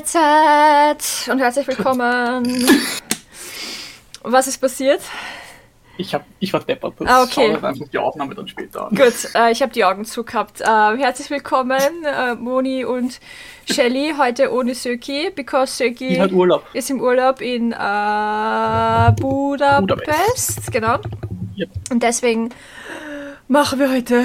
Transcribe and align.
Mahlzeit 0.00 1.28
und 1.30 1.40
herzlich 1.40 1.66
willkommen. 1.66 2.66
Was 4.22 4.46
ist 4.46 4.56
passiert? 4.58 5.02
Ich, 5.98 6.14
hab, 6.14 6.24
ich 6.38 6.50
war 6.54 6.60
deppert. 6.60 6.94
Das 6.98 7.06
Ah, 7.06 7.22
okay. 7.22 7.54
Schau 7.60 7.66
einfach 7.66 7.88
die 7.88 7.98
Aufnahme 7.98 8.34
dann 8.34 8.48
später 8.48 8.86
an. 8.86 8.96
Gut, 8.96 9.12
äh, 9.34 9.52
ich 9.52 9.60
habe 9.60 9.72
die 9.72 9.84
Augen 9.84 10.06
zugehabt. 10.06 10.62
Äh, 10.62 10.64
herzlich 10.64 11.28
willkommen, 11.28 11.82
äh, 12.04 12.34
Moni 12.34 12.86
und 12.86 13.20
Shelly, 13.70 14.14
heute 14.16 14.50
ohne 14.54 14.74
Söki, 14.74 15.30
because 15.34 15.76
Söki 15.76 16.18
ist 16.72 16.90
im 16.90 17.00
Urlaub 17.02 17.42
in 17.42 17.72
äh, 17.72 19.12
Budapest. 19.20 19.80
Budapest. 19.80 20.72
Genau. 20.72 20.98
Ja. 21.56 21.66
Und 21.90 22.02
deswegen 22.02 22.48
machen 23.48 23.78
wir 23.78 23.90
heute 23.90 24.24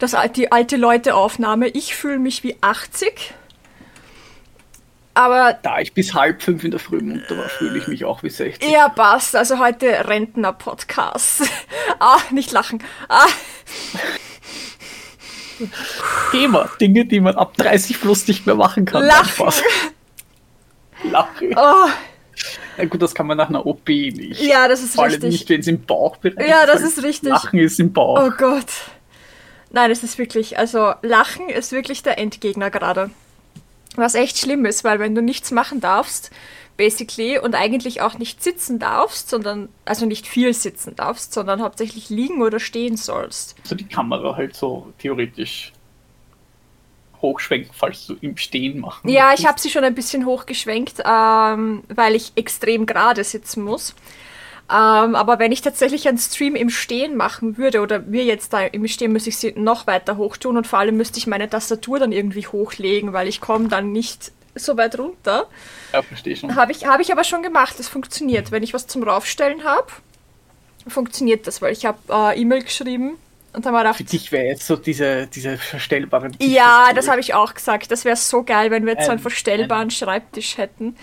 das, 0.00 0.16
die 0.34 0.50
alte 0.50 0.76
Leute-Aufnahme. 0.76 1.68
Ich 1.68 1.94
fühle 1.94 2.18
mich 2.18 2.42
wie 2.42 2.56
80. 2.60 3.34
Aber 5.20 5.52
Da 5.62 5.80
ich 5.80 5.92
bis 5.92 6.14
halb 6.14 6.40
fünf 6.40 6.64
in 6.64 6.70
der 6.70 6.80
Früh 6.80 6.98
munter 7.02 7.36
war, 7.36 7.50
fühle 7.50 7.76
ich 7.76 7.86
mich 7.88 8.06
auch 8.06 8.22
wie 8.22 8.30
60. 8.30 8.70
ja, 8.70 8.88
passt. 8.88 9.36
Also 9.36 9.58
heute 9.58 10.08
Rentner-Podcast. 10.08 11.42
ah, 12.00 12.16
nicht 12.30 12.52
lachen. 12.52 12.82
Ah, 13.06 13.26
Thema, 16.30 16.70
Dinge, 16.80 17.04
die 17.04 17.20
man 17.20 17.34
ab 17.34 17.54
30 17.58 18.00
plus 18.00 18.26
nicht 18.28 18.46
mehr 18.46 18.54
machen 18.54 18.86
kann. 18.86 19.04
Lachen. 19.04 19.46
Einfach. 19.46 19.62
Lachen. 21.04 21.54
oh, 21.54 21.88
Na 22.78 22.84
gut, 22.86 23.02
das 23.02 23.14
kann 23.14 23.26
man 23.26 23.36
nach 23.36 23.50
einer 23.50 23.66
OP 23.66 23.86
nicht. 23.88 24.40
ja, 24.40 24.68
das 24.68 24.82
ist 24.82 24.94
Vor 24.94 25.04
allem 25.04 25.12
richtig. 25.12 25.32
nicht, 25.32 25.48
wenn 25.50 25.60
es 25.60 25.66
im 25.66 25.84
Bauchbereich 25.84 26.48
Ja, 26.48 26.64
das 26.64 26.80
ist 26.80 27.02
richtig. 27.02 27.28
Lachen 27.28 27.58
ist 27.58 27.78
im 27.78 27.92
Bauch. 27.92 28.22
Oh 28.22 28.30
Gott. 28.38 28.68
Nein, 29.70 29.90
es 29.90 30.02
ist 30.02 30.16
wirklich, 30.16 30.58
also 30.58 30.94
Lachen 31.02 31.50
ist 31.50 31.72
wirklich 31.72 32.02
der 32.02 32.16
Endgegner 32.18 32.70
gerade. 32.70 33.10
Was 34.00 34.14
echt 34.14 34.38
schlimm 34.38 34.64
ist, 34.64 34.82
weil 34.82 34.98
wenn 34.98 35.14
du 35.14 35.22
nichts 35.22 35.50
machen 35.50 35.80
darfst, 35.80 36.30
basically, 36.76 37.38
und 37.38 37.54
eigentlich 37.54 38.00
auch 38.00 38.16
nicht 38.16 38.42
sitzen 38.42 38.78
darfst, 38.78 39.28
sondern, 39.28 39.68
also 39.84 40.06
nicht 40.06 40.26
viel 40.26 40.54
sitzen 40.54 40.96
darfst, 40.96 41.34
sondern 41.34 41.60
hauptsächlich 41.60 42.08
liegen 42.08 42.40
oder 42.40 42.58
stehen 42.58 42.96
sollst. 42.96 43.54
So 43.64 43.74
die 43.74 43.84
Kamera 43.84 44.34
halt 44.34 44.56
so 44.56 44.90
theoretisch 44.98 45.72
hochschwenken, 47.20 47.70
falls 47.74 48.06
du 48.06 48.16
im 48.22 48.36
Stehen 48.38 48.80
machen 48.80 49.10
Ja, 49.10 49.34
ich 49.34 49.46
habe 49.46 49.60
sie 49.60 49.68
schon 49.68 49.84
ein 49.84 49.94
bisschen 49.94 50.24
hochgeschwenkt, 50.24 51.02
ähm, 51.04 51.82
weil 51.88 52.14
ich 52.14 52.32
extrem 52.36 52.86
gerade 52.86 53.24
sitzen 53.24 53.62
muss. 53.62 53.94
Ähm, 54.70 55.16
aber 55.16 55.38
wenn 55.40 55.50
ich 55.50 55.62
tatsächlich 55.62 56.06
einen 56.06 56.18
Stream 56.18 56.54
im 56.54 56.70
Stehen 56.70 57.16
machen 57.16 57.58
würde, 57.58 57.80
oder 57.80 58.10
wir 58.10 58.24
jetzt 58.24 58.52
da 58.52 58.60
im 58.60 58.86
Stehen, 58.86 59.12
müsste 59.12 59.30
ich 59.30 59.36
sie 59.38 59.52
noch 59.56 59.86
weiter 59.88 60.16
hoch 60.16 60.36
tun 60.36 60.56
und 60.56 60.66
vor 60.66 60.78
allem 60.78 60.96
müsste 60.96 61.18
ich 61.18 61.26
meine 61.26 61.50
Tastatur 61.50 61.98
dann 61.98 62.12
irgendwie 62.12 62.46
hochlegen, 62.46 63.12
weil 63.12 63.26
ich 63.26 63.40
komme 63.40 63.68
dann 63.68 63.90
nicht 63.90 64.30
so 64.54 64.76
weit 64.76 64.98
runter. 64.98 65.46
Ja, 65.92 66.02
verstehe 66.02 66.36
schon. 66.36 66.54
Habe 66.54 66.72
ich, 66.72 66.86
hab 66.86 67.00
ich 67.00 67.10
aber 67.10 67.24
schon 67.24 67.42
gemacht, 67.42 67.78
das 67.78 67.88
funktioniert. 67.88 68.52
Wenn 68.52 68.62
ich 68.62 68.72
was 68.74 68.86
zum 68.86 69.02
Raufstellen 69.02 69.64
habe, 69.64 69.88
funktioniert 70.86 71.46
das, 71.46 71.60
weil 71.62 71.72
ich 71.72 71.84
habe 71.84 71.98
äh, 72.08 72.40
E-Mail 72.40 72.62
geschrieben 72.62 73.16
und 73.52 73.66
dann 73.66 73.72
war 73.74 73.80
Für 73.94 74.04
gedacht, 74.04 74.12
dich 74.12 74.30
wäre 74.30 74.44
jetzt 74.46 74.66
so 74.66 74.76
diese, 74.76 75.26
diese 75.26 75.58
verstellbaren 75.58 76.36
ja, 76.40 76.90
das 76.94 77.08
habe 77.08 77.20
ich 77.20 77.34
auch 77.34 77.54
gesagt. 77.54 77.90
Das 77.90 78.04
wäre 78.04 78.16
so 78.16 78.44
geil, 78.44 78.70
wenn 78.70 78.86
wir 78.86 78.92
jetzt 78.92 79.06
so 79.06 79.10
einen 79.10 79.18
Ein- 79.18 79.22
verstellbaren 79.22 79.90
Schreibtisch 79.90 80.56
hätten. 80.58 80.96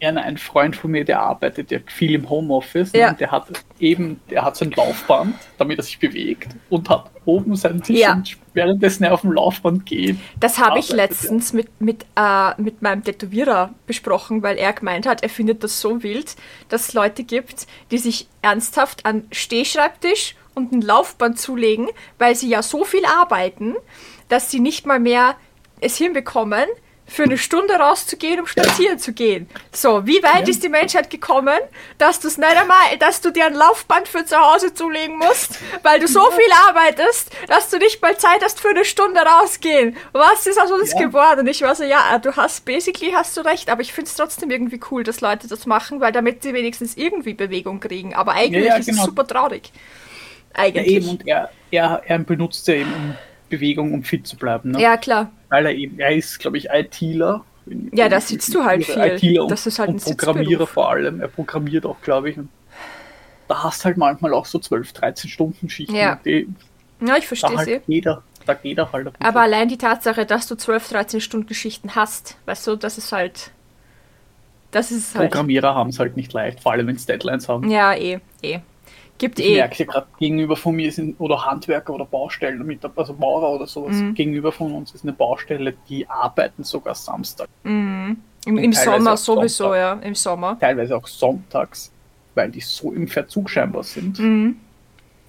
Ja, 0.00 0.12
nein, 0.12 0.24
ein 0.24 0.36
Freund 0.38 0.76
von 0.76 0.90
mir, 0.90 1.04
der 1.04 1.20
arbeitet 1.20 1.70
ja 1.70 1.78
viel 1.86 2.14
im 2.14 2.28
Homeoffice 2.28 2.92
ne, 2.92 2.98
Ja. 3.00 3.08
und 3.10 3.20
der 3.20 3.30
hat 3.30 3.46
eben, 3.80 4.20
der 4.30 4.44
hat 4.44 4.54
so 4.56 4.66
ein 4.66 4.70
Laufband, 4.72 5.34
damit 5.56 5.78
er 5.78 5.84
sich 5.84 5.98
bewegt 5.98 6.48
und 6.68 6.88
hat 6.90 7.10
oben 7.24 7.56
seinen 7.56 7.82
Tisch 7.82 7.98
Ja. 8.00 8.12
und 8.12 8.36
währenddessen 8.52 9.04
er 9.04 9.14
auf 9.14 9.22
dem 9.22 9.32
Laufband 9.32 9.86
geht. 9.86 10.16
Das 10.38 10.58
habe 10.58 10.78
ich 10.78 10.90
letztens 10.90 11.54
mit, 11.54 11.80
mit, 11.80 12.04
äh, 12.14 12.60
mit 12.60 12.82
meinem 12.82 13.04
Tätowierer 13.04 13.72
besprochen, 13.86 14.42
weil 14.42 14.58
er 14.58 14.74
gemeint 14.74 15.06
hat, 15.06 15.22
er 15.22 15.30
findet 15.30 15.64
das 15.64 15.80
so 15.80 16.02
wild, 16.02 16.36
dass 16.68 16.88
es 16.88 16.94
Leute 16.94 17.24
gibt, 17.24 17.66
die 17.90 17.98
sich 17.98 18.28
ernsthaft 18.42 19.06
an 19.06 19.24
Stehschreibtisch 19.32 20.36
und 20.54 20.72
ein 20.72 20.82
Laufband 20.82 21.38
zulegen, 21.38 21.88
weil 22.18 22.34
sie 22.34 22.48
ja 22.48 22.62
so 22.62 22.84
viel 22.84 23.04
arbeiten, 23.06 23.74
dass 24.28 24.50
sie 24.50 24.60
nicht 24.60 24.86
mal 24.86 25.00
mehr 25.00 25.36
es 25.80 25.96
hinbekommen, 25.96 26.64
für 27.08 27.22
eine 27.22 27.38
Stunde 27.38 27.74
rauszugehen, 27.74 28.40
um 28.40 28.46
spazieren 28.46 28.98
zu 28.98 29.12
gehen. 29.12 29.48
So, 29.72 30.06
wie 30.06 30.22
weit 30.24 30.42
Ja. 30.42 30.48
ist 30.48 30.62
die 30.64 30.68
Menschheit 30.68 31.08
gekommen, 31.08 31.56
dass 31.98 32.18
du 32.20 32.26
es 32.28 32.36
nicht 32.36 32.56
einmal, 32.56 32.98
dass 32.98 33.20
du 33.20 33.30
dir 33.30 33.46
ein 33.46 33.54
Laufband 33.54 34.08
für 34.08 34.24
zu 34.24 34.36
Hause 34.36 34.74
zulegen 34.74 35.16
musst, 35.16 35.58
weil 35.84 36.00
du 36.00 36.08
so 36.08 36.20
viel 36.32 36.52
arbeitest, 36.68 37.30
dass 37.48 37.70
du 37.70 37.78
nicht 37.78 38.02
mal 38.02 38.16
Zeit 38.18 38.42
hast 38.42 38.60
für 38.60 38.70
eine 38.70 38.84
Stunde 38.84 39.20
rausgehen. 39.20 39.96
Was 40.12 40.46
ist 40.46 40.60
aus 40.60 40.70
uns 40.72 40.92
Ja. 40.94 40.98
geworden? 41.06 41.40
Und 41.40 41.46
ich 41.46 41.62
war 41.62 41.74
so, 41.76 41.84
ja, 41.84 42.18
du 42.18 42.34
hast, 42.34 42.64
basically 42.64 43.12
hast 43.12 43.36
du 43.36 43.42
recht, 43.42 43.70
aber 43.70 43.82
ich 43.82 43.92
finde 43.92 44.08
es 44.08 44.16
trotzdem 44.16 44.50
irgendwie 44.50 44.80
cool, 44.90 45.04
dass 45.04 45.20
Leute 45.20 45.46
das 45.46 45.64
machen, 45.64 46.00
weil 46.00 46.10
damit 46.12 46.42
sie 46.42 46.54
wenigstens 46.54 46.96
irgendwie 46.96 47.34
Bewegung 47.34 47.78
kriegen. 47.80 48.14
Aber 48.14 48.32
eigentlich 48.32 48.64
Ja, 48.64 48.74
ist 48.76 48.88
es 48.88 48.94
genau. 48.96 49.04
super 49.04 49.26
traurig. 49.26 49.70
Eigentlich. 50.54 50.86
eben, 50.88 51.08
und 51.08 51.26
er, 51.26 51.50
er, 51.70 52.02
er 52.04 52.18
benutzt 52.20 52.66
ja 52.66 52.74
eben 52.74 52.92
um 52.94 53.18
Bewegung, 53.48 53.92
um 53.94 54.02
fit 54.02 54.26
zu 54.26 54.36
bleiben. 54.36 54.72
Ne? 54.72 54.80
ja, 54.80 54.96
klar. 54.96 55.30
Weil 55.48 55.66
er 55.66 55.74
eben, 55.74 55.98
er 55.98 56.14
ist, 56.14 56.38
glaube 56.38 56.58
ich, 56.58 56.68
ITler. 56.70 57.44
Ja, 57.92 58.08
da 58.08 58.20
sitzt 58.20 58.54
du 58.54 58.64
halt 58.64 58.84
viel. 58.84 58.96
ITler 58.96 59.42
und, 59.44 59.50
Das 59.50 59.66
ist 59.66 59.78
halt 59.78 59.90
ein 59.90 59.94
und 59.96 60.04
Programmierer 60.04 60.48
Sitzberuf. 60.50 60.70
vor 60.70 60.90
allem. 60.90 61.20
Er 61.20 61.28
programmiert 61.28 61.84
auch, 61.84 62.00
glaube 62.00 62.30
ich. 62.30 62.38
Und 62.38 62.48
da 63.48 63.62
hast 63.64 63.84
halt 63.84 63.96
manchmal 63.96 64.32
auch 64.34 64.46
so 64.46 64.58
12, 64.58 64.92
13 64.92 65.30
Stunden 65.30 65.68
Schichten. 65.68 65.94
Ja. 65.94 66.20
Die, 66.24 66.48
Ja, 67.00 67.16
ich 67.16 67.26
verstehe 67.26 67.56
halt 67.56 67.68
sie. 67.68 67.80
jeder, 67.86 68.22
da 68.46 68.54
geht 68.54 68.78
er 68.78 68.92
halt. 68.92 69.10
Aber 69.20 69.40
allein 69.40 69.68
die 69.68 69.78
Tatsache, 69.78 70.26
dass 70.26 70.46
du 70.46 70.54
12, 70.56 70.88
13 70.90 71.20
Stunden 71.20 71.54
Schichten 71.54 71.94
hast, 71.94 72.36
weißt 72.46 72.66
du, 72.66 72.76
das 72.76 72.98
ist 72.98 73.12
halt. 73.12 73.50
Das 74.70 74.90
ist 74.90 75.14
halt. 75.14 75.30
Programmierer 75.30 75.74
haben 75.74 75.90
es 75.90 75.98
halt 75.98 76.16
nicht 76.16 76.32
leicht, 76.32 76.60
vor 76.60 76.72
allem 76.72 76.86
wenn 76.86 76.96
es 76.96 77.06
Deadlines 77.06 77.48
haben. 77.48 77.70
Ja, 77.70 77.94
eh, 77.94 78.20
eh. 78.42 78.58
Gibt 79.18 79.38
Ich 79.38 79.46
eh. 79.46 79.54
merke 79.56 79.86
gerade 79.86 80.06
gegenüber 80.18 80.56
von 80.56 80.74
mir 80.76 80.92
sind 80.92 81.18
oder 81.20 81.44
Handwerker 81.44 81.94
oder 81.94 82.04
Baustellen, 82.04 82.64
mit, 82.66 82.80
also 82.96 83.14
Maurer 83.14 83.50
oder 83.52 83.66
sowas, 83.66 83.96
Mhm. 83.96 84.14
gegenüber 84.14 84.52
von 84.52 84.72
uns 84.74 84.92
ist 84.94 85.04
eine 85.04 85.12
Baustelle, 85.12 85.74
die 85.88 86.08
arbeiten 86.08 86.64
sogar 86.64 86.94
Samstag, 86.94 87.48
Mhm. 87.62 88.18
Im, 88.46 88.58
Im 88.58 88.72
Sommer 88.72 89.16
sowieso, 89.16 89.64
Sonntag. 89.64 89.78
ja. 89.78 89.92
Im 90.06 90.14
Sommer. 90.14 90.56
teilweise 90.60 90.96
auch 90.96 91.06
sonntags, 91.06 91.90
weil 92.34 92.50
die 92.50 92.60
so 92.60 92.92
im 92.92 93.08
Verzug 93.08 93.50
scheinbar 93.50 93.82
sind. 93.82 94.18
Mhm. 94.18 94.56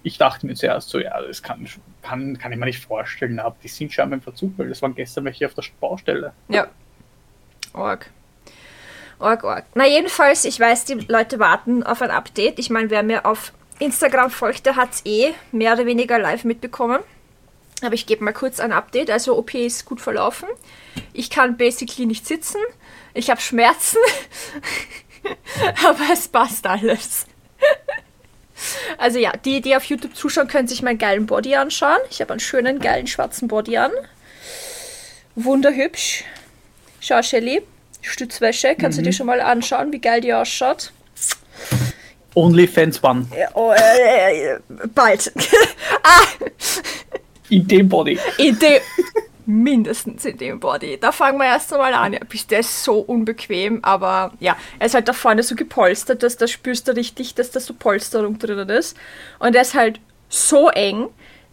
Ich 0.03 0.17
dachte 0.17 0.45
mir 0.45 0.53
zuerst 0.53 0.89
so, 0.89 0.99
ja, 0.99 1.19
das 1.21 1.41
kann, 1.41 1.65
kann, 2.03 2.37
kann 2.37 2.51
ich 2.51 2.57
mir 2.59 2.65
nicht 2.65 2.85
vorstellen, 2.85 3.39
aber 3.39 3.55
die 3.63 3.67
sind 3.67 3.91
scheinbar 3.91 4.17
im 4.17 4.21
Verzug, 4.21 4.51
weil 4.57 4.69
das 4.69 4.81
waren 4.81 4.93
gestern 4.95 5.25
welche 5.25 5.45
auf 5.47 5.53
der 5.55 5.63
Baustelle. 5.79 6.31
Ja. 6.49 6.67
Org. 7.73 8.09
Org, 9.19 9.43
org. 9.43 9.65
Na, 9.73 9.87
jedenfalls, 9.87 10.45
ich 10.45 10.59
weiß, 10.59 10.85
die 10.85 10.93
Leute 11.07 11.39
warten 11.39 11.81
auf 11.83 12.01
ein 12.03 12.11
Update. 12.11 12.59
Ich 12.59 12.69
meine, 12.69 12.89
wer 12.91 13.01
mir 13.01 13.25
auf 13.25 13.51
Instagram 13.79 14.31
folgt, 14.31 14.65
der 14.65 14.75
hat 14.75 14.93
es 14.93 15.05
eh 15.05 15.33
mehr 15.51 15.73
oder 15.73 15.85
weniger 15.85 16.19
live 16.19 16.43
mitbekommen. 16.43 16.99
Aber 17.81 17.93
ich 17.93 18.07
gebe 18.07 18.23
mal 18.23 18.33
kurz 18.33 18.59
ein 18.59 18.71
Update. 18.71 19.11
Also, 19.11 19.37
OP 19.37 19.53
ist 19.53 19.85
gut 19.85 20.01
verlaufen. 20.01 20.49
Ich 21.13 21.29
kann 21.29 21.57
basically 21.57 22.07
nicht 22.07 22.25
sitzen. 22.25 22.59
Ich 23.13 23.29
habe 23.29 23.39
Schmerzen. 23.39 23.99
Aber 25.85 26.05
es 26.11 26.27
passt 26.27 26.65
alles. 26.65 27.27
Also 28.97 29.19
ja, 29.19 29.33
die, 29.33 29.61
die 29.61 29.75
auf 29.75 29.83
YouTube 29.83 30.15
zuschauen, 30.15 30.47
können 30.47 30.67
sich 30.67 30.81
meinen 30.81 30.97
geilen 30.97 31.27
Body 31.27 31.55
anschauen. 31.55 31.99
Ich 32.09 32.21
habe 32.21 32.31
einen 32.31 32.39
schönen, 32.39 32.79
geilen 32.79 33.05
schwarzen 33.05 33.47
Body 33.47 33.77
an. 33.77 33.91
Wunderhübsch. 35.35 36.23
Schau, 36.99 37.21
Shelly. 37.21 37.61
Stützwäsche. 38.01 38.75
Kannst 38.75 38.97
du 38.97 39.03
dir 39.03 39.13
schon 39.13 39.27
mal 39.27 39.41
anschauen, 39.41 39.91
wie 39.91 39.99
geil 39.99 40.21
die 40.21 40.33
ausschaut? 40.33 40.91
OnlyFans 42.37 43.03
One, 43.03 43.25
oh, 43.55 43.73
äh, 43.75 44.53
äh, 44.53 44.59
bald. 44.93 45.33
ah, 46.03 46.21
in 47.49 47.67
dem 47.67 47.89
Body. 47.89 48.19
in 48.37 48.59
dem, 48.59 48.79
mindestens 49.47 50.23
in 50.23 50.37
dem 50.37 50.59
Body. 50.59 50.99
Da 50.99 51.11
fangen 51.11 51.39
wir 51.39 51.45
erst 51.45 51.73
einmal 51.73 51.95
an. 51.95 52.13
Ja, 52.13 52.19
bis 52.29 52.45
der 52.45 52.59
ist 52.59 52.83
so 52.83 52.99
unbequem, 52.99 53.83
aber 53.83 54.33
ja, 54.39 54.55
er 54.77 54.85
ist 54.85 54.93
halt 54.93 55.07
da 55.07 55.13
vorne 55.13 55.41
so 55.41 55.55
gepolstert, 55.55 56.21
dass 56.21 56.37
da 56.37 56.47
spürst 56.47 56.87
du 56.87 56.91
richtig, 56.95 57.33
dass 57.33 57.49
da 57.49 57.59
so 57.59 57.73
Polsterung 57.73 58.37
drinnen 58.37 58.69
ist. 58.69 58.95
Und 59.39 59.55
er 59.55 59.63
ist 59.63 59.73
halt 59.73 59.99
so 60.29 60.69
eng, 60.69 61.07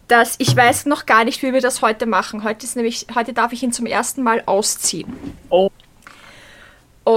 dass 0.07 0.35
ich 0.37 0.55
weiß 0.55 0.85
noch 0.85 1.07
gar 1.07 1.23
nicht, 1.23 1.41
wie 1.41 1.51
wir 1.51 1.61
das 1.61 1.81
heute 1.81 2.05
machen. 2.05 2.43
Heute 2.43 2.63
ist 2.63 2.75
nämlich, 2.75 3.07
heute 3.15 3.33
darf 3.33 3.53
ich 3.53 3.63
ihn 3.63 3.71
zum 3.71 3.87
ersten 3.87 4.21
Mal 4.21 4.43
ausziehen. 4.45 5.11
Oh, 5.49 5.71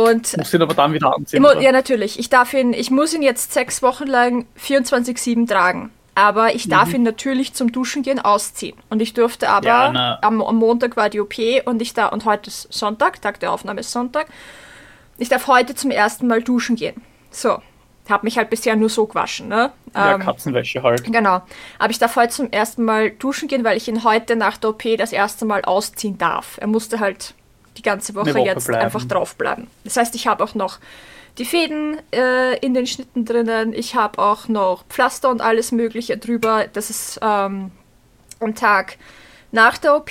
Und 0.09 0.37
muss 0.37 0.55
ihn 0.55 0.63
aber 0.63 0.75
dann 0.75 0.93
wieder 0.93 1.15
anziehen. 1.15 1.45
oder? 1.45 1.61
ja, 1.61 1.73
natürlich. 1.73 2.19
Ich 2.19 2.29
darf 2.29 2.53
ihn, 2.55 2.73
ich 2.73 2.91
muss 2.91 3.15
ihn 3.15 3.23
jetzt 3.23 3.53
sechs 3.53 3.83
Wochen 3.83 4.07
lang 4.07 4.47
24-7 4.63 5.49
tragen. 5.49 5.91
Aber 6.15 6.53
ich 6.55 6.69
darf 6.69 6.93
ihn 6.93 7.05
natürlich 7.05 7.55
zum 7.55 7.71
Duschen 7.71 8.03
gehen 8.03 8.19
ausziehen. 8.19 8.77
Und 8.91 9.01
ich 9.01 9.15
durfte 9.15 9.49
aber, 9.51 9.67
Ja, 9.67 10.19
am, 10.23 10.43
am 10.43 10.57
Montag 10.57 10.97
war 10.97 11.09
die 11.11 11.21
OP 11.21 11.35
und 11.65 11.81
ich 11.81 11.95
da, 11.95 12.07
und 12.09 12.25
heute 12.25 12.49
ist 12.51 12.73
Sonntag, 12.73 13.23
Tag 13.23 13.39
der 13.39 13.53
Aufnahme 13.53 13.81
ist 13.81 13.93
Sonntag. 13.93 14.27
Ich 15.19 15.29
darf 15.29 15.47
heute 15.47 15.77
zum 15.77 15.93
ersten 15.93 16.27
Mal 16.27 16.43
duschen 16.43 16.75
gehen. 16.75 17.01
So. 17.31 17.59
Hab 18.09 18.25
mich 18.25 18.37
halt 18.39 18.51
bisher 18.51 18.75
nur 18.75 18.89
so 18.89 19.07
gewaschen, 19.07 19.49
ne? 19.49 19.71
ja, 19.95 20.15
Ähm, 20.15 20.21
Katzenwäsche 20.21 20.83
halt. 20.83 21.05
Genau. 21.05 21.43
Aber 21.79 21.91
ich 21.91 21.99
darf 21.99 22.17
heute 22.17 22.33
zum 22.33 22.51
ersten 22.51 22.83
Mal 22.85 23.11
duschen 23.11 23.47
gehen, 23.49 23.63
weil 23.65 23.77
ich 23.77 23.87
ihn 23.87 24.03
heute 24.03 24.35
nach 24.35 24.57
der 24.57 24.71
OP 24.71 24.83
das 24.97 25.13
erste 25.13 25.45
Mal 25.45 25.63
ausziehen 25.63 26.19
darf. 26.19 26.57
Er 26.59 26.67
musste 26.69 26.99
halt 27.01 27.35
die 27.79 27.83
ganze 27.83 28.15
Woche, 28.15 28.35
Woche 28.35 28.41
jetzt 28.41 28.67
bleiben. 28.67 28.85
einfach 28.85 29.05
draufbleiben. 29.05 29.69
Das 29.85 29.97
heißt, 29.97 30.15
ich 30.15 30.27
habe 30.27 30.45
auch 30.45 30.55
noch 30.55 30.79
die 31.39 31.45
Fäden 31.45 31.99
äh, 32.13 32.59
in 32.59 32.75
den 32.75 32.87
Schnitten 32.87 33.25
drinnen, 33.25 33.73
ich 33.73 33.95
habe 33.95 34.19
auch 34.19 34.49
noch 34.49 34.85
Pflaster 34.89 35.31
und 35.31 35.41
alles 35.41 35.73
Mögliche 35.73 36.19
drüber. 36.19 36.67
Das 36.73 36.91
ist 36.91 37.21
ähm, 37.23 37.71
am 38.41 38.55
Tag 38.55 38.97
nach 39.53 39.79
der 39.79 39.97
OP 39.97 40.11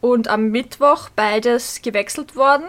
und 0.00 0.28
am 0.28 0.48
Mittwoch 0.48 1.08
beides 1.10 1.82
gewechselt 1.82 2.36
worden. 2.36 2.64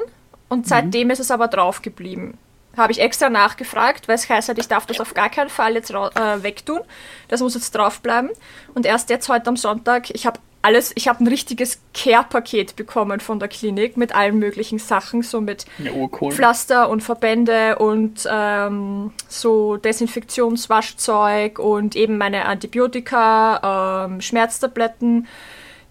Und 0.49 0.67
seitdem 0.67 1.09
ist 1.09 1.19
es 1.19 1.31
aber 1.31 1.47
drauf 1.47 1.81
geblieben. 1.81 2.37
Habe 2.77 2.91
ich 2.91 2.99
extra 2.99 3.29
nachgefragt, 3.29 4.07
weil 4.07 4.15
es 4.15 4.29
heißt 4.29 4.49
halt, 4.49 4.57
ich 4.59 4.67
darf 4.67 4.85
das 4.85 4.99
auf 4.99 5.13
gar 5.13 5.29
keinen 5.29 5.49
Fall 5.49 5.73
jetzt 5.73 5.91
äh, 5.91 6.43
wegtun. 6.43 6.81
Das 7.27 7.41
muss 7.41 7.53
jetzt 7.55 7.73
drauf 7.75 8.01
bleiben. 8.01 8.29
Und 8.73 8.85
erst 8.85 9.09
jetzt 9.09 9.29
heute 9.29 9.47
am 9.47 9.57
Sonntag, 9.57 10.09
ich 10.09 10.25
habe 10.25 10.39
alles, 10.63 10.93
ich 10.95 11.09
habe 11.09 11.23
ein 11.23 11.27
richtiges 11.27 11.81
Care-Paket 11.93 12.77
bekommen 12.77 13.19
von 13.19 13.37
der 13.37 13.49
Klinik 13.49 13.97
mit 13.97 14.15
allen 14.15 14.39
möglichen 14.39 14.79
Sachen, 14.79 15.21
so 15.21 15.41
mit 15.41 15.65
Ja, 15.77 15.91
urcool. 15.91 16.31
Pflaster 16.31 16.89
und 16.89 17.01
Verbände 17.01 17.77
und 17.79 18.27
ähm, 18.31 19.11
so 19.27 19.75
Desinfektionswaschzeug 19.75 21.59
und 21.59 21.97
eben 21.97 22.17
meine 22.17 22.45
Antibiotika, 22.45 24.05
ähm, 24.07 24.21
Schmerztabletten, 24.21 25.27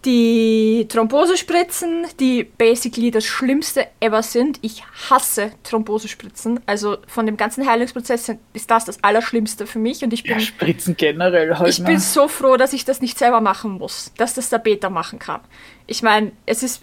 die 0.04 0.86
Thrombosespritzen, 0.88 2.06
die 2.18 2.44
basically 2.44 3.10
das 3.10 3.24
Schlimmste 3.24 3.86
ever 4.00 4.22
sind. 4.22 4.58
Ich 4.62 4.82
hasse 5.10 5.52
Thrombosespritzen. 5.62 6.60
Also 6.66 6.96
von 7.06 7.26
dem 7.26 7.36
ganzen 7.36 7.66
Heilungsprozess 7.68 8.30
ist 8.52 8.70
das 8.70 8.84
das 8.84 9.02
Allerschlimmste 9.04 9.66
für 9.66 9.78
mich 9.78 10.02
und 10.02 10.12
ich 10.12 10.24
bin 10.24 10.32
Ja, 10.32 10.40
Spritzen 10.40 10.96
generell 10.96 11.56
halt. 11.56 11.68
ich 11.70 11.78
ne? 11.78 11.86
bin 11.86 11.98
so 12.00 12.28
froh, 12.28 12.56
dass 12.56 12.72
ich 12.72 12.84
das 12.84 13.00
nicht 13.00 13.18
selber 13.18 13.40
machen 13.40 13.72
muss, 13.72 14.12
dass 14.16 14.34
das 14.34 14.48
der 14.50 14.58
Beta 14.58 14.90
machen 14.90 15.18
kann. 15.18 15.40
Ich 15.86 16.02
meine, 16.02 16.32
es 16.46 16.62
ist 16.62 16.82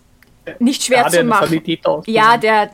nicht 0.60 0.83
schwer 0.83 1.00
Ja, 1.04 1.10
zu 1.10 1.24
machen. 1.24 1.62
Ja, 2.07 2.38
der 2.38 2.71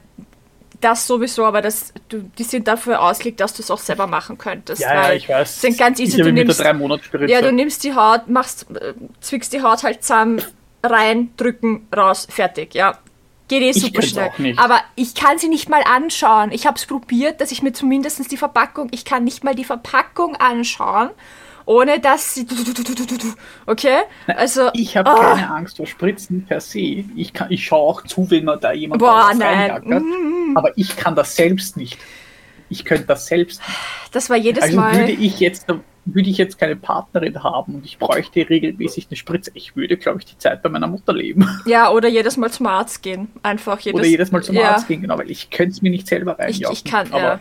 das 0.82 1.08
sowieso, 1.08 1.46
aber 1.46 1.62
das, 1.62 1.94
du, 2.10 2.20
die 2.38 2.44
sind 2.44 2.68
dafür 2.68 3.02
ausgelegt, 3.02 3.40
dass 3.40 3.54
du 3.54 3.62
es 3.62 3.72
auch 3.72 3.80
selber 3.80 4.08
machen 4.08 4.38
könntest. 4.38 4.82
Ja, 4.82 4.94
ja, 4.94 5.04
weil 5.04 5.18
ich 5.18 5.30
weiß. 5.30 5.62
Sind 5.62 5.78
ganz 5.78 6.00
easy. 6.00 6.18
Ich 6.18 6.24
Du 6.24 6.32
nimmst, 6.32 6.60
drei 6.60 6.74
Monate 6.74 7.04
Spritze. 7.04 7.32
ja, 7.32 7.42
du 7.42 7.52
nimmst 7.52 7.84
die 7.84 7.94
Haut, 7.96 8.28
machst, 8.28 8.66
äh, 8.72 8.94
zwickst 9.22 9.54
die 9.54 9.62
Haut 9.62 9.84
halt 9.84 10.04
zusammen, 10.04 10.42
rein, 10.84 11.32
drücken, 11.38 11.88
raus, 11.96 12.28
fertig. 12.30 12.74
Ja, 12.74 12.98
geht 13.48 13.62
eh 13.62 13.72
super 13.72 14.02
schnell. 14.02 14.30
auch 14.30 14.38
nicht. 14.38 14.60
Aber 14.60 14.80
ich 14.96 15.16
kann 15.16 15.38
sie 15.38 15.50
nicht 15.50 15.70
mal 15.70 15.84
anschauen. 15.84 16.52
Ich 16.52 16.66
habe 16.66 16.78
es 16.78 16.86
probiert, 16.86 17.42
dass 17.42 17.52
ich 17.52 17.62
mir 17.62 17.74
zumindest 17.74 18.32
die 18.32 18.38
Verpackung, 18.38 18.90
ich 18.92 19.06
kann 19.06 19.24
nicht 19.24 19.44
mal 19.44 19.56
die 19.56 19.66
Verpackung 19.66 20.36
anschauen, 20.36 21.10
ohne 21.66 22.00
dass 22.00 22.36
sie. 22.36 22.46
Okay? 23.66 24.00
Also. 24.28 24.70
Ich 24.74 24.96
habe 24.98 25.10
ah. 25.10 25.36
keine 25.36 25.52
Angst 25.52 25.78
vor 25.78 25.88
Spritzen 25.88 26.46
per 26.46 26.60
se. 26.60 27.06
Ich, 27.16 27.34
kann, 27.34 27.52
ich 27.52 27.66
schaue 27.66 27.82
auch 27.82 28.04
zu, 28.04 28.30
wenn 28.30 28.46
man 28.46 28.60
da 28.60 28.72
jemand 28.72 29.00
Boah, 29.00 29.32
nein. 29.36 29.82
Mhm. 29.84 30.56
Aber 30.56 30.78
ich 30.78 30.96
kann 30.96 31.16
das 31.16 31.36
selbst 31.36 31.78
nicht. 31.78 31.98
Ich 32.70 32.86
könnte 32.86 33.06
das 33.06 33.28
selbst 33.28 33.60
nicht. 33.60 33.80
Das 34.12 34.30
war 34.30 34.38
jedes 34.38 34.64
Also 34.64 34.78
Mal. 34.78 34.96
würde 34.96 35.12
ich 35.12 35.40
jetzt 35.40 35.68
würde 36.06 36.30
ich 36.30 36.38
jetzt 36.38 36.60
keine 36.60 36.76
Partnerin 36.76 37.44
haben 37.44 37.76
und 37.76 37.86
ich 37.86 37.98
bräuchte 37.98 38.48
regelmäßig 38.48 39.08
eine 39.10 39.18
Spritze, 39.18 39.52
ich 39.56 39.76
würde, 39.76 39.98
glaube 39.98 40.20
ich, 40.20 40.26
die 40.26 40.38
Zeit 40.38 40.62
bei 40.62 40.70
meiner 40.70 40.88
Mutter 40.88 41.14
leben. 41.14 41.48
Ja, 41.66 41.92
oder 41.92 42.08
jedes 42.08 42.38
Mal 42.38 42.52
zum 42.52 42.68
Arzt 42.68 43.02
gehen. 43.02 43.28
Einfach 43.42 43.80
jedes, 43.80 44.00
Oder 44.00 44.08
jedes 44.08 44.32
Mal 44.32 44.44
zum 44.44 44.56
ja, 44.56 44.74
Arzt 44.74 44.88
gehen, 44.88 45.02
genau, 45.02 45.18
weil 45.18 45.32
ich 45.32 45.50
könnte 45.50 45.72
es 45.72 45.82
mir 45.82 45.90
nicht 45.90 46.08
selber 46.08 46.34
Ich, 46.34 46.40
reinjagen. 46.40 46.74
ich 46.74 46.84
kann, 46.84 47.08
Aber 47.12 47.22
ja. 47.22 47.40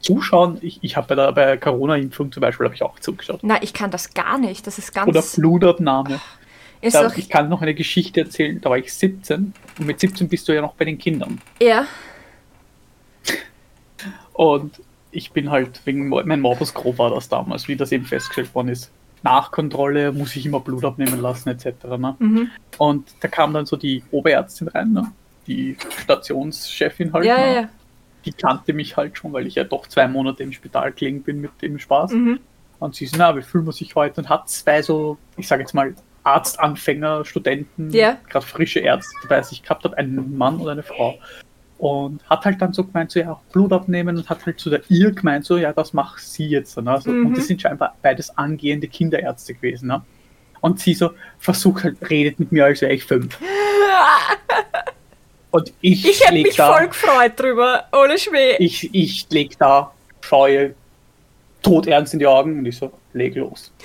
Zuschauen, 0.00 0.58
ich, 0.60 0.78
ich 0.82 0.96
habe 0.96 1.08
bei 1.08 1.14
der 1.14 1.32
bei 1.32 1.56
Corona-Impfung 1.56 2.32
zum 2.32 2.40
Beispiel 2.40 2.70
ich 2.72 2.82
auch 2.82 2.98
zugeschaut. 2.98 3.40
Na, 3.42 3.62
ich 3.62 3.72
kann 3.72 3.90
das 3.90 4.14
gar 4.14 4.38
nicht. 4.38 4.66
Das 4.66 4.78
ist 4.78 4.94
ganz. 4.94 5.08
Oder 5.08 5.22
Blutabnahme. 5.22 6.20
ist 6.80 6.94
Da, 6.94 7.10
ich 7.16 7.28
kann 7.28 7.48
noch 7.48 7.62
eine 7.62 7.74
Geschichte 7.74 8.20
erzählen, 8.20 8.60
da 8.60 8.70
war 8.70 8.78
ich 8.78 8.92
17 8.92 9.52
und 9.78 9.86
mit 9.86 9.98
17 10.00 10.28
bist 10.28 10.48
du 10.48 10.52
ja 10.52 10.60
noch 10.60 10.74
bei 10.74 10.84
den 10.84 10.98
Kindern. 10.98 11.40
ja. 11.60 11.86
Und 14.32 14.80
ich 15.10 15.32
bin 15.32 15.50
halt 15.50 15.80
wegen 15.84 16.08
mein 16.08 16.40
Morbus 16.40 16.72
Gro 16.72 16.96
war 16.96 17.10
das 17.10 17.28
damals, 17.28 17.66
wie 17.66 17.74
das 17.74 17.90
eben 17.90 18.04
festgestellt 18.04 18.54
worden 18.54 18.68
ist. 18.68 18.92
Nachkontrolle 19.24 20.12
muss 20.12 20.36
ich 20.36 20.46
immer 20.46 20.60
Blut 20.60 20.84
abnehmen 20.84 21.20
lassen, 21.20 21.48
etc. 21.48 21.66
Ne? 21.98 22.14
Mhm. 22.18 22.50
Und 22.76 23.08
da 23.20 23.26
kam 23.26 23.52
dann 23.52 23.66
so 23.66 23.76
die 23.76 24.04
Oberärztin 24.12 24.68
rein, 24.68 24.92
ne? 24.92 25.10
die 25.48 25.76
Stationschefin 26.02 27.12
halt. 27.12 27.24
Ja, 27.24 27.36
ne? 27.36 27.46
ja, 27.46 27.60
ja. 27.62 27.68
Die 28.24 28.32
kannte 28.32 28.72
mich 28.72 28.96
halt 28.96 29.16
schon, 29.16 29.32
weil 29.32 29.46
ich 29.46 29.54
ja 29.54 29.64
doch 29.64 29.86
zwei 29.86 30.08
Monate 30.08 30.42
im 30.42 30.52
Spital 30.52 30.92
gelegen 30.92 31.22
bin 31.22 31.40
mit 31.40 31.50
dem 31.62 31.78
Spaß. 31.78 32.12
Mhm. 32.12 32.40
Und 32.80 32.94
sie 32.94 33.06
so, 33.06 33.16
na, 33.18 33.36
wie 33.36 33.42
fühlen 33.42 33.66
wir 33.66 33.72
sich 33.72 33.94
heute? 33.94 34.20
Und 34.20 34.28
hat 34.28 34.48
zwei 34.48 34.82
so, 34.82 35.18
ich 35.36 35.48
sage 35.48 35.62
jetzt 35.62 35.74
mal, 35.74 35.94
Arztanfänger, 36.24 37.24
Studenten, 37.24 37.90
Ja. 37.90 38.18
gerade 38.28 38.44
frische 38.44 38.80
Ärzte 38.80 39.12
dabei 39.22 39.42
sich 39.42 39.62
gehabt 39.62 39.84
hat, 39.84 39.96
einen 39.96 40.36
Mann 40.36 40.58
und 40.58 40.68
eine 40.68 40.82
Frau. 40.82 41.18
Und 41.78 42.28
hat 42.28 42.44
halt 42.44 42.60
dann 42.60 42.72
so 42.72 42.84
gemeint, 42.84 43.10
so 43.12 43.20
ja, 43.20 43.32
auch 43.32 43.40
Blut 43.52 43.72
abnehmen 43.72 44.16
und 44.16 44.28
hat 44.28 44.44
halt 44.44 44.58
zu 44.60 44.68
der 44.68 44.82
ihr 44.88 45.12
gemeint, 45.12 45.44
so 45.44 45.56
ja, 45.56 45.72
das 45.72 45.92
macht 45.92 46.20
sie 46.20 46.46
jetzt. 46.48 46.76
Ne? 46.76 46.90
Also, 46.90 47.10
Mhm. 47.10 47.26
Und 47.26 47.36
das 47.38 47.46
sind 47.46 47.62
scheinbar 47.62 47.96
beides 48.02 48.36
angehende 48.36 48.88
Kinderärzte 48.88 49.54
gewesen. 49.54 49.88
Ne? 49.88 50.02
Und 50.60 50.80
sie 50.80 50.94
so, 50.94 51.12
versucht 51.38 51.84
halt, 51.84 52.10
redet 52.10 52.38
mit 52.40 52.50
mir, 52.52 52.64
als 52.64 52.80
wäre 52.80 52.92
ich 52.92 53.04
fünf. 53.04 53.38
Und 55.50 55.72
ich, 55.80 56.06
Ich 56.06 56.20
hätte 56.24 56.34
mich 56.34 56.56
da, 56.56 56.74
voll 56.76 56.88
gefreut 56.88 57.32
drüber. 57.36 57.84
Ohne 57.92 58.18
Schmäh. 58.18 58.56
ich, 58.58 58.92
ich 58.94 59.26
leg 59.30 59.58
da, 59.58 59.92
schaue 60.20 60.74
todernst 61.62 62.12
in 62.12 62.18
die 62.20 62.26
Augen 62.26 62.58
und 62.58 62.66
ich 62.66 62.76
so, 62.76 62.92
leg 63.12 63.34
los. 63.36 63.72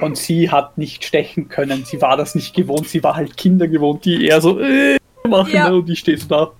Und 0.00 0.18
sie 0.18 0.50
hat 0.50 0.76
nicht 0.76 1.04
stechen 1.04 1.48
können, 1.48 1.84
sie 1.86 2.02
war 2.02 2.18
das 2.18 2.34
nicht 2.34 2.54
gewohnt, 2.54 2.86
sie 2.88 3.02
war 3.02 3.16
halt 3.16 3.34
Kinder 3.36 3.66
gewohnt, 3.66 4.04
die 4.04 4.26
eher 4.26 4.42
so 4.42 4.60
äh, 4.60 4.98
machen 5.26 5.52
Ja. 5.54 5.70
ne? 5.70 5.76
und 5.76 5.86
die 5.86 5.96
steht 5.96 6.20
so 6.20 6.26
da. 6.28 6.52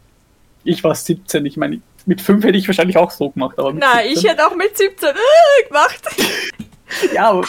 Ich 0.65 0.83
war 0.83 0.95
17, 0.95 1.45
ich 1.45 1.59
meine, 1.59 1.81
mit 2.07 2.23
5 2.23 2.43
hätte 2.45 2.57
ich 2.57 2.67
wahrscheinlich 2.67 2.97
auch 2.97 3.11
so 3.11 3.29
gemacht, 3.31 3.59
aber 3.59 3.73
Na, 3.75 3.99
17, 4.03 4.13
ich 4.17 4.25
hätte 4.31 4.47
auch 4.47 4.55
mit 4.57 4.77
17 4.77 5.09
äh, 5.11 5.67
gemacht. 5.69 6.01
Ja, 7.15 7.31
aber 7.31 7.45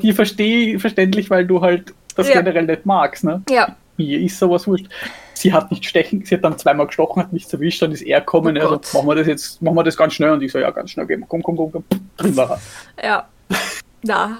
dir 0.00 0.14
verstehe 0.14 0.78
verständlich, 0.78 1.28
weil 1.30 1.44
du 1.46 1.60
halt 1.60 1.92
das 2.14 2.28
Ja. 2.28 2.34
generell 2.40 2.64
nicht 2.66 2.86
magst, 2.86 3.24
ne? 3.24 3.42
Ja. 3.50 3.74
Mir 3.96 4.20
ist 4.20 4.38
sowas 4.38 4.66
wurscht. 4.68 4.86
Sie 5.36 5.52
hat 5.52 5.70
nicht 5.70 5.84
stechen, 5.84 6.24
sie 6.24 6.34
hat 6.34 6.44
dann 6.44 6.58
zweimal 6.58 6.86
gestochen, 6.86 7.22
hat 7.22 7.32
nichts 7.32 7.52
erwischt, 7.52 7.82
dann 7.82 7.92
ist 7.92 8.00
er 8.00 8.20
gekommen, 8.20 8.56
Oh 8.56 8.60
also 8.60 8.74
Gott. 8.76 8.94
machen 8.94 9.06
wir 9.08 9.14
das 9.16 9.26
jetzt, 9.26 9.60
machen 9.60 9.76
wir 9.76 9.84
das 9.84 9.96
ganz 9.96 10.14
schnell 10.14 10.30
und 10.30 10.42
ich 10.42 10.50
so, 10.50 10.58
ja, 10.58 10.70
ganz 10.70 10.90
schnell, 10.90 11.06
gehen 11.06 11.26
komm, 11.28 11.42
komm, 11.42 11.56
komm, 11.56 11.72
komm, 11.72 11.84
drin 12.16 12.36
war 12.36 12.58
er. 12.98 13.06
Ja. 13.06 13.28
Na. 14.02 14.38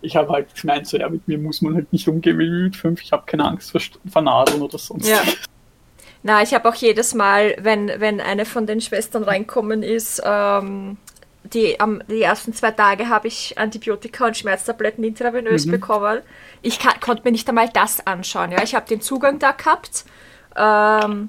Ich 0.00 0.14
habe 0.14 0.32
halt 0.32 0.54
gemeint, 0.54 0.86
so, 0.86 0.96
ja, 0.96 1.08
mit 1.08 1.26
mir 1.26 1.36
muss 1.36 1.62
man 1.62 1.74
halt 1.74 1.92
nicht 1.92 2.06
umgehen 2.06 2.38
wie 2.38 2.48
mit 2.48 2.76
fünf, 2.76 3.02
ich 3.02 3.10
habe 3.10 3.24
keine 3.26 3.44
Angst 3.44 3.72
vor, 3.72 3.80
vor 4.08 4.22
Nadeln 4.22 4.62
oder 4.62 4.78
sonst. 4.78 5.08
Ja. 5.08 5.20
Na, 6.22 6.42
ich 6.42 6.54
habe 6.54 6.68
auch 6.68 6.74
jedes 6.76 7.14
Mal, 7.14 7.56
wenn, 7.58 7.90
wenn 7.98 8.20
eine 8.20 8.44
von 8.44 8.66
den 8.66 8.80
Schwestern 8.80 9.24
reinkommen 9.24 9.82
ist, 9.82 10.22
ähm, 10.24 10.96
die, 11.54 11.78
am, 11.80 12.02
die 12.08 12.22
ersten 12.22 12.52
zwei 12.52 12.70
Tage 12.72 13.08
habe 13.08 13.28
ich 13.28 13.56
Antibiotika 13.58 14.26
und 14.26 14.36
Schmerztabletten 14.36 15.02
intravenös 15.04 15.66
Mhm. 15.66 15.70
bekommen. 15.72 16.20
Ich 16.62 16.78
kann, 16.78 16.98
konnte 17.00 17.22
mir 17.24 17.32
nicht 17.32 17.48
einmal 17.48 17.68
das 17.68 18.06
anschauen. 18.06 18.52
Ja? 18.52 18.62
Ich 18.62 18.74
habe 18.74 18.86
den 18.86 19.00
Zugang 19.00 19.38
da 19.38 19.52
gehabt. 19.52 20.04
Ähm, 20.56 21.28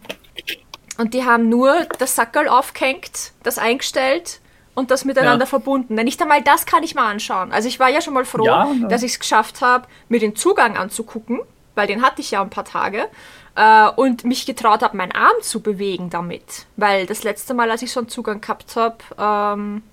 und 0.98 1.14
die 1.14 1.24
haben 1.26 1.48
nur 1.50 1.86
das 1.98 2.16
Sackerl 2.16 2.48
aufgehängt, 2.50 3.32
das 3.44 3.58
eingestellt 3.58 4.40
und 4.76 4.92
das 4.92 5.06
miteinander 5.06 5.46
Ja. 5.46 5.50
verbunden. 5.50 5.96
Na, 5.96 6.04
Nicht 6.04 6.22
einmal 6.22 6.42
das 6.42 6.66
kann 6.66 6.84
ich 6.84 6.96
mal 6.96 7.10
anschauen. 7.10 7.52
Also 7.52 7.68
ich 7.68 7.80
war 7.80 7.90
ja 7.90 8.02
schon 8.02 8.14
mal 8.14 8.26
froh, 8.26 8.46
Ja, 8.46 8.66
ne. 8.66 8.88
dass 8.88 9.04
ich 9.04 9.14
es 9.14 9.20
geschafft 9.20 9.62
habe, 9.62 9.88
mir 10.10 10.20
den 10.20 10.36
Zugang 10.36 10.76
anzugucken, 10.78 11.40
weil 11.76 11.88
den 11.88 12.02
hatte 12.02 12.22
ich 12.22 12.32
ja 12.32 12.42
ein 12.42 12.50
paar 12.50 12.66
Tage. 12.66 13.08
Äh, 13.56 13.90
und 13.96 14.24
mich 14.26 14.46
getraut 14.46 14.84
habe, 14.84 14.96
meinen 14.96 15.12
Arm 15.12 15.36
zu 15.42 15.62
bewegen 15.62 16.10
damit. 16.10 16.66
Weil 16.78 17.06
das 17.06 17.24
letzte 17.24 17.54
Mal, 17.54 17.70
als 17.72 17.82
ich 17.82 17.92
so 17.92 18.00
einen 18.00 18.10
Zugang 18.10 18.42
gehabt 18.42 18.76
habe, 18.76 18.98
ähm, 19.18 19.84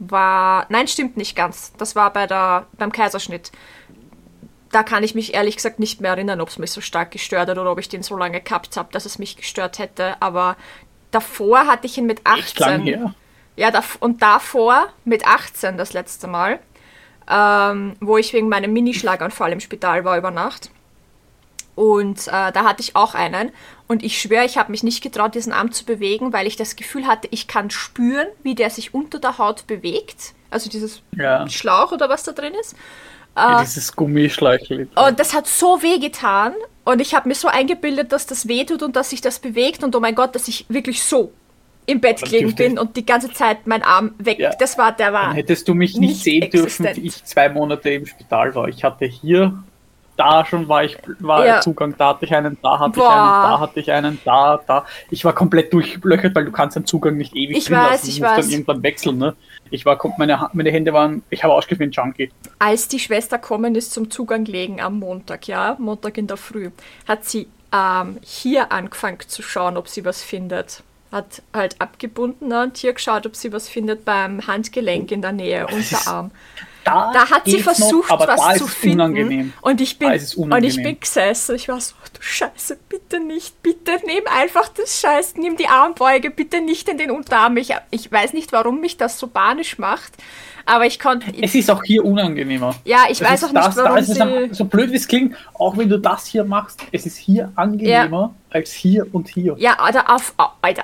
war. 0.00 0.66
Nein, 0.70 0.88
stimmt 0.88 1.16
nicht 1.16 1.36
ganz. 1.36 1.72
Das 1.78 1.94
war 1.94 2.12
bei 2.12 2.26
der, 2.26 2.66
beim 2.76 2.90
Kaiserschnitt. 2.90 3.52
Da 4.72 4.82
kann 4.82 5.04
ich 5.04 5.14
mich 5.14 5.34
ehrlich 5.34 5.56
gesagt 5.56 5.78
nicht 5.78 6.00
mehr 6.00 6.12
erinnern, 6.12 6.40
ob 6.40 6.48
es 6.48 6.58
mich 6.58 6.70
so 6.70 6.80
stark 6.80 7.10
gestört 7.10 7.48
hat 7.48 7.58
oder 7.58 7.70
ob 7.70 7.78
ich 7.78 7.88
den 7.88 8.02
so 8.02 8.16
lange 8.16 8.40
gehabt 8.40 8.76
habe, 8.76 8.92
dass 8.92 9.04
es 9.04 9.18
mich 9.18 9.36
gestört 9.36 9.78
hätte. 9.78 10.20
Aber 10.20 10.56
davor 11.10 11.66
hatte 11.66 11.86
ich 11.86 11.98
ihn 11.98 12.06
mit 12.06 12.20
18. 12.24 12.40
Echt 12.40 12.58
lang 12.58 12.82
her. 12.82 13.14
Ja, 13.56 13.72
und 14.00 14.22
davor 14.22 14.88
mit 15.04 15.26
18 15.26 15.76
das 15.76 15.92
letzte 15.92 16.28
Mal, 16.28 16.60
ähm, 17.28 17.96
wo 18.00 18.16
ich 18.16 18.32
wegen 18.32 18.48
meinem 18.48 18.72
Minischlaganfall 18.72 19.52
im 19.52 19.60
Spital 19.60 20.04
war 20.04 20.16
über 20.16 20.30
Nacht. 20.30 20.70
Und 21.80 22.28
äh, 22.28 22.52
da 22.52 22.64
hatte 22.64 22.82
ich 22.82 22.94
auch 22.94 23.14
einen. 23.14 23.52
Und 23.88 24.02
ich 24.02 24.20
schwöre, 24.20 24.44
ich 24.44 24.58
habe 24.58 24.70
mich 24.70 24.82
nicht 24.82 25.02
getraut, 25.02 25.34
diesen 25.34 25.50
Arm 25.50 25.72
zu 25.72 25.86
bewegen, 25.86 26.30
weil 26.30 26.46
ich 26.46 26.56
das 26.56 26.76
Gefühl 26.76 27.06
hatte, 27.06 27.26
ich 27.30 27.46
kann 27.46 27.70
spüren, 27.70 28.26
wie 28.42 28.54
der 28.54 28.68
sich 28.68 28.92
unter 28.92 29.18
der 29.18 29.38
Haut 29.38 29.66
bewegt. 29.66 30.34
Also 30.50 30.68
dieses 30.68 31.00
Ja. 31.16 31.48
Schlauch 31.48 31.90
oder 31.92 32.10
was 32.10 32.22
da 32.22 32.32
drin 32.32 32.52
ist. 32.60 32.76
ja 33.34 33.62
dieses 33.62 33.96
Gummischleichel. 33.96 34.90
Und 34.94 35.18
das 35.18 35.32
hat 35.32 35.46
so 35.46 35.80
weh 35.82 35.98
getan. 35.98 36.52
Und 36.84 37.00
ich 37.00 37.14
habe 37.14 37.26
mir 37.26 37.34
so 37.34 37.48
eingebildet, 37.48 38.12
dass 38.12 38.26
das 38.26 38.46
weh 38.46 38.64
tut 38.64 38.82
und 38.82 38.94
dass 38.94 39.08
sich 39.08 39.22
das 39.22 39.38
bewegt. 39.38 39.82
Und 39.82 39.96
oh 39.96 40.00
mein 40.00 40.14
Gott, 40.14 40.34
dass 40.34 40.48
ich 40.48 40.66
wirklich 40.68 41.02
so 41.02 41.32
im 41.86 42.02
Bett 42.02 42.20
gelegen 42.20 42.54
bin 42.54 42.78
und 42.78 42.94
die 42.94 43.06
ganze 43.06 43.32
Zeit 43.32 43.66
mein 43.66 43.82
Arm 43.82 44.12
weg. 44.18 44.38
Ja. 44.38 44.50
Das 44.50 44.76
war 44.76 44.92
der 44.92 45.14
war. 45.14 45.28
Dann 45.28 45.34
hättest 45.36 45.66
du 45.66 45.72
mich 45.72 45.96
nicht, 45.96 46.10
Nicht 46.10 46.22
sehen 46.24 46.50
dürfen, 46.50 46.84
existent. 46.84 46.96
wie 46.98 47.06
ich 47.06 47.24
zwei 47.24 47.48
Monate 47.48 47.88
im 47.88 48.04
Spital 48.04 48.54
war. 48.54 48.68
Ich 48.68 48.84
hatte 48.84 49.06
hier 49.06 49.62
da 50.20 50.44
schon 50.44 50.68
war 50.68 50.84
ich 50.84 50.98
war 51.18 51.46
Ja. 51.46 51.60
Zugang, 51.60 51.94
da 51.96 52.10
hatte 52.10 52.26
ich 52.26 52.34
einen, 52.34 52.58
da 52.62 52.78
hatte 52.78 52.98
Boah. 53.00 53.06
ich 53.06 53.10
einen, 53.10 53.42
da 53.42 53.60
hatte 53.60 53.80
ich 53.80 53.92
einen, 53.92 54.20
da, 54.24 54.60
da. 54.66 54.84
Ich 55.10 55.24
war 55.24 55.32
komplett 55.32 55.72
durchlöchert, 55.72 56.34
weil 56.34 56.44
du 56.44 56.52
kannst 56.52 56.76
den 56.76 56.84
Zugang 56.84 57.16
nicht 57.16 57.34
ewig 57.34 57.56
Ich 57.56 57.70
weiß, 57.70 57.90
lassen. 57.90 58.06
Du 58.06 58.12
ich 58.12 58.20
musst 58.20 58.32
weiß. 58.32 58.44
dann 58.44 58.50
irgendwann 58.52 58.82
wechseln, 58.82 59.18
ne? 59.18 59.34
Ich 59.70 59.86
war, 59.86 59.98
meine, 60.18 60.50
meine 60.52 60.70
Hände 60.70 60.92
waren, 60.92 61.22
ich 61.30 61.42
habe 61.42 61.54
wie 61.68 61.82
ein 61.82 61.90
Junkie. 61.90 62.30
als 62.58 62.88
die 62.88 62.98
Schwester 62.98 63.38
kommen 63.38 63.74
ist 63.74 63.92
zum 63.92 64.10
Zugang 64.10 64.44
legen 64.44 64.80
am 64.80 64.98
Montag, 64.98 65.46
ja, 65.48 65.76
Montag 65.78 66.18
in 66.18 66.26
der 66.26 66.36
Früh, 66.36 66.70
hat 67.08 67.24
sie 67.24 67.48
ähm, 67.72 68.18
hier 68.22 68.72
angefangen 68.72 69.20
zu 69.26 69.42
schauen, 69.42 69.76
ob 69.76 69.88
sie 69.88 70.04
was 70.04 70.22
findet. 70.22 70.82
Hat 71.12 71.42
halt 71.54 71.80
abgebunden 71.80 72.48
ne, 72.48 72.62
und 72.64 72.76
hier 72.76 72.92
geschaut, 72.92 73.26
ob 73.26 73.34
sie 73.34 73.52
was 73.52 73.68
findet 73.68 74.04
beim 74.04 74.46
Handgelenk 74.46 75.10
in 75.12 75.22
der 75.22 75.32
Nähe, 75.32 75.66
Unterarm. 75.72 76.30
Da, 76.92 77.12
Da 77.12 77.30
hat 77.30 77.44
sie 77.44 77.52
geht's 77.52 77.66
noch, 77.66 77.74
versucht, 77.76 78.10
aber 78.10 78.26
da 78.26 78.36
was 78.38 78.52
ist 78.54 78.58
zu 78.58 78.64
es 78.66 78.74
finden. 78.74 79.00
Unangenehm. 79.00 79.52
Und 79.62 79.80
ich 79.80 79.98
bin, 79.98 80.08
Da 80.08 80.14
ist 80.14 80.34
und 80.36 80.64
ich 80.64 80.76
bin 80.82 80.98
gesessen. 81.00 81.56
Ich 81.56 81.68
war 81.68 81.80
so, 81.80 81.94
oh, 82.02 82.08
du 82.12 82.20
Scheiße, 82.22 82.78
bitte 82.88 83.20
nicht, 83.20 83.62
bitte 83.62 83.92
nimm 84.06 84.24
einfach 84.26 84.68
das 84.68 85.00
Scheiß, 85.00 85.34
nimm 85.36 85.56
die 85.56 85.66
Armbeuge, 85.68 86.30
bitte 86.30 86.60
nicht 86.60 86.88
in 86.88 86.98
den 86.98 87.10
Unterarm. 87.10 87.56
Ich, 87.56 87.74
ich 87.90 88.10
weiß 88.10 88.32
nicht, 88.32 88.52
warum 88.52 88.80
mich 88.80 88.96
das 88.96 89.18
so 89.18 89.26
panisch 89.26 89.78
macht, 89.78 90.12
aber 90.66 90.86
ich 90.86 90.98
konnte. 91.00 91.26
Es 91.40 91.54
ist 91.54 91.70
auch 91.70 91.82
hier 91.82 92.04
unangenehmer. 92.04 92.74
Ja, 92.84 93.04
ich 93.10 93.18
Das 93.18 93.28
weiß 93.30 93.42
ist 93.42 93.48
auch 93.48 93.52
nicht, 93.52 93.66
das, 93.66 93.74
da 93.76 93.84
warum 93.84 93.98
ist 93.98 94.14
sie. 94.14 94.20
am- 94.20 94.54
so 94.54 94.64
blöd 94.64 94.90
wie 94.92 94.96
es 94.96 95.08
klingt, 95.08 95.36
auch 95.54 95.76
wenn 95.76 95.88
du 95.88 95.98
das 95.98 96.26
hier 96.26 96.44
machst, 96.44 96.80
es 96.92 97.06
ist 97.06 97.16
hier 97.16 97.50
angenehmer 97.56 98.34
als 98.50 98.72
hier 98.72 99.06
und 99.12 99.28
hier. 99.28 99.54
Ja, 99.58 99.74
Alter, 99.78 100.10
auf, 100.14 100.34
Alter. 100.60 100.82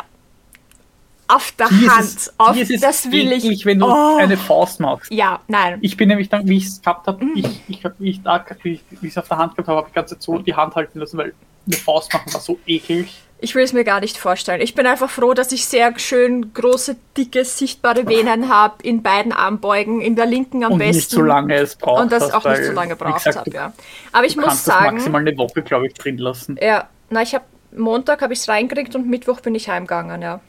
Auf 1.29 1.53
der 1.59 1.69
Hier 1.69 1.97
Hand. 1.97 2.33
auf, 2.39 2.57
das 2.81 3.11
will 3.11 3.33
ich. 3.33 3.45
eklig, 3.45 3.67
wenn 3.67 3.81
du 3.81 3.87
Oh. 3.87 4.17
eine 4.19 4.37
Faust 4.37 4.79
machst. 4.81 5.11
Ja, 5.11 5.41
nein. 5.49 5.79
Ich 5.81 5.97
bin 5.97 6.09
nämlich 6.09 6.29
dann, 6.29 6.47
wie 6.49 6.59
ich 6.59 6.67
es 6.67 6.81
gehabt 6.81 7.07
habe, 7.09 7.25
Mhm. 7.25 7.33
ich, 7.37 7.61
ich, 7.69 7.85
hab- 7.85 7.99
wie 7.99 8.11
ich 8.11 8.23
da, 8.23 8.45
wie 8.63 8.73
ich 8.75 8.85
wie 8.91 9.07
ich 9.09 9.13
es 9.13 9.19
auf 9.19 9.29
der 9.29 9.39
Hand 9.39 9.55
gehabt 9.57 9.69
habe, 9.69 9.79
habe 9.79 9.89
ich 9.89 9.93
die 9.93 9.97
ganze 9.97 10.15
Zeit 10.15 10.23
so 10.23 10.39
die 10.39 10.55
Hand 10.55 10.75
halten 10.77 11.01
lassen, 11.01 11.19
weil 11.19 11.35
eine 11.67 11.77
Faust 11.77 12.13
machen 12.13 12.33
war 12.33 12.41
so 12.41 12.59
eklig. 12.67 13.13
Ich 13.39 13.55
will 13.55 13.65
es 13.65 13.73
mir 13.75 13.85
gar 13.85 14.01
nicht 14.01 14.17
vorstellen. 14.17 14.63
Ich 14.63 14.75
bin 14.75 14.87
einfach 14.87 15.11
froh, 15.11 15.35
dass 15.35 15.53
ich 15.53 15.67
sehr 15.67 15.99
schön 15.99 16.55
große, 16.55 16.97
dicke, 17.19 17.45
sichtbare 17.45 18.07
Venen 18.09 18.49
habe 18.49 18.77
in 18.83 19.03
beiden 19.03 19.33
Armbeugen, 19.33 20.01
in 20.01 20.17
der 20.17 20.25
linken 20.25 20.65
am 20.65 20.73
und 20.73 20.79
besten. 20.79 20.97
nicht 20.97 21.11
so 21.11 21.21
lange 21.21 21.55
es 21.57 21.77
braucht. 21.77 22.01
Und 22.03 22.13
das 22.13 22.33
auch 22.33 22.45
nicht 22.47 22.65
so 22.65 22.73
lange 22.73 22.97
braucht 22.97 23.27
habe, 23.27 23.51
ja. 23.51 23.73
Aber 24.13 24.25
ich 24.25 24.37
muss 24.37 24.47
kannst 24.47 24.67
das 24.69 24.75
sagen, 24.75 24.97
maximal 24.97 25.21
eine 25.21 25.37
Woche, 25.37 25.61
glaube 25.63 25.87
ich, 25.89 25.93
drin 25.95 26.17
lassen. 26.19 26.57
ja, 26.63 26.89
na, 27.11 27.21
ich 27.23 27.35
habe 27.35 27.45
Montag 27.77 28.23
habe 28.23 28.33
ich 28.33 28.39
es 28.39 28.49
reingekriegt 28.49 28.95
und 28.95 29.07
Mittwoch 29.07 29.41
bin 29.41 29.55
ich 29.55 29.69
heimgegangen, 29.69 30.23
ja. 30.23 30.41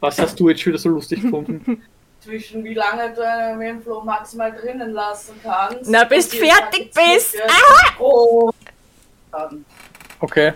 Was 0.00 0.18
hast 0.18 0.38
du 0.40 0.48
jetzt 0.48 0.60
schon 0.62 0.72
wieder 0.72 0.80
so 0.80 0.88
lustig 0.88 1.22
gefunden? 1.22 1.82
zwischen 2.20 2.62
wie 2.64 2.74
lange 2.74 3.14
du 3.14 3.26
einen 3.26 3.58
Mehlfloh 3.58 4.02
maximal 4.02 4.52
drinnen 4.52 4.90
lassen 4.92 5.34
kannst. 5.42 5.90
Na, 5.90 6.04
bis 6.04 6.28
die 6.28 6.36
fertig 6.36 6.90
bist. 6.94 7.36
pro- 7.96 8.52
Dann. 9.32 9.64
Okay. 10.20 10.52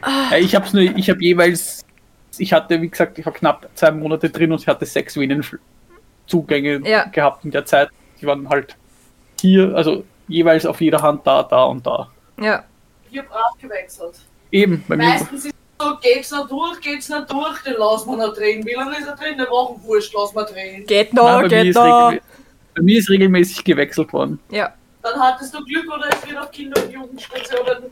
Ah. 0.00 0.30
Ich 0.38 0.54
habe 0.54 0.66
nur, 0.72 0.96
ich 0.96 1.10
habe 1.10 1.22
jeweils, 1.22 1.84
ich 2.38 2.50
hatte, 2.54 2.80
wie 2.80 2.88
gesagt, 2.88 3.18
ich 3.18 3.26
war 3.26 3.32
knapp 3.34 3.68
zwei 3.74 3.90
Monate 3.90 4.30
drin 4.30 4.50
und 4.50 4.60
ich 4.62 4.66
hatte 4.66 4.86
seks 4.86 5.16
Venenzugänge 5.18 6.80
Ja. 6.88 7.04
gehabt 7.04 7.44
in 7.44 7.50
der 7.50 7.66
Zeit. 7.66 7.90
Die 8.20 8.26
waren 8.26 8.48
halt 8.48 8.74
hier, 9.40 9.74
also 9.74 10.04
jeweils 10.28 10.64
auf 10.64 10.80
jeder 10.80 11.02
Hand 11.02 11.26
da, 11.26 11.42
da 11.42 11.64
und 11.64 11.86
da. 11.86 12.08
Ja. 12.40 12.64
Hier 13.10 13.22
brav 13.22 13.52
gewechselt. 13.60 14.14
Eben, 14.50 14.82
bei 14.88 14.96
mir. 14.96 15.08
Meistens 15.08 15.44
ist 15.44 15.54
geht's 16.02 16.30
noch 16.30 16.48
durch, 16.48 16.80
geht's 16.80 17.08
noch 17.08 17.26
durch, 17.26 17.62
den 17.62 17.74
lassen 17.74 18.10
wir 18.10 18.26
noch 18.26 18.34
drin. 18.34 18.64
Wie 18.66 18.74
lange 18.74 18.98
ist 18.98 19.06
er 19.06 19.16
drin? 19.16 19.34
Eine 19.34 19.48
Woche 19.48 19.80
wurscht, 19.82 20.12
lassen 20.14 20.36
wir 20.36 20.44
drin. 20.44 20.84
Geht 20.86 21.12
Nein, 21.12 21.24
noch, 21.24 21.42
mir 21.42 21.48
geht 21.48 21.74
noch. 21.74 22.12
bei 22.74 22.82
mir 22.82 22.98
ist 22.98 23.08
regelmäßig 23.10 23.64
gewechselt 23.64 24.12
worden. 24.12 24.40
Ja. 24.50 24.72
Dann 25.02 25.20
hattest 25.20 25.54
du 25.54 25.64
Glück 25.64 25.86
oder 25.92 26.08
es 26.10 26.26
wird 26.28 26.38
auf 26.38 26.50
Kinder- 26.50 26.82
und 26.82 26.90
Jugendstationen 26.92 27.84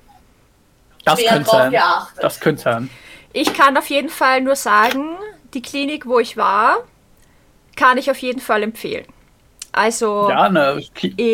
Das 1.04 1.18
mehr 1.20 1.32
könnte 1.32 1.50
sein. 1.50 1.70
geachtet. 1.70 2.24
Das 2.24 2.40
könnte 2.40 2.62
sein. 2.62 2.90
Ich 3.32 3.52
kann 3.54 3.76
auf 3.76 3.86
jeden 3.88 4.08
Fall 4.08 4.40
nur 4.40 4.56
sagen, 4.56 5.16
die 5.54 5.62
Klinik, 5.62 6.06
wo 6.06 6.18
ich 6.18 6.36
war, 6.36 6.78
kann 7.76 7.98
ich 7.98 8.10
auf 8.10 8.18
jeden 8.18 8.40
Fall 8.40 8.62
empfehlen. 8.62 9.06
Also, 9.76 10.28
Ja, 10.30 10.48
ne, 10.48 10.82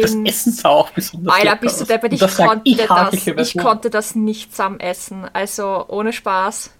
das 0.00 0.14
Essen 0.24 0.52
sah 0.52 0.68
auch 0.70 0.90
besonders 0.90 1.34
Alter, 1.34 1.56
bist 1.56 1.80
du 1.80 1.84
deppert, 1.84 2.12
ich 2.12 2.20
konnte 2.20 2.62
ich 2.64 2.76
das, 2.76 3.26
ich 3.38 3.56
konnte 3.56 3.88
das 3.90 4.14
nicht 4.16 4.50
zusammen 4.50 4.80
essen. 4.80 5.26
Also, 5.32 5.84
ohne 5.88 6.12
Spaß. 6.12 6.70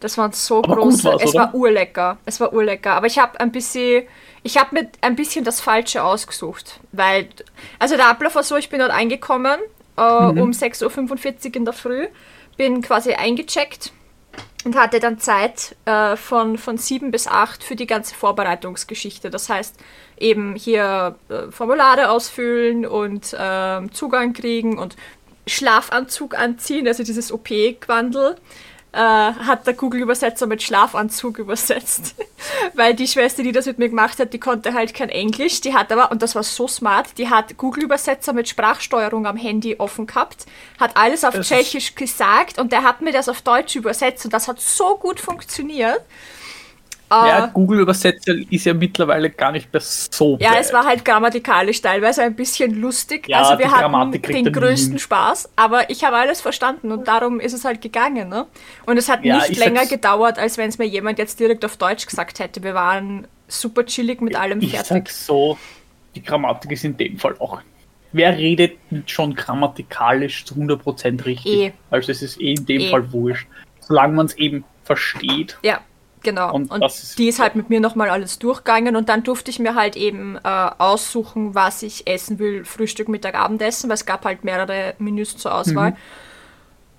Das 0.00 0.16
waren 0.16 0.30
so 0.30 0.62
Aber 0.62 0.76
große, 0.76 1.10
es 1.20 1.30
oder? 1.34 1.38
war 1.40 1.54
urlecker. 1.54 2.18
Es 2.24 2.38
war 2.40 2.52
urlecker. 2.52 2.92
Aber 2.92 3.08
ich 3.08 3.18
habe 3.18 3.40
ein 3.40 3.50
bisschen, 3.50 4.04
ich 4.44 4.56
habe 4.56 4.74
mir 4.76 4.88
ein 5.00 5.16
bisschen 5.16 5.44
das 5.44 5.60
Falsche 5.60 6.04
ausgesucht. 6.04 6.78
Weil, 6.92 7.28
also 7.80 7.96
der 7.96 8.08
Ablauf 8.08 8.36
war 8.36 8.44
so, 8.44 8.56
ich 8.56 8.70
bin 8.70 8.78
dort 8.78 8.92
eingekommen, 8.92 9.58
äh, 9.96 10.32
Mhm. 10.32 10.40
um 10.40 10.52
6.45 10.52 11.48
Uhr 11.50 11.56
in 11.56 11.64
der 11.64 11.74
Früh, 11.74 12.06
bin 12.56 12.80
quasi 12.80 13.14
eingecheckt 13.14 13.92
und 14.64 14.76
hatte 14.76 15.00
dann 15.00 15.18
Zeit 15.18 15.76
äh, 15.84 16.16
von, 16.16 16.58
von 16.58 16.76
7 16.76 17.10
bis 17.10 17.26
8 17.26 17.62
für 17.62 17.76
die 17.76 17.86
ganze 17.86 18.14
Vorbereitungsgeschichte. 18.14 19.30
Das 19.30 19.48
heißt, 19.48 19.76
eben 20.18 20.54
hier 20.54 21.16
äh, 21.28 21.50
Formulare 21.50 22.10
ausfüllen 22.10 22.86
und 22.86 23.34
ähm, 23.38 23.92
Zugang 23.92 24.32
kriegen 24.32 24.78
und 24.78 24.96
Schlafanzug 25.46 26.38
anziehen, 26.38 26.86
also 26.86 27.02
dieses 27.02 27.32
OP-Quandel. 27.32 28.36
Äh, 28.90 28.98
hat 28.98 29.66
der 29.66 29.74
Google-Übersetzer 29.74 30.46
mit 30.46 30.62
Schlafanzug 30.62 31.38
übersetzt. 31.38 32.14
Weil 32.74 32.94
die 32.94 33.06
Schwester, 33.06 33.42
die 33.42 33.52
das 33.52 33.66
mit 33.66 33.78
mir 33.78 33.90
gemacht 33.90 34.18
hat, 34.18 34.32
die 34.32 34.40
konnte 34.40 34.72
halt 34.72 34.94
kein 34.94 35.10
Englisch. 35.10 35.60
Die 35.60 35.74
hat 35.74 35.92
aber, 35.92 36.10
und 36.10 36.22
das 36.22 36.34
war 36.34 36.42
so 36.42 36.66
smart, 36.66 37.18
die 37.18 37.28
hat 37.28 37.58
Google-Übersetzer 37.58 38.32
mit 38.32 38.48
Sprachsteuerung 38.48 39.26
am 39.26 39.36
Handy 39.36 39.76
offen 39.78 40.06
gehabt, 40.06 40.46
hat 40.80 40.96
alles 40.96 41.24
auf 41.24 41.34
Das 41.34 41.48
Tschechisch 41.48 41.96
gesagt 41.96 42.58
und 42.58 42.72
der 42.72 42.82
hat 42.82 43.02
mir 43.02 43.12
das 43.12 43.28
auf 43.28 43.42
Deutsch 43.42 43.76
übersetzt 43.76 44.24
und 44.24 44.32
das 44.32 44.48
hat 44.48 44.58
so 44.58 44.96
gut 44.96 45.20
funktioniert. 45.20 46.00
Ja, 47.10 47.46
Äh, 47.46 47.48
Google 47.54 47.80
Übersetzer 47.80 48.34
ist 48.50 48.64
ja 48.66 48.74
mittlerweile 48.74 49.30
gar 49.30 49.52
nicht 49.52 49.72
mehr 49.72 49.80
so 49.82 50.36
ja, 50.40 50.50
bad. 50.50 50.60
es 50.60 50.72
war 50.72 50.84
halt 50.84 51.04
grammatikalisch 51.04 51.80
teilweise 51.80 52.22
ein 52.22 52.34
bisschen 52.36 52.74
lustig. 52.80 53.28
Ja, 53.28 53.42
also 53.42 53.58
wir 53.58 53.70
hatten 53.70 54.12
den 54.12 54.52
größten 54.52 54.92
hin. 54.92 54.98
Spaß, 54.98 55.48
aber 55.56 55.88
ich 55.90 56.04
habe 56.04 56.16
alles 56.16 56.40
verstanden 56.40 56.92
und 56.92 57.08
darum 57.08 57.40
ist 57.40 57.52
es 57.54 57.64
halt 57.64 57.80
gegangen. 57.80 58.28
Ne? 58.28 58.46
Und 58.86 58.96
es 58.98 59.08
hat 59.08 59.24
Ja, 59.24 59.36
nicht 59.38 59.50
ich 59.50 59.58
länger 59.58 59.86
gedauert, 59.86 60.38
als 60.38 60.58
wenn 60.58 60.68
es 60.68 60.76
mir 60.78 60.86
jemand 60.86 61.18
jetzt 61.18 61.40
direkt 61.40 61.64
auf 61.64 61.76
Deutsch 61.78 62.06
gesagt 62.06 62.40
hätte. 62.40 62.62
Wir 62.62 62.74
waren 62.74 63.26
super 63.46 63.86
chillig 63.86 64.20
mit 64.20 64.36
allem 64.36 64.60
ich 64.60 64.72
fertig. 64.72 64.88
sag 64.88 65.08
so, 65.08 65.56
die 66.14 66.22
Grammatik 66.22 66.72
ist 66.72 66.84
in 66.84 66.96
dem 66.96 67.18
Fall 67.18 67.36
auch. 67.38 67.60
Wer 68.12 68.36
redet 68.36 68.76
schon 69.06 69.34
grammatikalisch 69.34 70.44
zu 70.44 70.54
100% 70.54 71.24
richtig? 71.24 71.52
Eh. 71.52 71.72
Also 71.90 72.10
es 72.12 72.22
ist 72.22 72.40
eh 72.40 72.52
in 72.52 72.66
dem 72.66 72.80
Eh. 72.82 72.90
Fall 72.90 73.12
wurscht. 73.12 73.46
Solange 73.80 74.14
man 74.14 74.26
es 74.26 74.36
eben 74.36 74.64
versteht. 74.84 75.58
Ja, 75.62 75.80
genau. 76.22 76.52
Und 76.54 76.70
Und, 76.70 76.84
ist- 76.84 77.18
die 77.18 77.28
ist 77.28 77.38
halt 77.40 77.54
mit 77.56 77.70
mir 77.70 77.80
nochmal 77.80 78.10
alles 78.10 78.38
durchgegangen 78.38 78.96
und 78.96 79.08
dann 79.08 79.22
durfte 79.22 79.50
ich 79.50 79.58
mir 79.58 79.74
halt 79.74 79.96
eben 79.96 80.36
äh, 80.36 80.40
aussuchen, 80.78 81.54
was 81.54 81.82
ich 81.82 82.06
essen 82.06 82.38
will, 82.38 82.64
Frühstück, 82.64 83.08
Mittag, 83.08 83.34
Abendessen, 83.34 83.88
weil 83.88 83.94
es 83.94 84.06
gab 84.06 84.24
halt 84.24 84.44
mehrere 84.44 84.94
Menüs 84.98 85.36
zur 85.36 85.54
Auswahl. 85.54 85.90
Mhm. 85.92 85.96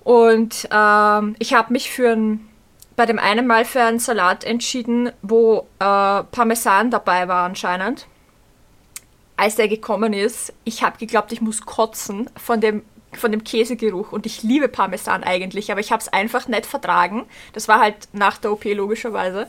Und 0.04 0.68
ähm, 0.72 1.36
ich 1.38 1.54
habe 1.54 1.72
mich 1.72 1.90
für 1.90 2.10
ein, 2.12 2.48
bei 2.96 3.06
dem 3.06 3.18
einen 3.18 3.46
Mal 3.46 3.64
für 3.64 3.82
einen 3.82 3.98
Salat 3.98 4.44
entschieden, 4.44 5.10
wo 5.22 5.66
äh, 5.78 6.22
Parmesan 6.24 6.90
dabei 6.90 7.28
war 7.28 7.44
anscheinend. 7.44 8.06
Als 9.36 9.56
der 9.56 9.68
gekommen 9.68 10.12
ist, 10.12 10.52
ich 10.64 10.82
habe 10.82 10.98
geglaubt, 10.98 11.32
ich 11.32 11.40
muss 11.40 11.64
kotzen 11.64 12.28
von 12.36 12.60
dem, 12.60 12.82
von 13.20 13.30
dem 13.30 13.44
Käsegeruch. 13.44 14.12
Und 14.12 14.26
ich 14.26 14.42
liebe 14.42 14.68
Parmesan 14.68 15.22
eigentlich, 15.22 15.70
aber 15.70 15.80
ich 15.80 15.92
habe 15.92 16.00
es 16.00 16.08
einfach 16.08 16.48
nicht 16.48 16.66
vertragen. 16.66 17.26
Das 17.52 17.68
war 17.68 17.80
halt 17.80 17.96
nach 18.12 18.38
der 18.38 18.52
OP 18.52 18.64
logischerweise. 18.64 19.46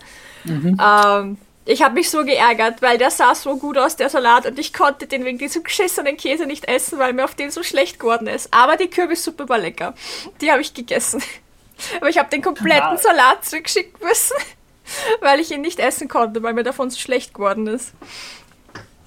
Ähm, 0.80 1.38
ich 1.66 1.84
habe 1.84 1.94
mich 1.94 2.10
so 2.10 2.26
geärgert, 2.26 2.82
weil 2.82 2.98
der 2.98 3.12
sah 3.12 3.36
so 3.36 3.56
gut 3.58 3.78
aus, 3.78 3.96
der 3.96 4.10
Salat, 4.10 4.46
und 4.46 4.58
ich 4.58 4.74
konnte 4.74 5.06
den 5.06 5.24
wegen 5.26 5.38
diesem 5.38 5.64
geschissenen 5.64 6.18
Käse 6.18 6.46
nicht 6.46 6.68
essen, 6.68 6.98
weil 6.98 7.14
mir 7.14 7.24
auf 7.24 7.36
den 7.36 7.52
so 7.52 7.62
schlecht 7.64 8.00
geworden 8.00 8.28
ist. 8.28 8.54
Aber 8.54 8.78
die 8.78 8.90
Kürbissuppe 8.90 9.48
war 9.48 9.60
lecker. 9.60 9.94
Die 10.42 10.52
habe 10.52 10.62
ich 10.62 10.74
gegessen. 10.74 11.22
Aber 11.98 12.10
ich 12.10 12.18
habe 12.18 12.30
den 12.30 12.42
kompletten. 12.42 12.98
Salat 12.98 13.46
zurückschicken 13.46 14.06
müssen, 14.06 14.38
weil 15.22 15.40
ich 15.40 15.52
ihn 15.52 15.62
nicht 15.62 15.80
essen 15.80 16.08
konnte, 16.08 16.44
weil 16.44 16.54
mir 16.54 16.64
davon 16.64 16.90
so 16.90 17.00
schlecht 17.00 17.34
geworden 17.34 17.68
ist. 17.68 17.94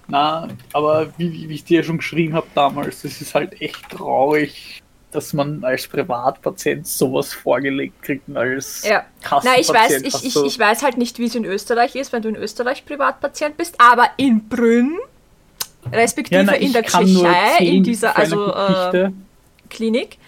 Na, 0.06 0.48
aber 0.72 1.08
wie, 1.16 1.48
wie 1.48 1.54
ich 1.54 1.64
dir 1.64 1.82
schon 1.82 1.98
geschrieben 1.98 2.34
habe 2.34 2.46
damals, 2.54 3.04
es 3.04 3.20
ist 3.20 3.34
halt 3.34 3.60
echt 3.60 3.88
traurig, 3.88 4.82
dass 5.12 5.32
man 5.32 5.64
als 5.64 5.86
Privatpatient 5.86 6.86
sowas 6.86 7.32
vorgelegt 7.32 8.02
kriegt 8.02 8.28
und 8.28 8.36
als 8.36 8.84
Ja. 8.86 9.04
Na, 9.42 9.58
ich 9.58 9.68
weiß, 9.68 10.02
ich, 10.02 10.24
ich, 10.24 10.36
ich 10.36 10.58
weiß 10.58 10.82
halt 10.82 10.98
nicht, 10.98 11.18
wie 11.18 11.26
es 11.26 11.34
in 11.34 11.44
Österreich 11.44 11.94
ist, 11.94 12.12
wenn 12.12 12.22
du 12.22 12.28
in 12.28 12.36
Österreich 12.36 12.84
Privatpatient 12.84 13.56
bist, 13.56 13.80
aber 13.80 14.10
in 14.16 14.48
Brünn, 14.48 14.98
respektive 15.92 16.40
Ja, 16.40 16.44
na, 16.44 16.54
in 16.54 16.72
der 16.72 16.82
Tschechei, 16.82 17.58
in 17.60 17.82
dieser 17.84 18.16
also, 18.16 18.52
äh. 18.52 19.10
Klinik, 19.70 20.18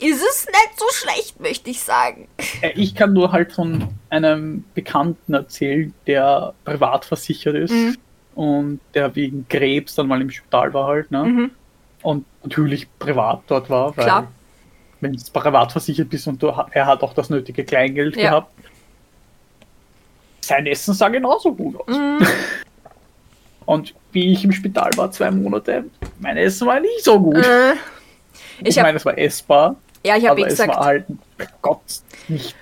ist 0.00 0.22
es 0.22 0.46
nicht 0.46 0.78
so 0.78 0.86
schlecht, 0.92 1.40
möchte 1.40 1.70
ich 1.70 1.80
sagen. 1.80 2.28
Äh, 2.60 2.72
Ich 2.74 2.94
kann 2.94 3.12
nur 3.12 3.30
halt 3.30 3.52
von 3.52 3.88
einem 4.10 4.64
Bekannten 4.74 5.34
erzählen, 5.34 5.94
der 6.06 6.54
privat 6.64 7.04
versichert 7.04 7.54
ist 7.54 7.72
Mhm. 7.72 7.96
Und 8.34 8.80
der 8.94 9.14
wegen 9.14 9.46
Krebs 9.48 9.94
dann 9.94 10.08
mal 10.08 10.20
im 10.20 10.30
Spital 10.30 10.72
war 10.74 10.86
halt, 10.88 11.10
ne? 11.10 11.24
Mhm. 11.24 11.50
und 12.02 12.24
natürlich 12.42 12.86
privat 12.98 13.42
dort 13.46 13.68
war, 13.70 13.96
weil 13.96 14.04
Klar. 14.04 14.28
wenn 15.00 15.12
du 15.12 15.18
privat 15.32 15.70
versichert 15.72 16.08
bist 16.10 16.26
und 16.26 16.42
du, 16.42 16.48
er 16.70 16.86
hat 16.86 17.02
auch 17.02 17.14
das 17.14 17.30
nötige 17.30 17.64
Kleingeld 17.64 18.16
Ja. 18.16 18.22
gehabt, 18.30 18.52
sein 20.40 20.66
Essen 20.66 20.94
sah 20.94 21.08
genauso 21.08 21.54
gut 21.54 21.76
aus. 21.80 21.96
Mhm. 21.96 22.18
Und 23.64 23.94
wie 24.10 24.32
ich 24.32 24.44
im 24.44 24.50
Spital 24.50 24.90
war, 24.96 25.10
zwei 25.12 25.30
Monate, 25.30 25.84
mein 26.18 26.36
Essen 26.36 26.66
war 26.66 26.80
nicht 26.80 27.04
so 27.04 27.20
gut. 27.20 27.36
Äh, 27.36 27.74
ich 28.60 28.70
ich 28.70 28.78
hab- 28.78 28.84
meine, 28.84 28.96
es 28.96 29.04
war 29.04 29.16
essbar, 29.16 29.76
ja, 30.04 30.16
ich 30.16 30.28
habe 30.28 30.40
es 30.42 30.48
gesagt, 30.48 30.70
war 30.76 30.84
halt, 30.84 31.04
Gott, 31.62 31.80
nicht. 32.26 32.56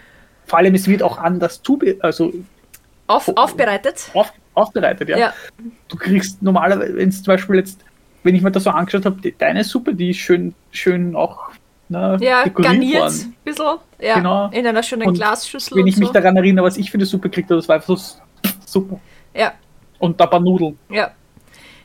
Vor 0.46 0.58
allem, 0.58 0.74
es 0.74 0.86
wird 0.86 1.02
auch 1.02 1.16
anders 1.16 1.62
zube 1.62 1.96
also 2.00 2.32
auf, 3.06 3.28
aufbereitet. 3.34 4.10
auf, 4.12 4.30
aufbereitet, 4.60 5.08
ja. 5.08 5.18
Ja. 5.18 5.32
Du 5.88 5.96
kriegst 5.96 6.42
normalerweise, 6.42 6.96
wenn 6.96 7.08
es 7.08 7.22
zum 7.22 7.32
Beispiel 7.34 7.56
jetzt, 7.56 7.84
wenn 8.22 8.34
ich 8.34 8.42
mir 8.42 8.50
das 8.50 8.64
so 8.64 8.70
angeschaut 8.70 9.04
habe, 9.06 9.32
deine 9.32 9.64
Suppe, 9.64 9.94
die 9.94 10.10
ist 10.10 10.18
schön, 10.18 10.54
schön 10.70 11.16
auch 11.16 11.50
na, 11.88 12.16
Ja, 12.18 12.44
dekoriert 12.44 12.72
garniert 12.72 13.00
worden. 13.02 13.34
ein 13.36 13.44
bisschen. 13.44 13.66
Ja, 14.00 14.14
Genau. 14.14 14.48
in 14.52 14.66
einer 14.66 14.82
schönen 14.82 15.08
Und 15.08 15.14
Glasschüssel. 15.14 15.76
Wenn 15.76 15.86
ich 15.88 15.96
mich 15.96 16.06
so. 16.08 16.12
daran 16.14 16.36
erinnere, 16.36 16.64
was 16.64 16.76
ich 16.76 16.90
für 16.90 16.98
eine 16.98 17.06
Suppe 17.06 17.28
kriegte, 17.30 17.56
das 17.56 17.66
war 17.68 17.76
einfach 17.76 17.96
so 17.98 18.18
super. 18.64 19.00
Ja, 19.34 19.52
Und 19.98 20.20
da 20.20 20.26
paar 20.26 20.40
Nudeln. 20.40 20.78
ja. 20.90 21.10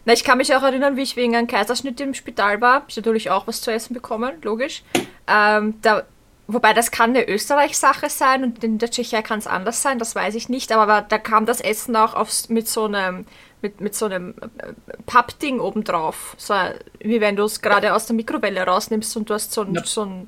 Na, 0.08 0.13
ich 0.13 0.24
kann 0.24 0.38
mich 0.38 0.55
auch 0.55 0.62
erinnern, 0.62 0.98
wie 0.98 1.01
ich 1.01 1.15
wegen 1.15 1.36
einem 1.36 1.48
Kaiserschnitt 1.48 2.00
im 2.00 2.13
Spital 2.13 2.62
war. 2.62 2.84
Ich 2.88 2.96
natürlich 2.96 3.32
auch 3.32 3.48
was 3.48 3.62
zu 3.62 3.72
essen 3.72 3.96
bekommen, 3.96 4.34
logisch. 4.44 4.84
Ähm, 5.27 5.74
da, 5.82 6.03
wobei 6.48 6.74
das 6.74 6.92
kann 6.92 7.12
eine 7.12 7.28
Österreich-Sache 7.28 8.10
sein 8.10 8.44
und 8.44 8.64
in 8.64 8.78
der 8.78 8.92
Tschechei 8.92 9.22
kann 9.22 9.40
es 9.40 9.48
anders 9.48 9.82
sein, 9.82 10.00
das 10.00 10.16
weiß 10.16 10.36
ich 10.36 10.50
nicht. 10.50 10.72
Aber 10.72 11.02
da 11.02 11.18
kam 11.18 11.46
das 11.46 11.62
Essen 11.62 11.96
auch 11.96 12.14
aufs, 12.14 12.50
mit 12.50 12.68
so 12.68 12.86
einem 12.86 13.25
mit, 13.62 13.82
mit 13.82 13.96
so 13.96 14.06
einem 14.06 14.36
äh, 14.60 14.74
Pappding 15.08 15.60
obendrauf. 15.60 16.36
So, 16.38 16.54
wie 17.00 17.20
wenn 17.20 17.36
du 17.36 17.46
es 17.46 17.62
gerade 17.62 17.96
aus 17.96 18.06
der 18.06 18.16
Mikrowelle 18.16 18.62
rausnimmst 18.62 19.18
und 19.18 19.30
du 19.30 19.34
hast 19.34 19.52
so 19.54 19.62
einen, 19.62 19.74
Ja. 19.75 19.82
so 19.86 20.04
einen 20.04 20.28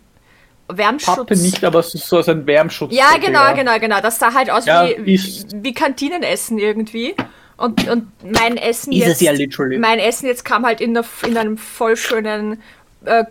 Wärmschutz. 0.70 1.16
Pappe 1.18 1.36
nicht, 1.36 1.64
aber 1.64 1.84
so, 1.84 1.98
so 2.00 2.18
als 2.18 2.30
ein 2.30 2.48
Wärmschutz. 2.48 2.94
Ja, 2.94 3.18
genau, 3.22 3.54
genau, 3.54 3.78
genau. 3.80 4.02
Das 4.02 4.18
sah 4.18 4.34
halt 4.34 4.50
aus 4.50 4.66
Ja, 4.66 4.88
wie, 4.98 5.14
ist- 5.16 5.48
wie 5.64 5.74
Kantinenessen 5.74 6.58
irgendwie. 6.58 7.16
Und, 7.58 7.88
und 7.90 8.08
mein 8.24 8.58
Essen 8.58 8.92
Ist 8.94 9.08
es 9.08 9.20
jetzt. 9.22 9.40
ja. 9.58 9.80
Mein 9.80 10.00
Essen 10.00 10.28
jetzt 10.28 10.44
kam 10.46 10.66
halt 10.66 10.80
in, 10.82 10.94
der, 10.94 11.06
in 11.26 11.38
einem 11.38 11.58
voll 11.58 11.96
schönen 11.98 12.62
äh, 13.06 13.26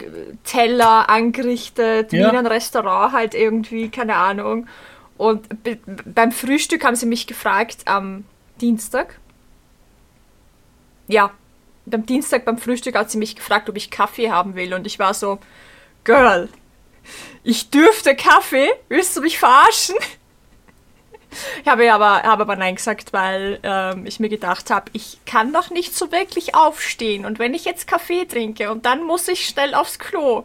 Teller 0.45 1.09
angerichtet, 1.11 2.13
wie 2.13 2.19
Ja. 2.19 2.31
in 2.31 2.37
einem 2.37 2.47
Restaurant 2.47 3.13
halt 3.13 3.35
irgendwie, 3.35 3.89
keine 3.89 4.17
Ahnung. 4.17 4.67
Und 5.17 5.63
be- 5.65 5.79
beim 6.05 6.33
Frühstück 6.33 6.85
haben 6.85 6.97
sie 6.97 7.07
mich 7.07 7.27
gefragt 7.27 7.79
am 7.87 8.25
Dienstag. 8.61 9.19
Ja, 11.09 11.31
beim 11.87 12.05
Dienstag 12.05 12.45
beim 12.45 12.59
Frühstück 12.59 12.97
hat 12.97 13.11
sie 13.11 13.19
mich 13.19 13.37
gefragt, 13.37 13.69
ob 13.69 13.77
ich 13.77 13.91
Kaffee 13.91 14.31
haben 14.31 14.55
will. 14.57 14.75
Und 14.75 14.87
ich 14.87 14.99
war 14.99 15.15
so, 15.15 15.39
Girl, 16.05 16.49
ich 17.45 17.71
dürfte 17.71 18.17
Kaffee? 18.17 18.69
Willst 18.89 19.17
du 19.17 19.21
mich 19.21 19.39
verarschen? 19.39 19.95
Ich 21.63 21.69
habe 21.69 21.93
aber, 21.93 22.23
habe 22.23 22.43
aber 22.43 22.57
Nein 22.57 22.77
gesagt, 22.77 23.13
weil 23.13 23.59
ähm, 23.63 24.07
ich 24.07 24.21
mir 24.21 24.29
gedacht 24.29 24.71
habe, 24.71 24.91
ich 24.93 25.19
kann 25.27 25.53
doch 25.53 25.71
nicht 25.71 25.95
so 25.97 26.13
wirklich 26.13 26.55
aufstehen. 26.55 27.27
Und 27.27 27.39
wenn 27.39 27.55
ich 27.55 27.65
jetzt 27.65 27.87
Kaffee 27.87 28.25
trinke 28.25 28.71
und 28.71 28.87
dann 28.87 29.03
muss 29.03 29.29
ich 29.29 29.47
schnell 29.47 29.75
aufs 29.75 29.99
Klo, 29.99 30.45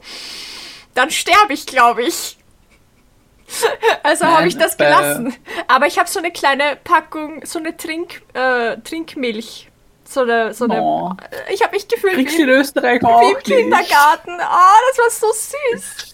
dann 0.94 1.12
sterbe 1.12 1.54
ich, 1.54 1.66
glaube 1.66 2.04
ich. 2.04 2.38
Also 4.04 4.26
habe 4.26 4.48
ich 4.48 4.58
das 4.58 4.76
äh, 4.76 4.78
gelassen. 4.78 5.36
Aber 5.68 5.86
ich 5.86 6.00
habe 6.00 6.10
so 6.10 6.20
eine 6.20 6.32
kleine 6.32 6.78
Packung, 6.84 7.46
so 7.46 7.60
eine 7.60 7.76
Trink, 7.76 8.22
äh, 8.34 8.78
Trinkmilch. 8.78 9.68
So 10.06 10.22
eine, 10.22 10.54
so 10.54 10.66
eine. 10.66 10.82
Oh. 10.82 11.12
Ich 11.54 11.62
habe 11.62 11.74
mich 11.76 11.88
gefühlt 11.88 12.18
wie, 12.18 12.42
in 12.42 12.50
Österreich 12.50 13.02
wie 13.02 13.06
auch 13.06 13.32
im. 13.32 13.38
Kindergarten. 13.40 14.40
Ah, 14.40 14.74
das 14.90 14.98
war 14.98 15.10
so 15.10 15.28
süß. 15.74 16.11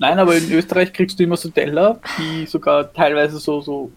Nein, 0.00 0.18
aber 0.18 0.34
in 0.34 0.50
Österreich 0.50 0.92
kriegst 0.92 1.18
du 1.20 1.24
immer 1.24 1.36
so 1.36 1.50
Teller, 1.50 2.00
die 2.18 2.46
sogar 2.46 2.92
teilweise 2.92 3.38
so, 3.38 3.60
so 3.60 3.92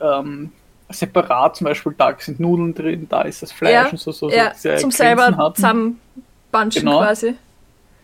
ähm, 0.00 0.50
separat, 0.88 1.56
zum 1.56 1.66
Beispiel 1.66 1.94
da 1.96 2.14
sind 2.18 2.40
Nudeln 2.40 2.74
drin, 2.74 3.06
da 3.08 3.22
ist 3.22 3.42
das 3.42 3.52
Fleisch 3.52 3.72
Ja, 3.74 3.88
und 3.88 4.00
so, 4.00 4.10
so, 4.10 4.30
ja, 4.30 4.54
so 4.54 4.70
diese 4.70 4.76
zum 4.80 4.90
Grenzen 4.90 4.90
selber 4.96 5.36
hatten. 5.36 5.54
zusammenbanschen 5.54 6.82
Genau. 6.82 6.98
quasi. 7.00 7.34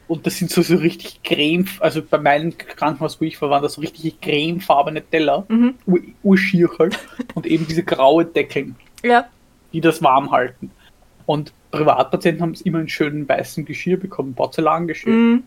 Und 0.07 0.27
das 0.27 0.37
sind 0.37 0.51
so, 0.51 0.61
so 0.61 0.77
richtig 0.77 1.23
creme, 1.23 1.65
also 1.81 2.03
bei 2.03 2.19
meinem 2.19 2.57
Krankenhaus, 2.59 3.19
wo 3.19 3.25
ich 3.25 3.41
war, 3.41 3.49
waren 3.49 3.63
das 3.63 3.73
so 3.73 3.81
richtig 3.81 4.21
cremefarbene 4.21 5.03
Teller, 5.03 5.47
Mhm. 5.49 5.77
ur- 5.87 6.01
urschier 6.23 6.69
halt, 6.79 6.99
und 7.35 7.47
eben 7.47 7.67
diese 7.67 7.85
graue 7.85 8.27
Deckeln, 8.27 8.77
Ja. 9.03 9.25
die 9.73 9.81
das 9.81 10.03
warm 10.03 10.31
halten. 10.31 10.71
Und 11.25 11.55
Privatpatienten 11.71 12.43
haben 12.43 12.51
es 12.53 12.61
immer 12.61 12.81
in 12.81 12.89
schönen 12.91 13.27
weißen 13.27 13.65
Geschirr 13.65 13.97
bekommen, 13.97 14.35
Porzellangeschirr. 14.35 15.11
Mhm. 15.11 15.43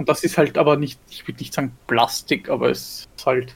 Und 0.00 0.08
das 0.08 0.24
ist 0.24 0.38
halt 0.38 0.56
aber 0.56 0.76
nicht, 0.78 0.98
ich 1.10 1.28
würde 1.28 1.40
nicht 1.40 1.52
sagen 1.52 1.76
Plastik, 1.86 2.48
aber 2.48 2.70
es 2.70 3.06
ist 3.18 3.26
halt, 3.26 3.54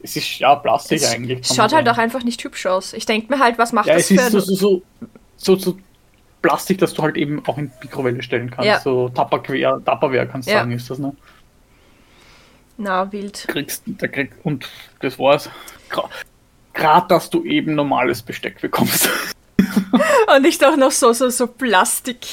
es 0.00 0.14
ist 0.14 0.38
ja 0.38 0.54
Plastik 0.54 1.02
Es 1.02 1.12
eigentlich. 1.12 1.44
schaut 1.44 1.72
halt 1.72 1.88
auch 1.88 1.98
einfach 1.98 2.22
nicht 2.22 2.44
hübsch 2.44 2.66
aus. 2.66 2.92
Ich 2.92 3.04
denke 3.04 3.32
mir 3.34 3.40
halt, 3.40 3.58
was 3.58 3.72
macht 3.72 3.88
Ja, 3.88 3.94
das 3.94 4.08
es 4.12 4.16
für 4.16 4.26
ist 4.26 4.30
so, 4.30 4.54
so, 4.54 4.82
so, 5.36 5.56
so, 5.56 5.78
Plastik, 6.40 6.78
dass 6.78 6.94
du 6.94 7.02
halt 7.02 7.16
eben 7.16 7.44
auch 7.46 7.58
in 7.58 7.72
Mikrowelle 7.82 8.22
stellen 8.22 8.48
kannst. 8.48 8.68
Ja. 8.68 8.78
So 8.78 9.08
Tupperware, 9.08 9.82
Tupperware 9.84 10.28
kannst 10.28 10.46
du 10.46 10.52
Ja. 10.52 10.60
sagen, 10.60 10.70
ist 10.70 10.88
das, 10.88 11.00
ne? 11.00 11.12
Na, 12.76 13.10
wild. 13.10 13.44
kriegst, 13.48 13.82
da 13.86 14.06
krieg, 14.06 14.30
und 14.44 14.68
das 15.00 15.18
war's. 15.18 15.50
Gerade, 16.74 17.08
dass 17.08 17.28
du 17.28 17.42
eben 17.42 17.74
normales 17.74 18.22
Besteck 18.22 18.60
bekommst. 18.60 19.08
Und 20.36 20.42
nicht 20.42 20.64
auch 20.64 20.76
noch 20.76 20.90
so, 20.90 21.12
so, 21.12 21.28
so 21.30 21.46
Plastik. 21.46 22.26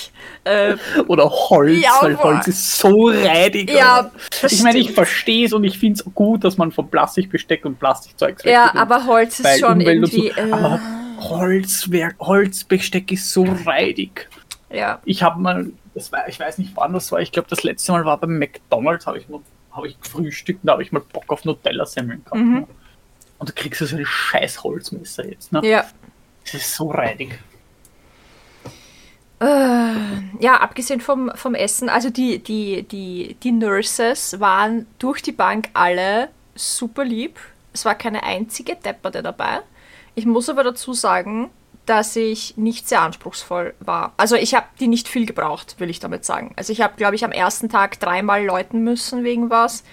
Äh, 0.43 0.75
Oder 1.07 1.29
Holz, 1.29 1.81
Ja, 1.81 1.91
weil. 2.01 2.17
Holz 2.17 2.47
ist 2.47 2.77
so 2.79 3.07
reidig. 3.09 3.69
Ja, 3.71 4.09
ich 4.41 4.63
meine, 4.63 4.79
ich 4.79 4.91
verstehe 4.91 5.45
es 5.45 5.53
und 5.53 5.63
ich 5.63 5.77
finde 5.77 5.99
es 6.01 6.13
gut, 6.15 6.43
dass 6.43 6.57
man 6.57 6.71
von 6.71 6.89
Plastikbesteck 6.89 7.63
und 7.65 7.79
Plastikzeugs 7.79 8.43
ja, 8.43 8.73
aber 8.75 9.05
Holz 9.05 9.39
ist 9.39 9.59
schon 9.59 9.73
Umwelt 9.79 10.03
und 10.03 10.13
irgendwie... 10.13 10.31
so. 10.33 10.41
Äh, 10.41 10.51
Aber 10.51 10.79
Holzwerk, 11.19 12.15
Holzbesteck 12.19 13.11
ist 13.11 13.31
so 13.31 13.45
reidig. 13.65 14.27
ja. 14.71 14.99
Ich 15.05 15.21
habe 15.23 15.39
mal, 15.39 15.71
das 15.93 16.11
war, 16.11 16.27
ich 16.27 16.39
weiß 16.39 16.57
nicht 16.57 16.71
wann 16.75 16.93
das 16.93 17.11
war, 17.11 17.19
ich 17.21 17.31
glaube 17.31 17.47
das 17.49 17.63
letzte 17.63 17.91
Mal 17.91 18.05
war 18.05 18.17
beim 18.17 18.39
McDonalds, 18.39 19.05
habe 19.05 19.19
ich, 19.19 19.29
mal- 19.29 19.41
hab 19.71 19.85
ich 19.85 19.99
gefrühstückt, 20.01 20.61
da 20.63 20.73
habe 20.73 20.83
ich 20.83 20.91
mal 20.91 21.01
Bock 21.13 21.25
auf 21.27 21.45
Nutella-Semmeln 21.45 22.23
gehabt. 22.23 22.41
Mhm. 22.41 22.53
Ne? 22.61 22.67
Und 23.37 23.49
da 23.49 23.53
kriegst 23.53 23.81
du 23.81 23.85
so 23.85 23.95
ein 23.95 24.05
scheiß 24.05 24.63
Holzmesser 24.63 25.27
jetzt. 25.27 25.51
Ne? 25.51 25.61
Ja. 25.63 25.85
Das 26.43 26.55
ist 26.55 26.75
so 26.75 26.89
reidig. 26.89 27.39
Äh, 29.39 29.45
ja, 30.39 30.57
abgesehen 30.59 31.01
vom, 31.01 31.31
vom 31.33 31.55
Essen, 31.55 31.89
also 31.89 32.11
die, 32.11 32.39
die, 32.39 32.83
die, 32.83 33.35
die 33.41 33.51
Nurses 33.51 34.39
waren 34.39 34.85
durch 34.99 35.23
die 35.23 35.31
Bank 35.31 35.69
alle 35.73 36.29
super 36.53 37.03
lieb. 37.03 37.39
Es 37.73 37.85
war 37.85 37.95
keine 37.95 38.23
einzige 38.23 38.75
Depperte 38.75 39.23
dabei. 39.23 39.61
Ich 40.13 40.25
muss 40.25 40.49
aber 40.49 40.63
dazu 40.63 40.93
sagen, 40.93 41.49
dass 41.85 42.15
ich 42.15 42.55
nicht 42.57 42.87
sehr 42.87 43.01
anspruchsvoll 43.01 43.73
war. 43.79 44.13
Also 44.17 44.35
ich 44.35 44.53
habe 44.53 44.67
die 44.79 44.87
nicht 44.87 45.07
viel 45.07 45.25
gebraucht, 45.25 45.79
will 45.79 45.89
ich 45.89 45.99
damit 45.99 46.23
sagen. 46.23 46.53
Also 46.55 46.71
ich 46.71 46.81
habe, 46.81 46.93
glaube 46.95 47.15
ich, 47.15 47.25
am 47.25 47.31
ersten 47.31 47.69
Tag 47.69 47.99
dreimal 47.99 48.45
läuten 48.45 48.83
müssen 48.83 49.23
wegen 49.23 49.49
was. 49.49 49.83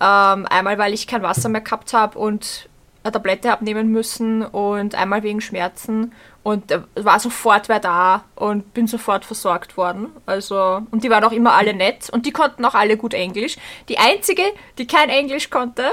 Ähm, 0.00 0.46
einmal, 0.46 0.76
weil 0.78 0.92
ich 0.92 1.06
kein 1.06 1.22
Wasser 1.22 1.48
mehr 1.48 1.62
gehabt 1.62 1.94
habe 1.94 2.18
und 2.18 2.68
eine 3.04 3.12
Tablette 3.12 3.50
habe 3.50 3.64
nehmen 3.64 3.88
müssen 3.88 4.44
und 4.44 4.94
einmal 4.94 5.22
wegen 5.22 5.40
Schmerzen 5.40 6.12
und 6.42 6.64
war 6.94 7.20
sofort 7.20 7.68
wer 7.68 7.80
da 7.80 8.24
und 8.34 8.74
bin 8.74 8.86
sofort 8.86 9.24
versorgt 9.24 9.76
worden. 9.76 10.08
Also 10.26 10.82
und 10.90 11.04
die 11.04 11.10
waren 11.10 11.24
auch 11.24 11.32
immer 11.32 11.54
alle 11.54 11.74
nett 11.74 12.10
und 12.10 12.26
die 12.26 12.32
konnten 12.32 12.64
auch 12.64 12.74
alle 12.74 12.96
gut 12.96 13.14
Englisch. 13.14 13.56
Die 13.88 13.98
einzige, 13.98 14.42
die 14.78 14.86
kein 14.86 15.08
Englisch 15.08 15.50
konnte, 15.50 15.84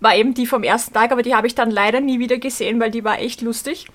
war 0.00 0.14
eben 0.14 0.34
die 0.34 0.46
vom 0.46 0.62
ersten 0.62 0.94
Tag, 0.94 1.12
aber 1.12 1.22
die 1.22 1.34
habe 1.34 1.46
ich 1.46 1.54
dann 1.54 1.70
leider 1.70 2.00
nie 2.00 2.18
wieder 2.18 2.38
gesehen, 2.38 2.80
weil 2.80 2.90
die 2.90 3.04
war 3.04 3.18
echt 3.18 3.40
lustig. 3.42 3.86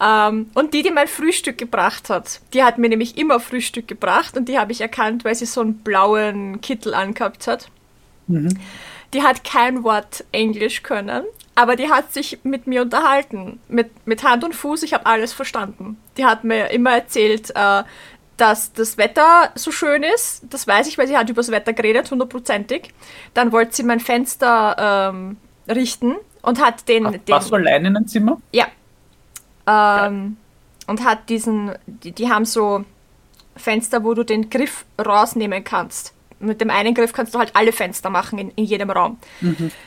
Ähm, 0.00 0.50
und 0.54 0.74
die, 0.74 0.82
die 0.82 0.90
mein 0.90 1.08
Frühstück 1.08 1.58
gebracht 1.58 2.08
hat, 2.08 2.40
die 2.52 2.62
hat 2.62 2.78
mir 2.78 2.88
nämlich 2.88 3.18
immer 3.18 3.40
Frühstück 3.40 3.88
gebracht 3.88 4.36
und 4.36 4.48
die 4.48 4.58
habe 4.58 4.72
ich 4.72 4.80
erkannt, 4.80 5.24
weil 5.24 5.34
sie 5.34 5.46
so 5.46 5.60
einen 5.60 5.78
blauen 5.78 6.60
Kittel 6.60 6.94
angehabt 6.94 7.46
hat. 7.46 7.68
Die 9.14 9.22
hat 9.22 9.42
kein 9.42 9.82
Wort 9.84 10.24
Englisch 10.32 10.82
können, 10.82 11.24
aber 11.58 11.74
die 11.74 11.90
hat 11.90 12.12
sich 12.12 12.38
mit 12.44 12.68
mir 12.68 12.82
unterhalten. 12.82 13.58
Mit, 13.66 14.06
mit 14.06 14.22
Hand 14.22 14.44
und 14.44 14.54
Fuß, 14.54 14.84
ich 14.84 14.94
habe 14.94 15.06
alles 15.06 15.32
verstanden. 15.32 15.98
Die 16.16 16.24
hat 16.24 16.44
mir 16.44 16.70
immer 16.70 16.92
erzählt, 16.92 17.50
äh, 17.52 17.82
dass 18.36 18.72
das 18.74 18.96
Wetter 18.96 19.50
so 19.56 19.72
schön 19.72 20.04
ist. 20.04 20.42
Das 20.50 20.68
weiß 20.68 20.86
ich, 20.86 20.98
weil 20.98 21.08
sie 21.08 21.16
hat 21.16 21.28
über 21.28 21.40
das 21.40 21.50
Wetter 21.50 21.72
geredet, 21.72 22.12
hundertprozentig. 22.12 22.94
Dann 23.34 23.50
wollte 23.50 23.74
sie 23.74 23.82
mein 23.82 23.98
Fenster 23.98 25.10
ähm, 25.12 25.36
richten 25.68 26.14
und 26.42 26.64
hat 26.64 26.88
den... 26.88 27.10
den 27.10 27.20
Warst 27.26 27.50
du 27.50 27.56
allein 27.56 27.84
in 27.84 27.96
einem 27.96 28.06
Zimmer? 28.06 28.40
ja. 28.52 28.68
Ähm, 29.66 30.36
und 30.86 31.04
hat 31.04 31.28
diesen, 31.28 31.72
die, 31.86 32.12
die 32.12 32.30
haben 32.30 32.44
so 32.44 32.84
Fenster, 33.56 34.04
wo 34.04 34.14
du 34.14 34.24
den 34.24 34.48
Griff 34.48 34.84
rausnehmen 34.96 35.64
kannst. 35.64 36.14
Mit 36.38 36.60
dem 36.60 36.70
einen 36.70 36.94
Griff 36.94 37.12
kannst 37.12 37.34
du 37.34 37.40
halt 37.40 37.56
alle 37.56 37.72
Fenster 37.72 38.10
machen 38.10 38.38
in, 38.38 38.50
in 38.52 38.64
jedem 38.64 38.90
Raum. 38.90 39.18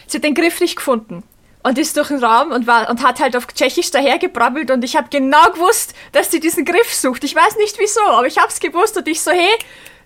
Sie 0.06 0.18
hat 0.18 0.24
den 0.26 0.36
Griff 0.36 0.60
nicht 0.60 0.76
gefunden. 0.76 1.24
Und 1.64 1.78
ist 1.78 1.96
durch 1.98 2.08
den 2.08 2.24
Raum 2.24 2.52
und, 2.52 2.68
war, 2.68 2.90
und 2.90 3.04
hat 3.04 3.20
halt 3.20 3.36
auf 3.36 3.48
Tschechisch 3.48 3.92
dahergebrabbelt 3.92 4.72
und 4.72 4.84
ich 4.84 4.96
habe 4.96 5.08
genau 5.10 5.52
gewusst, 5.52 5.94
dass 6.12 6.32
sie 6.32 6.40
diesen 6.40 6.66
Griff 6.66 6.94
sucht. 6.94 7.24
Ich 7.24 7.36
weiß 7.36 7.58
nicht 7.58 7.78
wieso, 7.80 8.02
aber 8.02 8.28
ich 8.28 8.38
habe 8.38 8.48
es 8.48 8.60
gewusst 8.60 8.98
und 8.98 9.08
ich 9.08 9.22
so, 9.22 9.32
hey, 9.32 9.54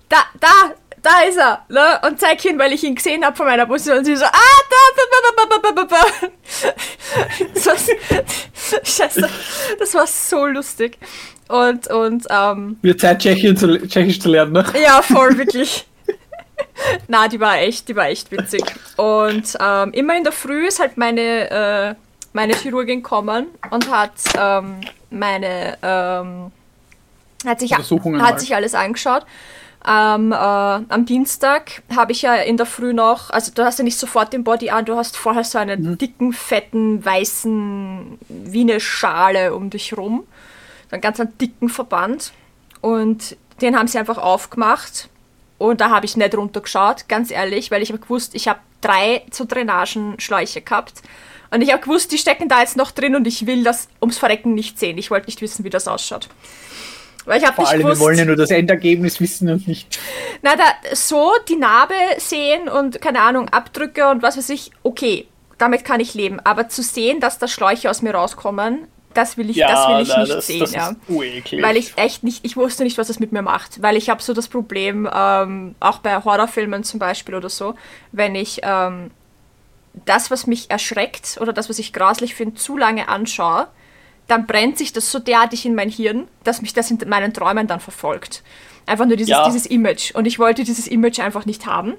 da, 0.10 0.18
da, 0.40 0.76
da 1.02 1.22
ist 1.28 1.38
er, 1.38 1.66
ne? 1.70 2.00
Und 2.08 2.20
zeig 2.20 2.42
hin, 2.42 2.58
weil 2.58 2.74
ich 2.74 2.84
ihn 2.84 2.96
gesehen 2.96 3.24
habe 3.24 3.36
von 3.36 3.46
meiner 3.46 3.66
Position. 3.66 4.00
Und 4.00 4.06
sie 4.06 4.16
so, 4.16 4.26
ah, 4.26 4.32
da, 4.32 4.78
da, 4.96 5.48
da, 5.48 5.72
da, 5.72 5.72
da, 5.72 5.84
da. 5.84 6.28
Das 7.54 7.66
war, 7.68 7.76
scheiße, 8.84 9.30
das 9.80 9.94
war 9.94 10.08
so 10.08 10.46
lustig. 10.46 10.98
Und, 11.48 11.88
und, 11.88 12.26
ähm. 12.30 12.78
Wird 12.82 13.00
Zeit, 13.00 13.20
Tschechisch 13.20 13.60
zu, 13.60 13.88
Tschechisch 13.88 14.20
zu 14.20 14.30
lernen, 14.30 14.54
ne? 14.54 14.66
Ja, 14.82 15.02
voll, 15.02 15.38
wirklich. 15.38 15.86
Na, 17.08 17.28
die 17.28 17.40
war 17.40 17.60
echt, 17.60 17.88
die 17.88 17.96
war 17.96 18.08
echt 18.08 18.32
witzig. 18.32 18.64
Und 18.98 19.58
ähm, 19.60 19.92
immer 19.92 20.16
in 20.16 20.24
der 20.24 20.34
Früh 20.34 20.68
ist 20.68 20.80
halt 20.80 20.98
meine, 20.98 21.50
äh, 21.50 21.96
meine 22.34 22.54
Chirurgin 22.54 23.04
gekommen 23.04 23.48
und 23.70 23.92
hat 23.92 24.14
ähm, 24.38 24.82
meine, 25.10 25.78
ähm, 25.82 26.52
hat 27.46 27.60
sich, 27.60 27.74
hat 27.74 28.40
sich 28.40 28.56
alles 28.56 28.74
angeschaut. 28.74 29.26
Ähm, 29.88 30.32
äh, 30.32 30.36
am 30.36 31.06
Dienstag 31.06 31.84
habe 31.96 32.12
ich 32.12 32.24
ja 32.24 32.36
in 32.36 32.58
der 32.58 32.66
Früh 32.66 32.94
noch, 32.94 33.30
also 33.30 33.52
du 33.54 33.64
hast 33.64 33.78
ja 33.78 33.84
nicht 33.84 34.00
sofort 34.00 34.34
den 34.34 34.44
Body 34.44 34.72
an, 34.72 34.86
du 34.86 34.96
hast 34.96 35.16
vorher 35.16 35.44
so 35.44 35.60
einen 35.60 35.84
mhm. 35.84 35.98
dicken, 36.00 36.34
fetten, 36.34 37.06
weißen, 37.06 38.18
wie 38.30 38.62
eine 38.62 38.80
Schale 38.80 39.54
um 39.54 39.70
dich 39.70 39.96
rum. 39.96 40.24
So 40.90 40.94
einen 40.94 41.02
ganz 41.02 41.20
einen 41.20 41.38
dicken 41.38 41.70
Verband. 41.70 42.32
Und 42.82 43.38
den 43.62 43.78
haben 43.78 43.88
sie 43.88 44.00
einfach 44.00 44.18
aufgemacht 44.18 45.10
und 45.58 45.82
da 45.82 45.90
habe 45.90 46.06
ich 46.06 46.18
nicht 46.18 46.36
runtergeschaut, 46.36 47.08
ganz 47.08 47.32
ehrlich, 47.32 47.72
weil 47.72 47.82
ich 47.82 47.90
habe 47.90 48.00
gewusst, 48.00 48.36
ich 48.36 48.48
habe 48.48 48.60
drei 48.82 49.24
zu 49.32 49.46
Drainagenschläuche 49.46 50.62
gehabt. 50.62 51.02
Und 51.52 51.62
ich 51.62 51.72
habe 51.72 51.82
gewusst, 51.82 52.12
die 52.12 52.18
stecken 52.18 52.50
da 52.50 52.62
jetzt 52.62 52.76
noch 52.76 52.92
drin 52.92 53.16
und 53.16 53.28
ich 53.28 53.46
will 53.46 53.64
das 53.64 53.88
ums 54.02 54.18
Verrecken 54.18 54.54
nicht 54.54 54.80
sehen. 54.80 54.98
Ich 54.98 55.12
wollte 55.12 55.28
nicht 55.28 55.42
wissen, 55.42 55.64
wie 55.64 55.70
das 55.70 55.88
ausschaut. 55.88 56.28
Weil 57.26 57.42
ich 57.42 57.48
Vor 57.48 57.68
allem, 57.68 57.82
gewusst, 57.82 58.00
wir 58.00 58.06
wollen 58.06 58.18
ja 58.20 58.26
nur 58.26 58.36
das 58.36 58.52
Endergebnis 58.52 59.20
wissen 59.20 59.50
und 59.50 59.68
nicht. 59.68 60.00
Na, 60.42 60.56
da, 60.56 60.64
so 60.94 61.32
die 61.50 61.56
Narbe 61.56 61.96
sehen 62.18 62.70
und 62.70 63.02
keine 63.02 63.22
Ahnung, 63.22 63.50
Abdrücke 63.50 64.10
und 64.10 64.22
was 64.22 64.38
weiß 64.38 64.50
ich, 64.50 64.72
okay, 64.84 65.28
damit 65.58 65.86
kann 65.86 66.00
ich 66.00 66.14
leben. 66.14 66.40
Aber 66.40 66.70
zu 66.70 66.84
sehen, 66.84 67.20
dass 67.20 67.40
da 67.40 67.48
Schläuche 67.48 67.90
aus 67.90 68.02
mir 68.02 68.14
rauskommen, 68.14 68.88
das 69.16 69.38
will 69.38 69.50
ich, 69.50 69.58
ja, 69.58 69.68
das 69.68 69.88
will 69.88 70.02
ich 70.02 70.10
na, 70.10 70.20
nicht 70.20 70.34
das, 70.34 70.48
sehen. 70.48 70.60
Das 70.60 70.74
ja. 70.74 70.96
Weil 71.08 71.78
ich 71.78 71.98
echt 71.98 72.24
nicht, 72.24 72.46
ich 72.46 72.58
wusste 72.58 72.84
nicht, 72.84 72.98
was 72.98 73.08
das 73.08 73.20
mit 73.20 73.32
mir 73.32 73.42
macht. 73.42 73.82
Weil 73.82 73.96
ich 73.96 74.10
habe 74.10 74.22
so 74.22 74.34
das 74.34 74.48
Problem, 74.48 75.10
ähm, 75.14 75.76
auch 75.80 76.00
bei 76.00 76.24
Horrorfilmen 76.24 76.84
zum 76.84 77.00
Beispiel 77.00 77.36
oder 77.36 77.50
so, 77.50 77.76
wenn 78.12 78.36
ich 78.36 78.60
ähm, 78.64 79.12
das, 80.06 80.32
was 80.32 80.48
mich 80.48 80.70
erschreckt 80.70 81.38
oder 81.40 81.54
das, 81.54 81.70
was 81.70 81.80
ich 81.80 81.94
grauslich 81.94 82.36
finde, 82.36 82.56
zu 82.56 82.78
lange 82.78 83.08
anschaue, 83.08 83.68
dann 84.28 84.46
brennt 84.48 84.78
sich 84.78 84.92
das 84.92 85.12
so 85.12 85.20
derartig 85.20 85.66
in 85.66 85.76
mein 85.76 85.90
Hirn, 85.90 86.28
dass 86.44 86.62
mich 86.62 86.74
das 86.74 86.92
in 86.92 87.00
meinen 87.08 87.34
Träumen 87.34 87.68
dann 87.68 87.80
verfolgt. 87.80 88.44
Einfach 88.86 89.06
nur 89.06 89.18
dieses, 89.18 89.32
ja. 89.32 89.46
dieses 89.46 89.66
Image. 89.66 90.14
Und 90.14 90.26
ich 90.26 90.40
wollte 90.40 90.64
dieses 90.64 90.88
Image 90.88 91.20
einfach 91.20 91.46
nicht 91.46 91.66
haben. 91.66 91.94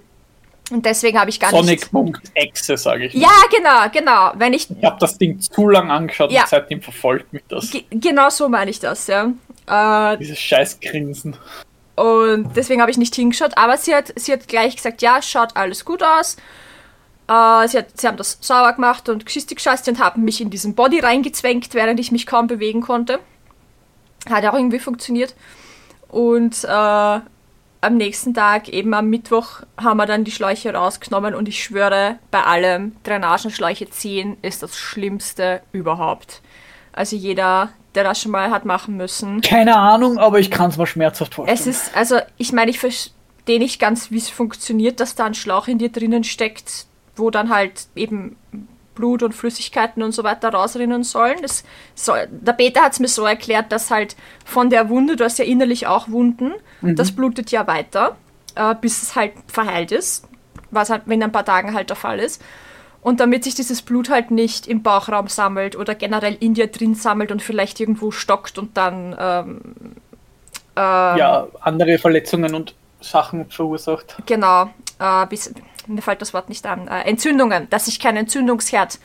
Und 0.71 0.85
deswegen 0.85 1.19
habe 1.19 1.31
ich 1.31 1.39
gar 1.39 1.51
Sonic. 1.51 1.81
nicht. 1.81 1.91
Sonic.exe, 1.91 2.77
sage 2.77 3.07
ich. 3.07 3.15
Ja, 3.15 3.31
genau, 3.57 3.89
genau. 3.93 4.33
Wenn 4.35 4.53
ich 4.53 4.69
ich 4.71 4.85
habe 4.85 4.97
das 4.99 5.17
Ding 5.17 5.39
zu 5.39 5.69
lang 5.69 5.91
angeschaut 5.91 6.33
ja. 6.33 6.43
und 6.43 6.49
seitdem 6.49 6.83
verfolgt 6.83 7.33
mich 7.33 7.43
das. 7.49 7.71
G 7.71 7.85
genau 7.91 8.31
so 8.31 8.49
meine 8.49 8.71
ich 8.71 8.81
das, 8.81 9.07
ja. 9.07 9.33
Äh, 9.69 10.17
Dieses 10.19 10.39
scheiß 10.39 10.81
Grinsen. 10.81 11.37
Und 11.95 12.55
deswegen 12.57 12.81
habe 12.81 12.91
ich 12.91 12.99
nicht 12.99 13.15
hingeschaut, 13.15 13.53
aber 13.57 13.77
sie 13.77 13.95
hat, 13.95 14.13
sie 14.17 14.33
hat 14.33 14.49
gleich 14.49 14.77
gesagt, 14.77 15.03
ja, 15.03 15.23
schaut 15.23 15.57
alles 15.57 15.85
gut 15.85 16.03
aus. 16.03 16.37
Äh, 17.29 17.69
sie, 17.69 17.79
hat, 17.79 17.99
sie 17.99 18.07
haben 18.07 18.17
das 18.17 18.39
sauber 18.41 18.73
gemacht 18.73 19.09
und 19.09 19.25
Geschichte 19.25 19.55
gescheißt 19.55 19.89
und 19.89 19.99
haben 19.99 20.25
mich 20.25 20.41
in 20.41 20.51
diesen 20.51 20.75
Body 20.75 20.99
reingezwängt, 21.01 21.75
während 21.75 21.99
ich 22.01 22.13
mich 22.13 22.27
kaum 22.27 22.49
bewegen 22.49 22.81
konnte. 22.83 23.21
Hat 24.29 24.45
auch 24.45 24.55
irgendwie 24.55 24.79
funktioniert. 24.81 25.35
Und 26.09 26.65
äh, 26.65 27.21
am 27.87 27.97
nächsten 27.97 28.35
Tag, 28.35 28.69
eben 28.69 28.93
am 28.95 29.09
Mittwoch, 29.09 29.63
haben 29.81 29.99
wir 29.99 30.07
dann 30.07 30.25
die 30.25 30.33
Schläuche 30.33 30.75
rausgenommen 30.75 31.35
und 31.35 31.49
ich 31.49 31.63
schwöre, 31.63 32.19
bei 32.31 32.43
allem 32.43 32.97
Drainagenschläuche 33.05 33.89
ziehen 33.91 34.37
ist 34.43 34.63
das 34.63 34.77
Schlimmste 34.77 35.63
überhaupt. 35.73 36.43
Also 36.93 37.15
jeder, 37.15 37.71
der 37.95 38.03
das 38.03 38.21
schon 38.21 38.33
mal 38.33 38.51
hat 38.51 38.65
machen 38.65 38.97
müssen. 38.97 39.41
Keine 39.41 39.77
Ahnung, 39.77 40.19
aber 40.19 40.41
ich 40.41 40.51
kann 40.51 40.71
es 40.71 40.77
mir 40.77 40.87
schmerzhaft 40.87 41.35
vorstellen. 41.35 41.59
Es 41.59 41.67
ist, 41.67 41.97
also 41.97 42.19
ich 42.37 42.53
meine, 42.53 42.71
ich 42.71 42.81
verstehe 42.81 43.59
nicht 43.59 43.81
ganz, 43.81 44.11
wie 44.11 44.19
es 44.19 44.29
funktioniert, 44.29 44.99
dass 44.99 45.15
da 45.15 45.27
ein 45.27 45.35
Schlauch 45.35 45.69
in 45.69 45.79
dir 45.79 45.91
drinnen 45.91 46.25
steckt, 46.25 46.87
wo 47.15 47.31
dann 47.31 47.51
halt 47.51 47.87
eben 47.95 48.37
Blut 48.97 49.23
und 49.23 49.33
Flüssigkeiten 49.33 50.03
und 50.03 50.11
so 50.11 50.25
weiter 50.25 50.49
rausrinnen 50.49 51.05
sollen. 51.05 51.39
Das 51.43 51.63
soll, 51.95 52.27
der 52.31 52.55
Peter 52.55 52.83
hat 52.83 52.95
es 52.95 53.01
mir 53.01 53.09
so 53.09 53.25
erklärt, 53.25 53.71
dass 53.71 53.93
halt 53.93 54.17
von 54.45 54.71
der 54.71 54.89
Wunde, 54.89 55.15
du 55.15 55.25
hast 55.25 55.39
ja 55.39 55.45
innerlich 55.45 55.87
auch 55.87 56.09
Wunden, 56.09 56.53
mhm. 56.81 56.97
das 56.97 57.13
blutet 57.13 57.53
ja 57.53 57.69
weiter, 57.69 58.17
äh, 58.57 58.75
bis 58.81 59.03
es 59.03 59.15
halt 59.15 59.33
verheilt 59.47 59.93
ist, 59.93 60.25
was 60.73 60.91
halt 60.91 61.03
in 61.07 61.23
ein 61.23 61.31
paar 61.31 61.45
Tagen 61.45 61.75
halt 61.75 61.91
der 61.91 61.97
Fall 61.97 62.19
ist. 62.19 62.43
Und 63.03 63.21
damit 63.21 63.45
sich 63.45 63.55
dieses 63.55 63.83
Blut 63.83 64.11
halt 64.11 64.33
nicht 64.33 64.67
im 64.67 64.83
Bauchraum 64.83 65.29
sammelt 65.29 65.77
oder 65.77 65.95
generell 65.95 66.37
in 66.41 66.55
dir 66.55 66.67
drin 66.67 66.97
sammelt 66.97 67.31
und 67.31 67.41
vielleicht 67.41 67.79
irgendwo 67.79 68.11
stockt 68.11 68.59
und 68.59 68.77
dann 68.77 69.15
ähm, 69.17 69.61
äh, 70.77 70.81
ja, 70.81 71.47
andere 71.61 71.99
Verletzungen 71.99 72.55
und 72.55 72.75
Sachen 73.01 73.49
verursacht. 73.49 74.17
Genau, 74.27 74.71
äh, 74.99 75.27
bis, 75.27 75.53
mir 75.89 76.03
fällt 76.03 76.23
das 76.23 76.35
Wort 76.35 76.49
nicht 76.49 76.67
an, 76.67 76.89
äh, 76.89 77.03
Entzündungen, 77.03 77.69
dass 77.71 77.87
sich 77.87 78.01
kein 78.01 78.17
Entzündungsherd 78.17 78.99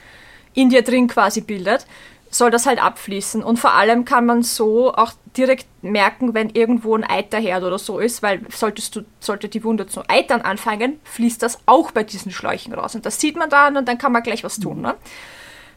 in 0.54 0.70
dir 0.70 0.82
drin 0.82 1.08
quasi 1.08 1.42
bildet, 1.42 1.86
soll 2.30 2.50
das 2.50 2.66
halt 2.66 2.82
abfließen. 2.82 3.44
Und 3.44 3.58
vor 3.58 3.74
allem 3.74 4.06
kann 4.06 4.26
man 4.26 4.42
so 4.42 4.94
auch 4.94 5.12
direkt 5.38 5.68
merken, 5.82 6.34
wenn 6.34 6.50
irgendwo 6.50 6.96
ein 6.96 7.04
Eiterherd 7.04 7.64
oder 7.64 7.78
so 7.78 8.00
ist, 8.00 8.24
weil 8.24 8.42
solltest 8.50 8.96
du, 8.96 9.02
sollte 9.20 9.50
die 9.50 9.64
Wunde 9.64 9.88
zu 9.88 10.04
eitern 10.10 10.42
anfangen, 10.42 11.00
fließt 11.04 11.44
das 11.44 11.60
auch 11.66 11.92
bei 11.92 12.04
diesen 12.04 12.32
Schläuchen 12.32 12.74
raus. 12.74 12.96
Und 12.96 13.06
das 13.06 13.20
sieht 13.20 13.36
man 13.36 13.50
dann 13.50 13.78
und 13.78 13.88
dann 13.88 13.98
kann 13.98 14.12
man 14.12 14.24
gleich 14.24 14.44
was 14.44 14.60
tun. 14.60 14.82
Ne? 14.82 14.96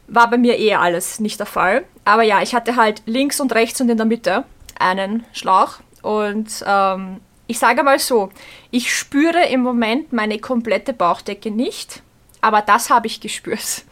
War 0.07 0.29
bei 0.29 0.37
mir 0.37 0.57
eh 0.57 0.75
alles 0.75 1.19
nicht 1.19 1.39
der 1.39 1.45
Fall. 1.45 1.83
Aber 2.05 2.23
ja, 2.23 2.41
ich 2.41 2.55
hatte 2.55 2.75
halt 2.75 3.03
links 3.05 3.39
und 3.39 3.53
rechts 3.53 3.81
und 3.81 3.89
in 3.89 3.97
der 3.97 4.05
Mitte 4.05 4.45
einen 4.79 5.25
Schlauch. 5.33 5.79
Und 6.01 6.63
ähm, 6.65 7.19
ich 7.47 7.59
sage 7.59 7.83
mal 7.83 7.99
so, 7.99 8.29
ich 8.75 8.93
spüre 8.93 9.45
im 9.45 9.61
Moment 9.61 10.11
meine 10.11 10.37
komplette 10.37 10.91
Bauchdecke 10.91 11.49
nicht, 11.49 12.01
aber 12.41 12.61
das 12.61 12.89
habe 12.89 13.07
ich 13.07 13.21
gespürt. 13.21 13.83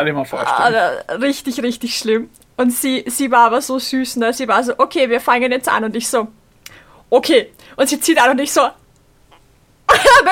Ich 0.00 0.12
mir 0.12 0.24
vorstellen. 0.24 0.74
Ah, 1.06 1.14
richtig, 1.14 1.62
richtig 1.62 1.96
schlimm. 1.96 2.30
Und 2.56 2.72
sie, 2.72 3.04
sie 3.06 3.30
war 3.30 3.46
aber 3.46 3.62
so 3.62 3.78
süß, 3.78 4.16
ne? 4.16 4.32
Sie 4.32 4.48
war 4.48 4.64
so, 4.64 4.74
okay, 4.76 5.08
wir 5.08 5.20
fangen 5.20 5.52
jetzt 5.52 5.68
an. 5.68 5.84
Und 5.84 5.94
ich 5.94 6.08
so, 6.08 6.28
okay. 7.10 7.52
Und 7.76 7.88
sie 7.88 8.00
zieht 8.00 8.20
an 8.20 8.30
und 8.30 8.40
ich 8.40 8.52
so, 8.52 8.62
habe 8.62 8.74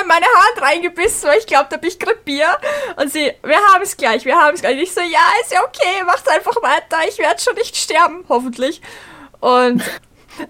meine 0.08 0.26
Hand 0.26 0.60
reingebissen, 0.60 1.28
weil 1.28 1.38
ich 1.38 1.46
glaube, 1.46 1.68
da 1.70 1.76
bin 1.76 1.90
ich 1.90 1.98
krepier. 1.98 2.48
Und 2.96 3.12
sie, 3.12 3.32
wir 3.44 3.56
haben 3.56 3.82
es 3.82 3.96
gleich, 3.96 4.24
wir 4.24 4.36
haben 4.36 4.54
es 4.54 4.62
gleich. 4.62 4.76
Und 4.76 4.82
ich 4.82 4.92
so, 4.92 5.00
ja, 5.00 5.20
ist 5.42 5.52
ja 5.52 5.62
okay, 5.62 6.02
macht 6.04 6.28
einfach 6.28 6.56
weiter, 6.60 7.08
ich 7.08 7.18
werde 7.18 7.40
schon 7.40 7.54
nicht 7.54 7.76
sterben, 7.76 8.24
hoffentlich. 8.28 8.80
Und 9.38 9.82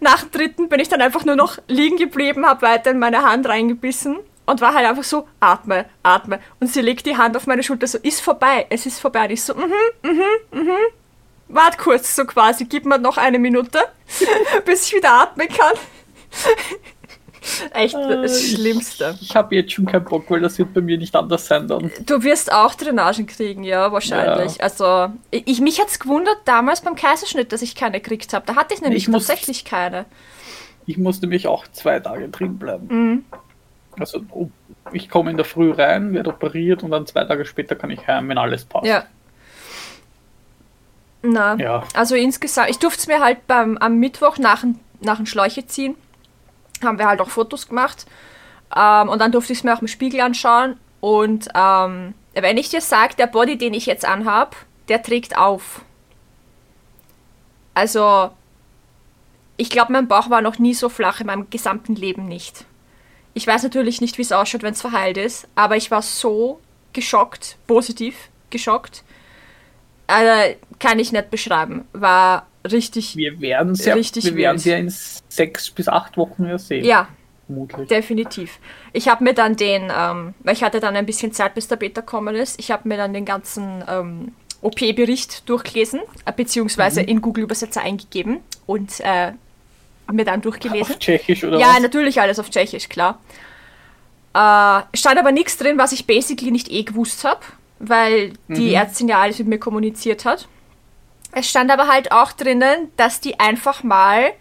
nach 0.01 0.23
dem 0.23 0.31
dritten 0.31 0.69
bin 0.69 0.81
ich 0.81 0.89
dann 0.89 1.01
einfach 1.01 1.25
nur 1.25 1.37
noch 1.37 1.59
liegen 1.67 1.97
geblieben, 1.97 2.47
habe 2.47 2.63
weiter 2.63 2.91
in 2.91 2.99
meine 2.99 3.23
Hand 3.23 3.49
reingebissen 3.49 4.19
und 4.47 4.61
war 4.61 4.75
halt 4.75 4.87
einfach 4.87 5.05
so, 5.05 5.29
atme, 5.41 5.87
atme. 6.03 6.41
Und 6.61 6.69
sie 6.73 6.81
legt 6.81 7.07
die 7.07 7.17
Hand 7.17 7.37
auf 7.37 7.47
meine 7.47 7.63
Schulter, 7.63 7.87
so, 7.87 7.99
ist 7.99 8.21
vorbei, 8.21 8.67
es 8.71 8.87
ist 8.87 9.01
vorbei. 9.01 9.25
Und 9.25 9.31
ich 9.31 9.43
so, 9.43 9.55
mhm, 9.55 9.73
mhm, 10.03 10.23
mhm. 10.53 10.77
Wart 11.49 11.79
kurz, 11.79 12.15
so 12.15 12.25
quasi, 12.25 12.65
gib 12.65 12.85
mir 12.85 12.99
noch 12.99 13.17
eine 13.17 13.39
Minute, 13.39 13.81
bis 14.65 14.87
ich 14.87 14.95
wieder 14.95 15.13
atmen 15.13 15.49
kann. 15.49 15.77
Echt 17.73 17.95
äh, 17.95 18.23
das 18.23 18.43
Schlimmste. 18.43 19.17
Ich, 19.21 19.31
ich 19.31 19.37
habe 19.37 19.55
jetzt 19.55 19.73
schon 19.73 19.87
keinen 19.87 20.05
Bock, 20.05 20.31
weil 20.31 20.41
das 20.41 20.59
wird 20.59 20.75
bei 20.75 20.81
mir 20.81 20.99
nicht 20.99 21.15
anders 21.17 21.47
sein 21.47 21.69
dann. 21.69 21.91
Du 22.05 22.23
wirst 22.23 22.53
auch 22.53 22.75
Drainagen 22.75 23.27
kriegen, 23.27 23.65
ja, 23.65 23.91
wahrscheinlich. 23.93 24.57
Ja. 24.57 24.63
Also, 24.63 25.09
ich, 25.31 25.61
mich 25.61 25.81
hat 25.81 25.89
es 25.89 25.99
gewundert 25.99 26.39
damals 26.45 26.83
beim 26.83 26.95
Kaiserschnitt, 26.95 27.53
dass 27.53 27.63
ich 27.63 27.75
keine 27.75 28.01
gekriegt 28.01 28.33
habe. 28.35 28.45
Da 28.47 28.57
hatte 28.57 28.75
ich 28.75 28.83
nämlich 28.83 29.09
ich 29.09 29.13
tatsächlich 29.13 29.65
muss, 29.65 29.71
keine. 29.71 30.05
Ich 30.87 30.99
musste 30.99 31.27
mich 31.27 31.47
auch 31.47 31.67
zwei 31.69 32.01
Tage 32.01 32.29
drin 32.29 32.59
bleiben. 32.59 32.87
Mhm. 32.89 33.25
Also, 33.99 34.21
ich 34.93 35.09
komme 35.09 35.31
in 35.31 35.37
der 35.37 35.47
Früh 35.47 35.73
rein, 35.73 36.13
werde 36.13 36.31
operiert 36.31 36.83
und 36.83 36.91
dann 36.91 37.07
zwei 37.07 37.25
Tage 37.25 37.45
später 37.45 37.75
kann 37.75 37.91
ich 37.91 38.07
heim, 38.07 38.29
wenn 38.29 38.39
alles 38.39 38.65
passt. 38.65 38.87
Ja. 38.87 39.05
Na, 41.23 41.55
ja. 41.57 41.83
also 41.93 42.15
insgesamt, 42.15 42.71
ich 42.71 42.79
durfte 42.79 43.01
es 43.01 43.07
mir 43.07 43.21
halt 43.21 43.47
beim, 43.47 43.77
am 43.77 43.99
Mittwoch 43.99 44.39
nach, 44.39 44.65
nach 45.03 45.17
dem 45.17 45.27
Schläuche 45.27 45.67
ziehen 45.67 45.97
haben 46.83 46.99
wir 46.99 47.07
halt 47.07 47.21
auch 47.21 47.31
Fotos 47.31 47.69
gemacht. 47.69 48.07
Ähm, 48.75 49.09
und 49.09 49.19
dann 49.21 49.33
durfte 49.33 49.53
ich 49.53 49.61
es 49.61 49.65
mir 49.65 49.75
auch 49.75 49.83
im 49.83 49.89
Spiegel 49.89 50.21
anschauen. 50.21 50.79
Und 51.01 51.49
ähm, 51.55 52.15
wenn 52.35 52.59
ich 52.59 52.69
dir 52.69 52.81
sage, 52.81 53.17
der 53.17 53.27
Body, 53.27 53.59
den 53.59 53.75
ich 53.75 53.87
jetzt 53.87 54.05
anhab, 54.05 54.57
der 54.89 55.03
trägt 55.03 55.37
auf. 55.37 55.83
Also, 57.75 58.31
ich 59.57 59.71
glaube, 59.71 59.93
mein 59.93 60.09
Bauch 60.09 60.31
war 60.31 60.43
noch 60.43 60.59
nie 60.59 60.75
so 60.75 60.89
flach 60.89 61.21
in 61.21 61.27
meinem 61.27 61.51
gesamten 61.51 61.95
Leben 61.95 62.27
nicht. 62.27 62.65
Ich 63.35 63.47
weiß 63.47 63.63
natürlich 63.63 64.01
nicht, 64.01 64.19
wie 64.19 64.23
es 64.23 64.33
ausschaut, 64.33 64.63
wenn 64.63 64.73
es 64.73 64.81
verheilt 64.81 65.17
ist, 65.17 65.49
aber 65.55 65.77
ich 65.77 65.91
war 65.91 66.03
so 66.03 66.61
geschockt, 66.93 67.57
positiv, 67.67 68.29
geschockt. 68.51 69.05
Also, 70.07 70.57
kann 70.79 70.99
ich 70.99 71.13
nicht 71.13 71.31
beschreiben. 71.31 71.87
War 71.93 72.47
richtig, 72.71 73.17
Wir 73.17 73.41
werden 73.41 73.75
sie, 73.75 73.91
Richtig 73.91 74.25
wir 74.25 74.37
werden 74.37 74.61
ja 74.63 74.77
in 74.77 74.91
sechs 74.91 75.71
bis 75.71 75.89
acht 75.89 76.17
Wochen 76.17 76.47
ja 76.47 76.59
sehen. 76.59 76.85
ja, 76.85 77.09
Vermutlich. 77.47 77.89
definitiv. 77.89 78.59
Ich 78.93 79.09
habe 79.09 79.25
mir 79.25 79.35
dann 79.35 79.57
den, 79.57 79.91
ähm, 79.97 80.35
weil 80.41 80.55
ich 80.55 80.63
hatte 80.63 80.81
dann 80.81 80.97
ein 80.97 81.07
bisschen 81.07 81.33
Zeit, 81.33 81.55
bis 81.55 81.69
der 81.69 81.77
Beta 81.77 82.03
kommen 82.03 82.35
ist, 82.35 82.59
ich 82.61 82.71
habe 82.71 82.89
mir 82.89 82.97
dann 82.97 83.13
den 83.13 83.25
ganzen 83.25 83.83
ähm, 83.89 84.33
OP-Bericht 84.63 85.49
durchgelesen, 85.49 86.01
äh, 86.27 86.33
beziehungsweise 86.33 87.01
in 87.01 87.21
Google-Übersetzer 87.23 87.81
eingegeben 87.83 88.41
und 88.67 89.01
äh, 89.01 89.33
mir 90.13 90.25
dann 90.25 90.41
durchgelesen. 90.43 90.95
Auf 90.95 90.99
Tschechisch 90.99 91.45
oder 91.45 91.59
Ja, 91.59 91.75
was? 91.75 91.81
natürlich 91.83 92.21
alles 92.21 92.39
auf 92.39 92.51
Tschechisch, 92.51 92.89
klar. 92.89 93.21
Äh, 94.35 94.97
stand 94.97 95.19
aber 95.19 95.33
nichts 95.33 95.57
drin, 95.57 95.79
was 95.79 95.93
ich 95.93 96.07
basically 96.07 96.51
nicht 96.51 96.71
eh 96.71 96.83
gewusst 96.85 97.25
habe, 97.25 97.41
weil 97.79 98.33
die 98.49 98.75
Ärztin 98.75 99.09
ja 99.09 99.21
alles 99.21 99.39
mit 99.39 99.49
mir 99.49 99.59
kommuniziert 99.59 100.25
hat. 100.25 100.47
Es 101.33 101.49
stand 101.49 101.71
aber 101.71 101.87
halt 101.89 102.13
auch 102.13 102.33
drinnen, 102.33 102.93
dass 102.97 103.21
die 103.21 103.39
einfach 103.39 103.83
mal 103.83 104.33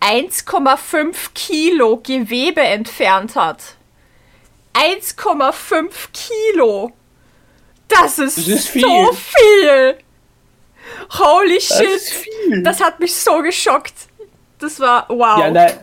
1,5 0.00 1.14
Kilo 1.34 1.98
Gewebe 1.98 2.60
entfernt 2.60 3.36
hat. 3.36 3.76
1,5 4.74 5.90
Kilo. 6.12 6.92
Das 7.88 8.18
ist, 8.18 8.38
Das 8.38 8.48
ist 8.48 8.72
so 8.72 9.12
viel. 9.12 9.98
Holy 11.18 11.56
Das 11.56 11.78
shit. 11.78 11.88
ist 11.88 12.12
viel. 12.12 12.62
Das 12.62 12.80
hat 12.80 12.98
mich 13.00 13.14
so 13.14 13.42
geschockt. 13.42 13.94
Das 14.58 14.80
war 14.80 15.06
wow. 15.08 15.38
Ja, 15.38 15.50
nein, 15.50 15.78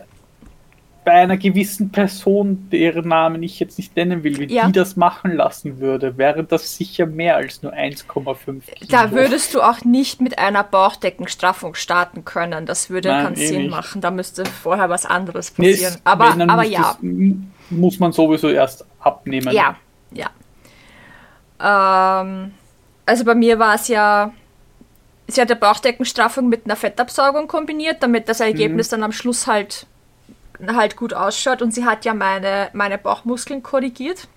bei 1.04 1.12
einer 1.12 1.36
gewissen 1.38 1.90
Person, 1.90 2.68
deren 2.70 3.08
Namen 3.08 3.42
ich 3.42 3.58
jetzt 3.58 3.78
nicht 3.78 3.96
nennen 3.96 4.22
will, 4.22 4.38
wie 4.38 4.52
Ja. 4.54 4.66
die 4.66 4.72
das 4.72 4.96
machen 4.96 5.32
lassen 5.34 5.80
würde, 5.80 6.18
wäre 6.18 6.44
das 6.44 6.76
sicher 6.76 7.06
mehr 7.06 7.36
als 7.36 7.62
nur 7.62 7.72
1,5 7.72 8.66
Kilo. 8.74 8.90
Da 8.90 9.10
würdest 9.10 9.54
du 9.54 9.62
auch 9.62 9.82
nicht 9.84 10.20
mit 10.20 10.38
einer 10.38 10.62
Bauchdeckenstraffung 10.62 11.74
starten 11.74 12.24
können. 12.26 12.66
Das 12.66 12.90
würde 12.90 13.08
Nein, 13.08 13.24
keinen 13.24 13.36
eh 13.38 13.46
Sinn 13.46 13.62
nicht. 13.62 13.70
machen. 13.70 14.00
Da 14.02 14.10
müsste 14.10 14.44
vorher 14.44 14.90
was 14.90 15.06
anderes 15.06 15.56
Nee, 15.56 15.72
passieren. 15.72 15.94
es- 15.94 16.00
aber 16.04 16.36
wenn, 16.36 16.50
aber 16.50 16.62
muss 16.62 16.70
ja. 16.72 16.80
das- 16.80 17.02
m- 17.02 17.50
muss 17.70 17.98
man 17.98 18.12
sowieso 18.12 18.48
erst 18.50 18.84
abnehmen. 19.00 19.52
Ja, 19.54 19.76
ja. 20.12 20.28
Ähm, 21.60 22.52
also 23.06 23.24
bei 23.24 23.34
mir 23.34 23.58
war 23.58 23.74
es 23.74 23.88
ja, 23.88 24.32
sie 25.28 25.40
hat 25.40 25.50
eine 25.50 25.58
Bauchdeckenstraffung 25.58 26.48
mit 26.48 26.64
einer 26.64 26.76
Fettabsaugung 26.76 27.46
kombiniert, 27.48 28.02
damit 28.02 28.28
das 28.28 28.40
Ergebnis 28.40 28.88
Mhm. 28.88 28.90
dann 28.92 29.02
am 29.04 29.12
Schluss 29.12 29.46
halt, 29.46 29.86
halt 30.66 30.96
gut 30.96 31.14
ausschaut. 31.14 31.62
Und 31.62 31.74
sie 31.74 31.84
hat 31.84 32.04
ja 32.04 32.14
meine, 32.14 32.70
meine 32.72 32.98
Bauchmuskeln 32.98 33.62
korrigiert. 33.62 34.28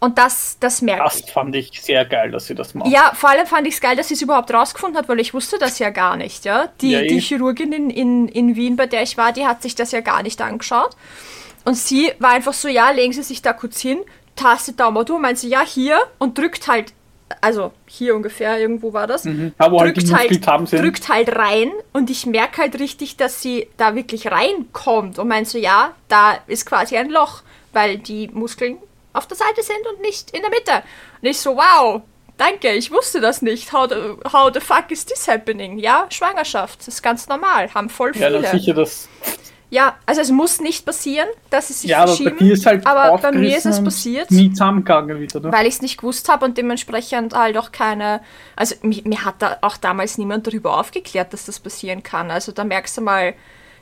Und 0.00 0.18
das, 0.18 0.58
das 0.60 0.82
merkt 0.82 1.02
Das 1.02 1.30
fand 1.30 1.56
ich 1.56 1.80
sehr 1.80 2.04
geil, 2.04 2.30
dass 2.30 2.46
sie 2.46 2.54
das 2.54 2.74
macht. 2.74 2.90
Ja, 2.90 3.12
vor 3.14 3.30
allem 3.30 3.46
fand 3.46 3.66
ich 3.66 3.74
es 3.74 3.80
geil, 3.80 3.96
dass 3.96 4.08
sie 4.08 4.14
es 4.14 4.20
überhaupt 4.20 4.52
rausgefunden 4.52 4.98
hat, 4.98 5.08
weil 5.08 5.18
ich 5.18 5.32
wusste 5.32 5.56
das 5.58 5.78
ja 5.78 5.88
gar 5.88 6.16
nicht, 6.16 6.44
ja. 6.44 6.68
Die, 6.82 6.90
Ja, 6.90 7.02
die 7.02 7.20
Chirurgin 7.20 7.72
in, 7.72 7.88
in, 7.88 8.28
in 8.28 8.54
Wien, 8.54 8.76
bei 8.76 8.86
der 8.86 9.02
ich 9.02 9.16
war, 9.16 9.32
die 9.32 9.46
hat 9.46 9.62
sich 9.62 9.74
das 9.74 9.92
ja 9.92 10.00
gar 10.00 10.22
nicht 10.22 10.42
angeschaut. 10.42 10.94
Und 11.64 11.76
sie 11.76 12.12
war 12.18 12.30
einfach 12.30 12.52
so, 12.52 12.68
ja, 12.68 12.90
legen 12.90 13.14
Sie 13.14 13.22
sich 13.22 13.40
da 13.40 13.54
kurz 13.54 13.80
hin, 13.80 14.00
tastet 14.36 14.78
Daumen 14.78 15.06
durch, 15.06 15.20
meint 15.20 15.38
sie, 15.38 15.48
ja, 15.48 15.62
hier 15.62 15.98
und 16.18 16.36
drückt 16.36 16.68
halt, 16.68 16.92
also 17.40 17.72
hier 17.86 18.14
ungefähr, 18.14 18.58
irgendwo 18.58 18.92
war 18.92 19.06
das. 19.06 19.24
Mhm. 19.24 19.52
Da, 19.58 19.70
wo 19.70 19.80
halt 19.80 19.96
die 19.96 20.04
drückt, 20.04 20.46
halt, 20.46 20.68
sind. 20.68 20.82
drückt 20.82 21.08
halt 21.08 21.34
rein 21.36 21.70
und 21.92 22.10
ich 22.10 22.26
merke 22.26 22.62
halt 22.62 22.78
richtig, 22.78 23.16
dass 23.16 23.42
sie 23.42 23.68
da 23.76 23.94
wirklich 23.94 24.30
reinkommt 24.30 25.18
und 25.18 25.28
meint 25.28 25.48
so, 25.48 25.58
ja, 25.58 25.92
da 26.08 26.38
ist 26.46 26.66
quasi 26.66 26.96
ein 26.96 27.10
Loch, 27.10 27.42
weil 27.72 27.98
die 27.98 28.28
Muskeln 28.28 28.78
auf 29.12 29.26
der 29.26 29.36
Seite 29.36 29.62
sind 29.62 29.86
und 29.92 30.00
nicht 30.00 30.30
in 30.30 30.42
der 30.42 30.50
Mitte. 30.50 30.86
Und 31.22 31.28
ich 31.28 31.38
so, 31.38 31.56
wow, 31.56 32.02
danke, 32.36 32.72
ich 32.72 32.90
wusste 32.90 33.20
das 33.20 33.42
nicht. 33.42 33.72
How 33.72 33.88
the, 33.88 34.30
how 34.32 34.50
the 34.52 34.60
fuck 34.60 34.90
is 34.90 35.04
this 35.06 35.28
happening? 35.28 35.78
Ja, 35.78 36.06
Schwangerschaft, 36.10 36.80
das 36.80 36.88
ist 36.88 37.02
ganz 37.02 37.28
normal, 37.28 37.72
haben 37.74 37.88
voll 37.88 38.12
Ja, 38.16 38.28
viele. 38.28 38.42
dann 38.42 38.58
sicher 38.58 38.74
das. 38.74 39.08
Ja, 39.74 39.96
also 40.06 40.20
es 40.20 40.30
muss 40.30 40.60
nicht 40.60 40.86
passieren, 40.86 41.26
dass 41.50 41.68
es 41.68 41.80
sich 41.80 41.90
Ja, 41.90 41.98
aber 42.04 42.12
bei 42.12 42.16
verschieben. 42.16 42.38
dir 42.38 42.52
ist 42.54 42.64
halt 42.64 42.86
aber 42.86 43.18
bei 43.18 43.32
mir 43.32 43.56
ist 43.56 43.66
es 43.66 43.82
passiert 43.82 44.30
Nie 44.30 44.50
zusammengegangen 44.52 45.18
wieder, 45.18 45.40
ne? 45.40 45.50
weil 45.52 45.66
ich 45.66 45.74
es 45.74 45.82
nicht 45.82 45.96
gewusst 45.98 46.28
habe 46.28 46.44
und 46.44 46.56
dementsprechend 46.56 47.34
halt 47.34 47.58
auch 47.58 47.72
keine, 47.72 48.20
also 48.54 48.76
mir, 48.82 49.02
mir 49.04 49.24
hat 49.24 49.34
da 49.40 49.58
auch 49.62 49.76
damals 49.76 50.16
niemand 50.16 50.46
darüber 50.46 50.78
aufgeklärt, 50.78 51.32
dass 51.32 51.46
das 51.46 51.58
passieren 51.58 52.04
kann. 52.04 52.30
Also 52.30 52.52
da 52.52 52.62
merkst 52.62 52.96
du 52.98 53.00
mal, 53.00 53.34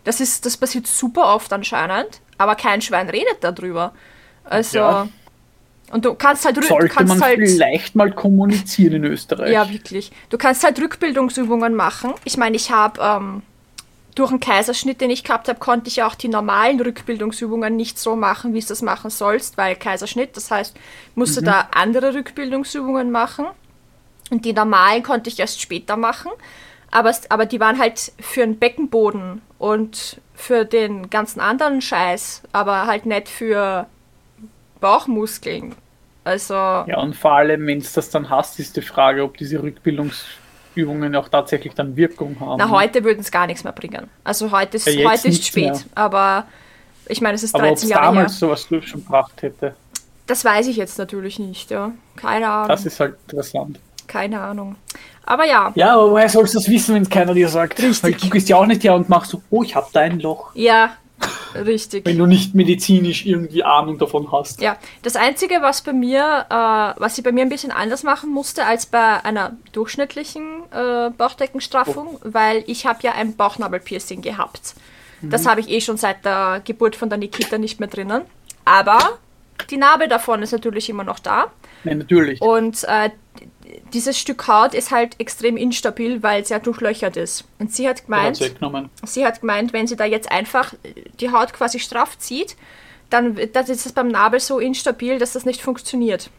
das 0.04 0.20
ist, 0.20 0.46
das 0.46 0.56
passiert 0.56 0.86
super 0.86 1.34
oft 1.34 1.52
anscheinend, 1.52 2.22
aber 2.38 2.54
kein 2.54 2.80
Schwein 2.80 3.10
redet 3.10 3.36
darüber. 3.42 3.92
Also 4.44 4.78
Ja. 4.78 5.08
und 5.90 6.06
du 6.06 6.14
kannst 6.14 6.46
halt, 6.46 6.56
rü- 6.56 6.62
du 6.62 6.66
Sollte 6.68 6.88
kannst 6.88 7.08
man 7.14 7.20
halt 7.22 7.36
vielleicht 7.38 7.94
mal 7.96 8.10
kommunizieren 8.12 8.94
in 8.94 9.04
Österreich. 9.04 9.52
ja, 9.52 9.68
wirklich. 9.70 10.10
Du 10.30 10.38
kannst 10.38 10.64
halt 10.64 10.80
Rückbildungsübungen 10.80 11.74
machen. 11.74 12.14
Ich 12.24 12.38
meine, 12.38 12.56
ich 12.56 12.70
habe 12.70 12.98
ähm, 13.02 13.42
durch 14.14 14.30
einen 14.30 14.40
Kaiserschnitt, 14.40 15.00
den 15.00 15.10
ich 15.10 15.24
gehabt 15.24 15.48
habe, 15.48 15.58
konnte 15.58 15.88
ich 15.88 16.02
auch 16.02 16.14
die 16.14 16.28
normalen 16.28 16.80
Rückbildungsübungen 16.80 17.74
nicht 17.76 17.98
so 17.98 18.14
machen, 18.14 18.52
wie 18.52 18.60
du 18.60 18.66
das 18.66 18.82
machen 18.82 19.10
sollst, 19.10 19.56
weil 19.56 19.74
Kaiserschnitt, 19.74 20.36
das 20.36 20.50
heißt, 20.50 20.76
musste 21.14 21.42
da 21.42 21.68
andere 21.72 22.14
Rückbildungsübungen 22.14 23.10
machen. 23.10 23.46
Und 24.30 24.44
die 24.44 24.52
normalen 24.52 25.02
konnte 25.02 25.28
ich 25.28 25.38
erst 25.38 25.60
später 25.60 25.96
machen. 25.96 26.30
Aber, 26.90 27.14
aber 27.30 27.46
die 27.46 27.58
waren 27.58 27.78
halt 27.78 28.12
für 28.20 28.40
den 28.40 28.58
Beckenboden 28.58 29.40
und 29.58 30.20
für 30.34 30.64
den 30.64 31.08
ganzen 31.08 31.40
anderen 31.40 31.80
Scheiß, 31.80 32.42
aber 32.52 32.86
halt 32.86 33.06
nicht 33.06 33.28
für 33.28 33.86
Bauchmuskeln. 34.80 35.74
Also. 36.24 36.54
Ja, 36.54 36.98
und 37.00 37.16
vor 37.16 37.32
allem, 37.32 37.66
wenn 37.66 37.78
es 37.78 37.94
das 37.94 38.10
dann 38.10 38.28
hast, 38.28 38.58
ist 38.60 38.76
die 38.76 38.82
Frage, 38.82 39.24
ob 39.24 39.36
diese 39.38 39.62
Rückbildungsübungen 40.76 41.14
auch 41.16 41.28
tatsächlich 41.28 41.74
dann 41.74 41.96
Wirkung 41.96 42.36
haben. 42.40 42.58
Na, 42.58 42.70
heute 42.70 43.04
würden 43.04 43.20
es 43.20 43.30
gar 43.30 43.46
nichts 43.46 43.64
mehr 43.64 43.72
bringen. 43.72 44.08
Also 44.24 44.50
heute 44.50 44.76
ist, 44.78 44.86
Ja, 44.86 45.10
heute 45.10 45.28
ist 45.28 45.44
spät. 45.46 45.64
mehr. 45.72 45.80
Aber 45.94 46.46
ich 47.08 47.20
meine, 47.20 47.34
es 47.34 47.42
ist 47.42 47.54
Aber 47.54 47.64
ob 47.68 47.74
es 47.74 47.80
13 47.80 47.90
Jahre 47.90 48.02
her. 48.04 48.12
damals 48.12 48.38
sowas 48.38 48.66
schon 48.66 49.04
gebracht 49.04 49.42
hätte, 49.42 49.74
Das 50.26 50.44
weiß 50.44 50.68
ich 50.68 50.76
jetzt 50.76 50.98
natürlich 50.98 51.38
nicht, 51.38 51.70
ja. 51.70 51.90
Keine 52.16 52.48
Ahnung. 52.48 52.68
das 52.68 52.86
ist 52.86 52.98
halt 53.00 53.16
interessant. 53.26 53.78
Keine 54.06 54.40
Ahnung. 54.40 54.76
Aber 55.24 55.44
ja, 55.46 55.72
Ja, 55.74 55.94
aber 55.94 56.10
woher 56.10 56.28
sollst 56.28 56.54
du 56.54 56.58
das 56.58 56.68
wissen, 56.68 56.94
wenn 56.94 57.02
es 57.02 57.10
keiner 57.10 57.34
dir 57.34 57.48
sagt? 57.48 57.78
Richtig. 57.80 58.02
Weil 58.02 58.12
du 58.12 58.28
gehst 58.30 58.48
ja 58.48 58.56
auch 58.56 58.66
nicht 58.66 58.82
her 58.84 58.94
und 58.94 59.08
machst 59.08 59.30
so, 59.30 59.42
oh, 59.50 59.62
ich 59.62 59.74
habe 59.74 59.86
da 59.92 60.00
ein 60.00 60.20
Loch. 60.20 60.50
ja, 60.54 60.90
richtig. 61.54 62.04
Wenn 62.04 62.18
du 62.18 62.26
nicht 62.26 62.54
medizinisch 62.54 63.26
irgendwie 63.26 63.64
Ahnung 63.64 63.98
davon 63.98 64.30
hast. 64.32 64.60
Ja, 64.60 64.76
das 65.02 65.16
Einzige, 65.16 65.62
was 65.62 65.82
bei 65.82 65.92
mir, 65.92 66.46
äh, 66.48 67.00
was 67.00 67.18
ich 67.18 67.24
bei 67.24 67.32
mir 67.32 67.42
ein 67.42 67.48
bisschen 67.48 67.72
anders 67.72 68.02
machen 68.02 68.30
musste 68.30 68.64
als 68.64 68.86
bei 68.86 69.24
einer 69.24 69.56
durchschnittlichen 69.72 70.62
äh, 70.72 71.10
Bauchdeckenstraffung, 71.10 72.18
weil 72.22 72.64
ich 72.66 72.86
habe 72.86 73.00
ja 73.02 73.12
ein 73.12 73.36
Bauchnabelpiercing 73.36 74.22
gehabt. 74.22 74.74
Das 75.22 75.46
habe 75.46 75.60
ich 75.60 75.68
eh 75.68 75.80
schon 75.80 75.96
seit 75.96 76.24
der 76.24 76.62
Geburt 76.64 76.96
von 76.96 77.08
der 77.08 77.18
Nikita 77.18 77.56
nicht 77.56 77.78
mehr 77.78 77.88
drinnen. 77.88 78.22
Aber 78.64 78.98
die 79.70 79.76
Narbe 79.76 80.08
davon 80.08 80.42
ist 80.42 80.52
natürlich 80.52 80.90
immer 80.90 81.04
noch 81.04 81.20
da. 81.20 81.46
Nee, 81.84 81.94
natürlich. 81.94 82.40
Und 82.40 82.84
äh, 82.84 83.10
dieses 83.92 84.18
Stück 84.18 84.46
Haut 84.48 84.74
ist 84.74 84.90
halt 84.90 85.18
extrem 85.20 85.56
instabil, 85.56 86.22
weil 86.22 86.42
es 86.42 86.48
ja 86.48 86.58
durchlöchert 86.58 87.16
ist. 87.16 87.44
Und 87.58 87.72
sie 87.72 87.88
hat 87.88 88.04
gemeint, 88.04 88.40
weggenommen. 88.40 88.90
sie 89.04 89.24
hat 89.24 89.40
gemeint, 89.40 89.72
wenn 89.72 89.86
sie 89.86 89.96
da 89.96 90.04
jetzt 90.04 90.30
einfach 90.30 90.74
die 91.20 91.30
Haut 91.30 91.52
quasi 91.52 91.78
straff 91.78 92.18
zieht, 92.18 92.56
dann 93.10 93.38
das 93.52 93.68
ist 93.68 93.86
es 93.86 93.92
beim 93.92 94.08
Nabel 94.08 94.40
so 94.40 94.58
instabil, 94.58 95.18
dass 95.18 95.32
das 95.32 95.44
nicht 95.44 95.60
funktioniert. 95.60 96.30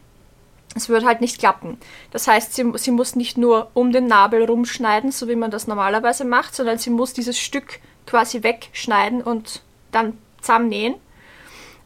Es 0.76 0.88
wird 0.88 1.04
halt 1.04 1.20
nicht 1.20 1.38
klappen. 1.38 1.78
Das 2.10 2.26
heißt, 2.26 2.54
sie, 2.54 2.72
sie 2.76 2.90
muss 2.90 3.14
nicht 3.14 3.38
nur 3.38 3.70
um 3.74 3.92
den 3.92 4.08
Nabel 4.08 4.44
rumschneiden, 4.44 5.12
so 5.12 5.28
wie 5.28 5.36
man 5.36 5.52
das 5.52 5.68
normalerweise 5.68 6.24
macht, 6.24 6.54
sondern 6.54 6.78
sie 6.78 6.90
muss 6.90 7.12
dieses 7.12 7.38
Stück 7.38 7.78
quasi 8.06 8.42
wegschneiden 8.42 9.22
und 9.22 9.62
dann 9.92 10.18
zusammennähen. 10.40 10.96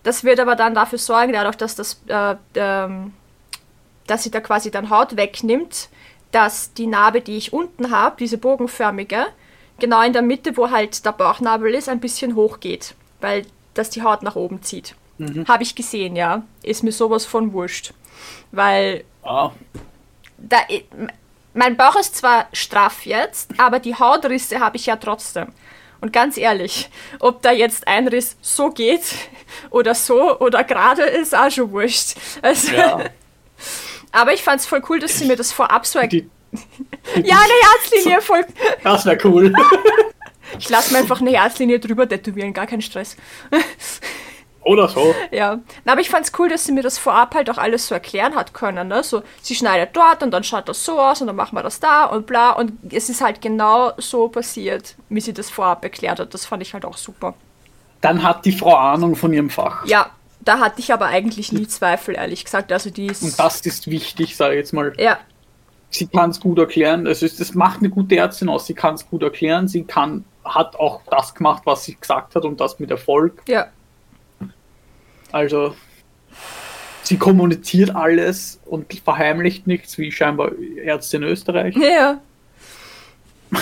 Das 0.04 0.24
wird 0.24 0.40
aber 0.40 0.56
dann 0.56 0.74
dafür 0.74 0.98
sorgen, 0.98 1.34
dadurch, 1.34 1.56
dass 1.56 1.74
das 1.74 2.00
äh, 2.06 2.36
ähm, 2.54 3.12
dass 4.08 4.24
sie 4.24 4.30
da 4.30 4.40
quasi 4.40 4.70
dann 4.70 4.90
Haut 4.90 5.16
wegnimmt, 5.16 5.88
dass 6.32 6.72
die 6.74 6.86
Narbe, 6.86 7.20
die 7.20 7.36
ich 7.36 7.52
unten 7.52 7.90
habe, 7.90 8.16
diese 8.18 8.38
bogenförmige, 8.38 9.26
genau 9.78 10.02
in 10.02 10.12
der 10.12 10.22
Mitte, 10.22 10.56
wo 10.56 10.70
halt 10.70 11.04
der 11.04 11.12
Bauchnabel 11.12 11.72
ist, 11.74 11.88
ein 11.88 12.00
bisschen 12.00 12.34
hoch 12.34 12.60
geht, 12.60 12.94
weil 13.20 13.46
das 13.74 13.90
die 13.90 14.02
Haut 14.02 14.22
nach 14.22 14.36
oben 14.36 14.62
zieht. 14.62 14.94
Habe 15.48 15.62
ich 15.62 15.74
gesehen, 15.74 16.14
ja. 16.16 16.42
Ist 16.62 16.84
mir 16.84 16.92
sowas 16.92 17.24
von 17.24 17.52
wurscht. 17.52 17.92
Weil 18.52 19.04
Ah, 19.22 19.50
da, 20.38 20.58
mein 21.54 21.76
Bauch 21.76 21.96
ist 21.96 22.16
zwar 22.16 22.46
straff 22.52 23.04
jetzt, 23.04 23.50
aber 23.58 23.80
die 23.80 23.94
Hautrisse 23.94 24.60
habe 24.60 24.76
ich 24.76 24.86
ja 24.86 24.96
trotzdem. 24.96 25.48
Und 26.00 26.12
ganz 26.12 26.36
ehrlich, 26.36 26.88
ob 27.18 27.42
da 27.42 27.50
jetzt 27.50 27.88
ein 27.88 28.06
Riss 28.06 28.36
so 28.40 28.70
geht 28.70 29.02
oder 29.70 29.94
so 29.94 30.38
oder 30.38 30.62
gerade 30.62 31.02
ist, 31.02 31.36
auch 31.36 31.50
schon 31.50 31.72
wurscht. 31.72 32.16
Also, 32.40 32.72
ja. 32.72 33.04
Aber 34.12 34.32
ich 34.32 34.42
fand 34.42 34.60
es 34.60 34.66
voll 34.66 34.82
cool, 34.88 34.98
dass 34.98 35.18
sie 35.18 35.26
mir 35.26 35.36
das 35.36 35.52
vorab 35.52 35.86
so 35.86 35.98
erklärt. 35.98 36.26
Die, 36.52 37.20
Ja, 37.22 37.36
eine 37.36 37.52
Herzlinie, 37.72 38.20
voll. 38.20 38.44
das 38.82 39.04
wäre 39.04 39.18
cool. 39.24 39.52
Ich 40.58 40.70
lasse 40.70 40.94
mir 40.94 41.00
einfach 41.00 41.20
eine 41.20 41.30
Herzlinie 41.30 41.78
drüber 41.78 42.08
tätowieren, 42.08 42.54
gar 42.54 42.66
kein 42.66 42.80
Stress. 42.80 43.16
Oder 44.62 44.88
so. 44.88 45.14
Ja, 45.30 45.58
Na, 45.84 45.92
aber 45.92 46.00
ich 46.00 46.10
fand's 46.10 46.32
cool, 46.38 46.48
dass 46.48 46.64
sie 46.64 46.72
mir 46.72 46.82
das 46.82 46.98
vorab 46.98 47.34
halt 47.34 47.48
auch 47.48 47.58
alles 47.58 47.86
so 47.86 47.94
erklären 47.94 48.34
hat 48.34 48.52
können. 48.54 48.88
Ne? 48.88 49.02
So, 49.02 49.22
sie 49.40 49.54
schneidet 49.54 49.90
dort 49.96 50.22
und 50.22 50.30
dann 50.30 50.44
schaut 50.44 50.68
das 50.68 50.84
so 50.84 50.98
aus 51.00 51.20
und 51.20 51.26
dann 51.26 51.36
machen 51.36 51.54
wir 51.56 51.62
das 51.62 51.80
da 51.80 52.04
und 52.06 52.26
bla. 52.26 52.52
Und 52.52 52.72
es 52.92 53.08
ist 53.08 53.20
halt 53.22 53.40
genau 53.40 53.92
so 53.98 54.28
passiert, 54.28 54.94
wie 55.08 55.20
sie 55.20 55.32
das 55.32 55.48
vorab 55.48 55.84
erklärt 55.84 56.18
hat. 56.18 56.34
Das 56.34 56.44
fand 56.44 56.62
ich 56.62 56.74
halt 56.74 56.84
auch 56.84 56.96
super. 56.96 57.34
Dann 58.00 58.22
hat 58.22 58.44
die 58.44 58.52
Frau 58.52 58.74
Ahnung 58.74 59.16
von 59.16 59.32
ihrem 59.32 59.50
Fach. 59.50 59.84
Ja, 59.86 60.10
da 60.48 60.60
hatte 60.60 60.80
ich 60.80 60.92
aber 60.92 61.06
eigentlich 61.06 61.52
nie 61.52 61.68
Zweifel, 61.68 62.14
ehrlich 62.14 62.44
gesagt. 62.44 62.72
Also 62.72 62.88
die 62.88 63.06
ist. 63.06 63.22
Und 63.22 63.38
das 63.38 63.60
ist 63.60 63.88
wichtig, 63.88 64.34
sage 64.34 64.54
ich 64.54 64.58
jetzt 64.58 64.72
mal. 64.72 64.94
ja, 64.98 65.18
Sie 65.90 66.06
kann 66.06 66.30
es 66.30 66.40
gut 66.40 66.58
erklären. 66.58 67.06
Es 67.06 67.22
ist, 67.22 67.40
das 67.40 67.54
macht 67.54 67.80
eine 67.80 67.90
gute 67.90 68.16
Ärztin 68.16 68.48
aus. 68.48 68.66
Sie 68.66 68.74
kann 68.74 68.94
es 68.94 69.08
gut 69.08 69.22
erklären. 69.22 69.68
Sie 69.68 69.84
kann, 69.84 70.24
hat 70.44 70.76
auch 70.76 71.02
das 71.10 71.34
gemacht, 71.34 71.62
was 71.64 71.84
sie 71.84 71.96
gesagt 71.96 72.34
hat 72.34 72.44
und 72.44 72.60
das 72.60 72.78
mit 72.78 72.90
Erfolg. 72.90 73.42
ja, 73.48 73.68
Also 75.32 75.74
sie 77.02 77.16
kommuniziert 77.16 77.94
alles 77.94 78.60
und 78.66 78.92
verheimlicht 79.02 79.66
nichts, 79.66 79.98
wie 79.98 80.12
scheinbar 80.12 80.52
Ärzte 80.82 81.18
in 81.18 81.22
Österreich. 81.24 81.74
ja. 81.76 82.20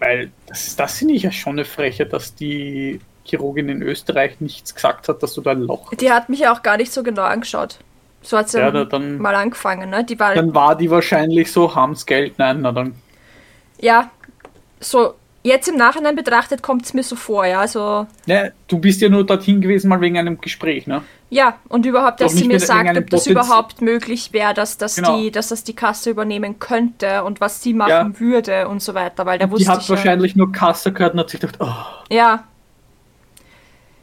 Weil 0.00 0.30
das, 0.46 0.76
das 0.76 0.98
finde 0.98 1.14
ich 1.14 1.24
ja 1.24 1.32
schon 1.32 1.54
eine 1.54 1.64
Freche, 1.64 2.06
dass 2.06 2.34
die 2.36 3.00
Chirurgin 3.28 3.68
in 3.68 3.82
Österreich 3.82 4.40
nichts 4.40 4.74
gesagt 4.74 5.08
hat, 5.08 5.22
dass 5.22 5.34
du 5.34 5.40
da 5.40 5.50
ein 5.52 5.60
Loch 5.62 5.90
hast. 5.92 6.00
Die 6.00 6.10
hat 6.10 6.28
mich 6.28 6.40
ja 6.40 6.52
auch 6.52 6.62
gar 6.62 6.76
nicht 6.76 6.92
so 6.92 7.02
genau 7.02 7.22
angeschaut. 7.22 7.78
So 8.22 8.36
hat 8.36 8.48
sie 8.48 8.58
Ja, 8.58 8.70
da- 8.70 8.84
dann- 8.84 9.18
mal 9.18 9.34
angefangen, 9.34 9.90
ne? 9.90 10.04
Die 10.04 10.18
war, 10.18 10.34
Dann 10.34 10.54
war 10.54 10.76
die 10.76 10.90
wahrscheinlich 10.90 11.52
so, 11.52 11.74
haben's 11.74 12.04
Geld, 12.06 12.38
nein, 12.38 12.60
na 12.62 12.72
dann. 12.72 12.94
ja, 13.80 14.10
so, 14.80 15.14
jetzt 15.44 15.68
im 15.68 15.76
Nachhinein 15.76 16.16
betrachtet 16.16 16.62
kommt 16.62 16.84
es 16.84 16.94
mir 16.94 17.02
so 17.04 17.14
vor, 17.16 17.46
ja, 17.46 17.60
also, 17.60 18.06
Ne, 18.26 18.52
du 18.66 18.78
bist 18.78 19.00
ja 19.00 19.08
nur 19.08 19.24
dorthin 19.24 19.60
gewesen, 19.60 19.88
mal 19.88 20.00
wegen 20.00 20.18
einem 20.18 20.40
Gespräch, 20.40 20.86
ne? 20.88 21.02
ja, 21.30 21.58
und 21.68 21.84
überhaupt, 21.86 22.20
dass 22.20 22.32
sie 22.32 22.48
mir 22.48 22.58
sagt, 22.58 22.96
ob 22.96 23.10
das 23.10 23.26
überhaupt 23.28 23.82
möglich 23.82 24.32
wäre, 24.32 24.52
dass, 24.54 24.78
das 24.78 24.96
Genau. 24.96 25.16
die, 25.18 25.30
dass 25.30 25.48
das 25.48 25.62
die 25.62 25.74
Kasse 25.76 26.10
übernehmen 26.10 26.58
könnte 26.58 27.22
und 27.22 27.40
was 27.40 27.62
sie 27.62 27.72
machen 27.74 28.14
Ja. 28.14 28.20
würde 28.20 28.68
und 28.68 28.82
so 28.82 28.94
weiter, 28.94 29.26
weil 29.26 29.38
da 29.38 29.46
Die 29.46 29.52
wusste 29.52 29.70
hat 29.70 29.82
ich 29.82 29.88
ja, 29.88 29.94
wahrscheinlich 29.94 30.34
nur 30.36 30.50
Kasse 30.52 30.92
gehört 30.92 31.12
und 31.14 31.20
hat 31.20 31.30
sich 31.30 31.38
gedacht, 31.40 31.58
oh, 31.60 31.68
ja. 32.12 32.44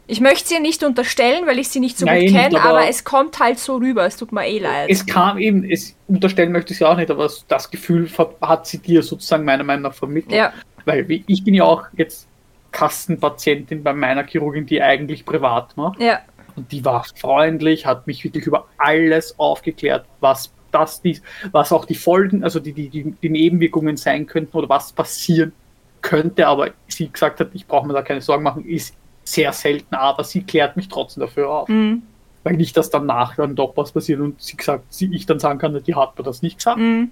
Ich 0.08 0.22
möchte 0.22 0.48
sie 0.50 0.60
nicht 0.60 0.84
unterstellen, 0.84 1.48
weil 1.48 1.58
ich 1.58 1.70
sie 1.70 1.80
nicht 1.80 1.98
so 1.98 2.06
Nein, 2.06 2.22
gut 2.28 2.30
kenne, 2.36 2.60
aber- 2.62 2.70
aber 2.82 2.88
es 2.90 3.04
kommt 3.04 3.40
halt 3.40 3.58
so 3.58 3.78
rüber, 3.78 4.06
es 4.06 4.18
tut 4.18 4.32
mir 4.32 4.46
eh 4.48 4.60
leid. 4.60 4.88
es 4.90 5.06
kam 5.06 5.38
eben, 5.40 5.64
es 5.64 5.96
unterstellen 6.08 6.52
möchte 6.52 6.74
ich 6.74 6.80
sie 6.80 6.86
auch 6.88 6.96
nicht, 6.96 7.10
aber 7.10 7.30
das 7.48 7.72
Gefühl 7.72 8.08
hat 8.42 8.68
sie 8.68 8.78
dir 8.78 9.02
sozusagen 9.02 9.46
meiner 9.46 9.64
Meinung 9.64 9.84
nach 9.84 9.94
vermittelt. 9.96 10.36
ja, 10.36 10.54
Weil 10.86 11.06
ich 11.28 11.44
bin 11.44 11.56
ja 11.56 11.64
auch 11.64 11.84
jetzt 11.98 12.28
Kassenpatientin 12.72 13.82
bei 13.84 13.94
meiner 13.94 14.26
Chirurgin, 14.26 14.66
die 14.66 14.82
eigentlich 14.82 15.26
privat 15.26 15.76
macht. 15.78 16.00
ja, 16.00 16.20
Und 16.56 16.72
die 16.72 16.86
war 16.86 17.04
freundlich, 17.16 17.86
hat 17.86 18.06
mich 18.06 18.24
wirklich 18.24 18.46
über 18.46 18.68
alles 18.78 19.38
aufgeklärt, 19.40 20.06
was 20.20 20.52
das, 20.72 21.02
dies, 21.02 21.22
was 21.52 21.72
auch 21.72 21.86
die 21.86 21.96
Folgen, 21.96 22.44
also 22.44 22.60
die, 22.60 22.74
die, 22.74 22.90
die, 22.90 23.12
die 23.22 23.30
Nebenwirkungen 23.30 23.98
sein 23.98 24.28
könnten 24.28 24.56
oder 24.58 24.68
was 24.70 24.92
passieren 24.92 25.54
könnte. 26.02 26.46
Aber 26.48 26.72
sie 26.88 27.10
gesagt 27.10 27.40
hat, 27.40 27.50
ich 27.54 27.66
brauche 27.66 27.88
mir 27.88 27.94
da 27.94 28.02
keine 28.02 28.22
Sorgen 28.22 28.44
machen, 28.44 28.66
ist 28.66 28.94
sehr 29.26 29.52
selten, 29.52 29.96
aber 29.96 30.24
sie 30.24 30.44
klärt 30.44 30.78
mich 30.78 30.88
trotzdem 30.88 31.22
dafür 31.22 31.50
auf. 31.50 31.70
mhm. 31.70 32.04
Weil 32.44 32.58
nicht, 32.58 32.78
dass 32.78 32.92
danach 32.92 33.36
dann 33.36 33.56
doch 33.56 33.76
was 33.76 33.92
passiert 33.92 34.20
und 34.20 34.40
sie 34.40 34.56
gesagt, 34.56 34.94
sie, 34.94 35.10
ich 35.12 35.26
dann 35.26 35.40
sagen 35.40 35.58
kann, 35.58 35.82
die 35.84 35.96
hat 35.96 36.16
mir 36.16 36.24
das 36.24 36.44
nicht 36.44 36.58
gesagt. 36.58 36.78
Mhm. 36.78 37.10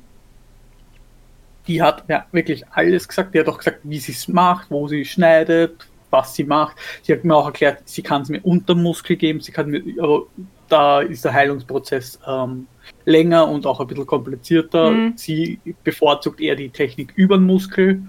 Die 1.68 1.82
hat 1.82 2.04
ja 2.08 2.28
wirklich 2.32 2.68
alles 2.70 3.08
gesagt. 3.08 3.34
Die 3.34 3.40
hat 3.40 3.50
auch 3.50 3.58
gesagt, 3.58 3.80
wie 3.82 3.98
sie 3.98 4.12
es 4.12 4.28
macht, 4.28 4.70
wo 4.70 4.88
sie 4.88 5.06
schneidet, 5.06 5.88
was 6.12 6.36
sie 6.36 6.44
macht. 6.44 6.78
Sie 7.02 7.14
hat 7.14 7.24
mir 7.24 7.36
auch 7.36 7.48
erklärt, 7.48 7.82
sie 7.86 8.04
kann 8.04 8.22
es 8.22 8.30
mir 8.30 8.42
unter 8.44 8.76
Muskel 8.76 9.16
geben, 9.16 9.42
sie 9.42 9.52
kann 9.52 9.72
mir, 9.72 9.82
aber 9.98 10.28
da 10.70 11.02
ist 11.02 11.26
der 11.26 11.34
Heilungsprozess 11.34 12.20
ähm, 12.28 12.68
länger 13.06 13.48
und 13.48 13.66
auch 13.66 13.80
ein 13.80 13.88
bisschen 13.88 14.06
komplizierter. 14.06 14.92
Mhm. 14.92 15.14
Sie 15.16 15.60
bevorzugt 15.84 16.40
eher 16.40 16.56
die 16.56 16.70
Technik 16.70 17.12
über 17.16 17.38
den 17.38 17.46
Muskel, 17.48 18.04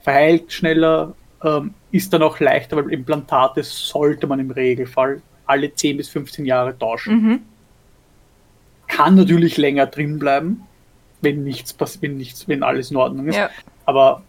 verheilt 0.00 0.50
schneller, 0.52 1.14
ähm, 1.44 1.74
ist 1.90 2.12
dann 2.12 2.22
auch 2.22 2.38
leichter, 2.40 2.76
weil 2.76 2.92
Implantate 2.92 3.62
sollte 3.62 4.26
man 4.26 4.40
im 4.40 4.50
Regelfall 4.50 5.22
alle 5.46 5.74
10 5.74 5.96
bis 5.96 6.08
15 6.08 6.44
Jahre 6.46 6.78
tauschen 6.78 7.14
Mhm. 7.22 7.40
kann 8.88 9.14
natürlich 9.14 9.56
länger 9.56 9.86
drin 9.86 10.18
bleiben, 10.18 10.62
wenn 11.22 11.44
nichts 11.44 11.72
passiert, 11.72 12.02
wenn 12.02 12.16
nichts, 12.16 12.46
wenn 12.48 12.62
alles 12.62 12.90
in 12.90 12.96
Ordnung 12.96 13.28
ist. 13.28 13.36
ja, 13.36 13.50
Aber 13.84 14.22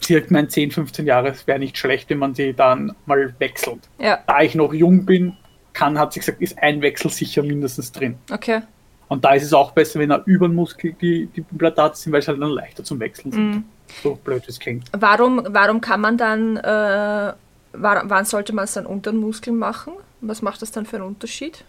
sie 0.00 0.16
hat 0.16 0.28
gemeint, 0.28 0.50
10, 0.52 0.70
15 0.70 1.06
Jahre, 1.06 1.28
es 1.28 1.46
wäre 1.46 1.58
nicht 1.58 1.76
schlecht, 1.78 2.10
wenn 2.10 2.18
man 2.18 2.34
sie 2.34 2.52
dann 2.54 2.94
mal 3.06 3.34
wechselt. 3.38 3.80
ja, 3.98 4.20
Da 4.26 4.40
ich 4.42 4.54
noch 4.54 4.72
jung 4.74 5.04
bin, 5.06 5.36
kann, 5.72 5.98
hat 5.98 6.12
sie 6.12 6.20
gesagt, 6.20 6.40
ist 6.40 6.56
ein 6.58 6.80
Wechsel 6.82 7.10
sicher 7.10 7.42
mindestens 7.42 7.90
drin. 7.92 8.16
okay. 8.32 8.60
Und 9.08 9.24
da 9.24 9.34
ist 9.34 9.42
es 9.44 9.52
auch 9.52 9.72
besser, 9.72 10.00
wenn 10.00 10.10
er 10.10 10.22
über 10.26 10.48
den 10.48 10.54
Muskel 10.54 10.94
die, 10.94 11.26
die 11.26 11.44
Implantate 11.50 11.96
sind, 11.96 12.12
weil 12.12 12.20
es 12.20 12.28
halt 12.28 12.40
dann 12.40 12.50
leichter 12.50 12.82
zum 12.84 12.98
Wechseln 13.00 13.32
sind. 13.32 13.50
Mhm. 13.50 13.64
So 14.02 14.14
blöd 14.16 14.42
es 14.48 14.58
klingt. 14.58 14.88
Warum, 14.92 15.42
warum 15.50 15.80
kann 15.80 16.00
man 16.00 16.16
dann, 16.16 16.56
äh, 16.56 17.32
wann 17.72 18.24
sollte 18.24 18.52
man 18.54 18.64
es 18.64 18.72
dann 18.72 18.86
unter 18.86 19.12
den 19.12 19.20
Muskeln 19.20 19.56
machen? 19.58 19.92
Was 20.20 20.40
macht 20.42 20.62
das 20.62 20.72
dann 20.72 20.86
für 20.86 20.96
einen 20.96 21.04
Unterschied? 21.06 21.64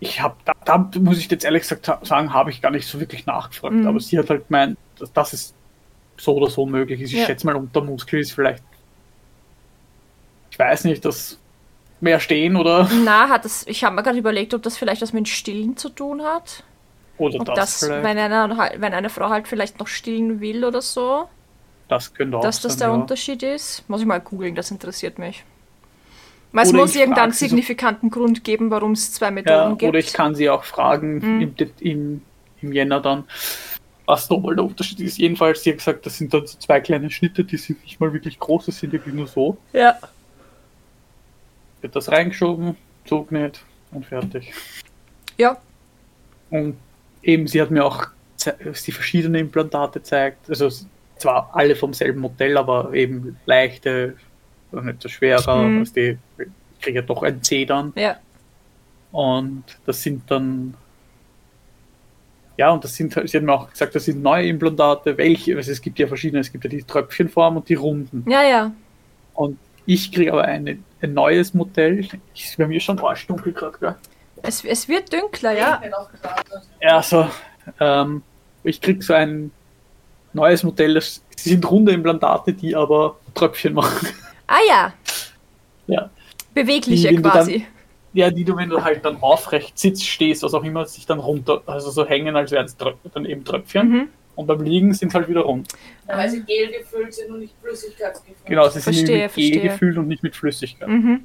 Ich 0.00 0.20
habe, 0.20 0.34
da, 0.44 0.52
da 0.64 0.78
muss 1.00 1.18
ich 1.18 1.30
jetzt 1.30 1.44
ehrlich 1.44 1.62
gesagt 1.62 1.86
sa- 1.86 2.00
sagen, 2.02 2.32
habe 2.32 2.50
ich 2.50 2.60
gar 2.60 2.70
nicht 2.70 2.86
so 2.88 2.98
wirklich 2.98 3.26
nachgefragt. 3.26 3.74
Mhm. 3.74 3.86
Aber 3.86 4.00
sie 4.00 4.18
hat 4.18 4.30
halt 4.30 4.48
gemeint, 4.48 4.76
dass 4.98 5.12
das 5.12 5.32
ist 5.32 5.54
so 6.16 6.34
oder 6.36 6.50
so 6.50 6.66
möglich 6.66 7.00
ist. 7.00 7.12
Ich 7.12 7.20
Ja. 7.20 7.26
schätze 7.26 7.46
mal, 7.46 7.54
unter 7.54 7.82
Muskel 7.82 8.20
ist 8.20 8.32
vielleicht, 8.32 8.64
ich 10.50 10.58
weiß 10.58 10.84
nicht, 10.84 11.04
das 11.04 11.38
mehr 12.00 12.20
stehen 12.20 12.56
oder, 12.56 12.88
Na, 13.04 13.28
hat 13.28 13.44
das, 13.44 13.66
ich 13.66 13.84
habe 13.84 13.94
mir 13.94 14.02
gerade 14.02 14.18
überlegt, 14.18 14.54
ob 14.54 14.62
das 14.62 14.76
vielleicht 14.78 15.02
was 15.02 15.12
mit 15.12 15.28
Stillen 15.28 15.76
zu 15.76 15.88
tun 15.90 16.22
hat. 16.22 16.64
oder 17.18 17.40
Ob 17.40 17.46
das, 17.54 17.80
das, 17.80 17.88
wenn, 17.90 18.16
eine, 18.18 18.56
halt- 18.56 18.80
wenn 18.80 18.94
eine 18.94 19.10
Frau 19.10 19.28
halt 19.28 19.46
vielleicht 19.48 19.78
noch 19.78 19.86
stillen 19.88 20.40
will 20.40 20.64
oder 20.64 20.80
so, 20.82 21.28
das 21.88 22.14
könnte 22.14 22.38
auch 22.38 22.42
dass 22.42 22.60
das 22.60 22.72
sein, 22.74 22.78
der 22.78 22.88
ja. 22.88 22.94
Unterschied 22.94 23.42
ist. 23.42 23.84
Muss 23.88 24.00
ich 24.00 24.06
mal 24.06 24.20
googeln, 24.20 24.54
das 24.54 24.70
interessiert 24.70 25.18
mich. 25.18 25.44
Weil 26.52 26.64
es 26.66 26.72
muss 26.72 26.96
irgendeinen 26.96 27.32
sie 27.32 27.44
so- 27.44 27.48
signifikanten 27.50 28.10
Grund 28.10 28.42
geben, 28.44 28.70
warum 28.70 28.92
es 28.92 29.12
zwei 29.12 29.26
Ja, 29.26 29.30
Methoden 29.32 29.78
gibt. 29.78 29.88
oder 29.90 29.98
ich 29.98 30.12
kann 30.12 30.34
sie 30.34 30.48
auch 30.48 30.64
fragen 30.64 31.18
Mhm. 31.18 31.40
im, 31.58 31.70
im, 31.80 32.22
im 32.62 32.72
Jänner 32.72 33.00
dann, 33.00 33.24
was 34.06 34.28
nochmal 34.30 34.56
der 34.56 34.64
Unterschied 34.64 35.00
ist. 35.00 35.18
Jedenfalls, 35.18 35.62
sie 35.62 35.70
hat 35.70 35.78
gesagt, 35.78 36.06
das 36.06 36.16
sind 36.18 36.32
dann 36.34 36.46
so 36.46 36.58
zwei 36.58 36.80
kleine 36.80 37.10
Schnitte, 37.10 37.44
die 37.44 37.56
sind 37.56 37.82
nicht 37.84 38.00
mal 38.00 38.12
wirklich 38.12 38.38
groß, 38.38 38.66
das 38.66 38.78
sind 38.78 38.92
wirklich 38.92 39.14
nur 39.14 39.26
so. 39.26 39.56
ja. 39.72 39.96
Wird 41.80 41.96
das 41.96 42.10
reingeschoben, 42.10 42.76
zugenäht 43.04 43.60
und 43.92 44.06
fertig. 44.06 44.52
ja, 45.38 45.56
Und 46.50 46.76
eben, 47.22 47.46
sie 47.46 47.60
hat 47.60 47.70
mir 47.70 47.84
auch 47.84 48.06
die 48.86 48.92
verschiedenen 48.92 49.40
Implantate 49.42 50.00
gezeigt. 50.00 50.48
Also 50.48 50.68
zwar 51.16 51.50
alle 51.52 51.76
vom 51.76 51.92
selben 51.92 52.20
Modell, 52.20 52.56
aber 52.56 52.92
eben 52.94 53.38
leichte, 53.46 54.16
und 54.72 54.86
nicht 54.86 55.02
so 55.02 55.08
schwerer. 55.08 55.56
Mhm. 55.62 55.78
Also 55.80 55.94
die, 55.94 56.18
ich 56.38 56.80
kriege 56.80 57.00
ja 57.00 57.04
doch 57.04 57.22
ein 57.22 57.42
C 57.42 57.64
dann. 57.64 57.92
ja, 57.96 58.16
Und 59.12 59.64
das 59.86 60.02
sind 60.02 60.30
dann. 60.30 60.74
Ja, 62.56 62.70
und 62.70 62.84
das 62.84 62.94
sind, 62.94 63.12
sie 63.12 63.36
hat 63.38 63.42
mir 63.44 63.52
auch 63.54 63.70
gesagt, 63.70 63.94
das 63.94 64.04
sind 64.04 64.22
neue 64.22 64.46
Implantate. 64.46 65.16
Welche? 65.16 65.56
Also 65.56 65.72
es 65.72 65.80
gibt 65.80 65.98
ja 65.98 66.06
verschiedene, 66.06 66.40
es 66.40 66.52
gibt 66.52 66.64
ja 66.64 66.70
die 66.70 66.82
Tröpfchenform 66.82 67.56
und 67.56 67.68
die 67.68 67.74
runden. 67.74 68.24
ja, 68.30 68.42
ja. 68.42 68.72
Und 69.34 69.58
ich 69.86 70.12
kriege 70.12 70.32
aber 70.32 70.44
eine, 70.44 70.78
ein 71.02 71.14
neues 71.14 71.54
Modell. 71.54 72.08
Ist 72.34 72.56
bei 72.58 72.66
mir 72.66 72.80
schon 72.80 72.98
arschdunkel 72.98 73.52
gerade, 73.52 73.78
gell? 73.78 73.94
Es, 74.42 74.64
es 74.64 74.88
wird 74.88 75.12
dünkler, 75.12 75.52
ja. 75.52 75.82
Ja, 76.80 76.96
also, 76.96 77.28
ähm, 77.78 78.22
ich 78.64 78.80
krieg 78.80 79.02
so 79.02 79.12
ein 79.14 79.50
neues 80.32 80.62
Modell, 80.62 80.94
das 80.94 81.22
sind 81.36 81.70
runde 81.70 81.92
Implantate, 81.92 82.52
die 82.52 82.74
aber 82.74 83.16
Tröpfchen 83.34 83.74
machen. 83.74 84.08
Ah 84.46 84.58
ja, 84.68 84.92
ja. 85.86 86.10
bewegliche 86.54 87.08
Die, 87.08 87.16
quasi. 87.16 87.66
ja, 88.12 88.30
die 88.30 88.44
du, 88.44 88.56
wenn 88.56 88.68
du 88.68 88.82
halt 88.82 89.04
dann 89.04 89.20
aufrecht 89.20 89.78
sitzt, 89.78 90.06
stehst, 90.06 90.42
was 90.42 90.54
auch 90.54 90.64
immer, 90.64 90.86
sich 90.86 91.06
dann 91.06 91.18
runter, 91.18 91.62
also 91.66 91.90
so 91.90 92.06
hängen, 92.06 92.36
als 92.36 92.50
wären 92.50 92.66
es 92.66 92.76
dann 92.76 93.24
eben 93.24 93.44
Tröpfchen. 93.44 93.88
Mhm. 93.88 94.08
Und 94.40 94.46
beim 94.46 94.62
Liegen 94.62 94.94
sind 94.94 95.12
halt 95.12 95.28
wieder 95.28 95.42
rund. 95.42 95.68
Ja, 96.08 96.16
weil 96.16 96.30
sie 96.30 96.42
Gel 96.42 96.72
gefüllt 96.72 97.12
sind 97.12 97.30
und 97.30 97.40
nicht 97.40 97.54
Flüssigkeitsgefüllt. 97.62 98.46
Genau, 98.46 98.68
sie 98.70 98.80
sind 98.80 98.94
Verstehe, 98.94 99.24
mit 99.26 99.34
Gel 99.34 99.60
gefüllt 99.60 99.98
und 99.98 100.08
nicht 100.08 100.22
mit 100.22 100.34
Flüssigkeit. 100.34 100.88
Mhm. 100.88 101.24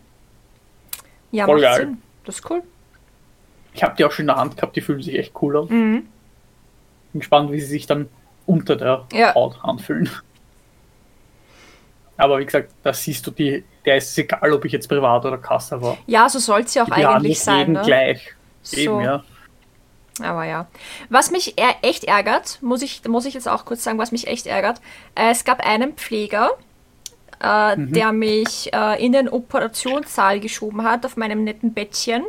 Ja, 1.32 1.45
Voll 1.45 1.55
macht 1.55 1.63
geil. 1.63 1.78
Sinn. 1.86 1.97
Das 2.26 2.36
ist 2.36 2.49
cool. 2.49 2.61
Ich 3.74 3.84
habe 3.84 3.95
die 3.97 4.03
auch 4.03 4.11
schon 4.11 4.24
in 4.24 4.28
der 4.28 4.36
Hand 4.36 4.57
gehabt, 4.57 4.76
die 4.76 4.82
fühlen 4.82 5.01
sich 5.01 5.18
echt 5.18 5.32
cool 5.41 5.55
an. 5.57 5.68
Mhm. 5.70 6.07
Bin 7.13 7.20
gespannt, 7.22 7.51
wie 7.53 7.59
sie 7.61 7.68
sich 7.68 7.86
dann 7.88 8.09
unter 8.45 8.76
der 8.76 9.05
Ja. 9.13 9.34
Haut 9.34 9.57
anfühlen. 9.63 10.09
Aber 12.18 12.39
wie 12.39 12.45
gesagt, 12.45 12.72
da 12.84 12.93
siehst 12.93 13.26
du 13.28 13.32
die, 13.32 13.63
der 13.86 13.97
ist 13.97 14.09
es 14.09 14.18
egal, 14.18 14.51
ob 14.53 14.63
ich 14.66 14.72
jetzt 14.72 14.88
privat 14.88 15.26
oder 15.26 15.38
Kasse 15.38 15.82
war. 15.82 15.97
Ja, 16.07 16.28
so 16.30 16.39
soll 16.39 16.61
es 16.61 16.74
ja 16.74 16.84
auch 16.84 16.88
Die 16.88 17.05
eigentlich 17.05 17.39
sein. 17.39 17.59
jeden 17.59 17.74
Ne? 17.74 17.82
gleich. 17.86 18.34
So. 18.61 18.78
Eben, 18.78 19.01
ja. 19.01 19.24
Aber 20.22 20.45
ja. 20.45 20.68
Was 21.09 21.32
mich 21.32 21.55
echt 21.82 22.05
ärgert, 22.05 22.59
muss 22.61 22.82
ich, 22.82 23.03
muss 23.07 23.26
ich 23.26 23.34
jetzt 23.34 23.47
auch 23.47 23.66
kurz 23.66 23.84
sagen, 23.84 23.97
was 23.97 24.11
mich 24.11 24.28
echt 24.28 24.47
ärgert. 24.47 24.80
Äh, 25.13 25.32
es 25.32 25.43
gab 25.43 25.59
einen 25.59 25.93
Pfleger, 25.93 26.51
äh, 27.39 27.76
der 27.78 28.11
mich 28.13 28.74
äh, 28.74 29.03
in 29.03 29.11
den 29.11 29.28
Operationssaal 29.28 30.39
geschoben 30.39 30.84
hat 30.84 31.05
auf 31.05 31.18
meinem 31.18 31.43
netten 31.43 31.74
Bettchen. 31.74 32.24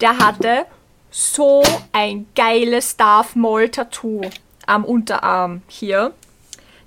Der 0.00 0.18
hatte 0.18 0.66
so 1.10 1.62
ein 1.92 2.26
geiles 2.36 2.96
Darth 2.96 3.34
Maul 3.34 3.70
Tattoo 3.70 4.20
am 4.66 4.84
Unterarm 4.84 5.62
hier. 5.66 6.12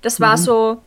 Das 0.02 0.20
war 0.20 0.38
so 0.38 0.80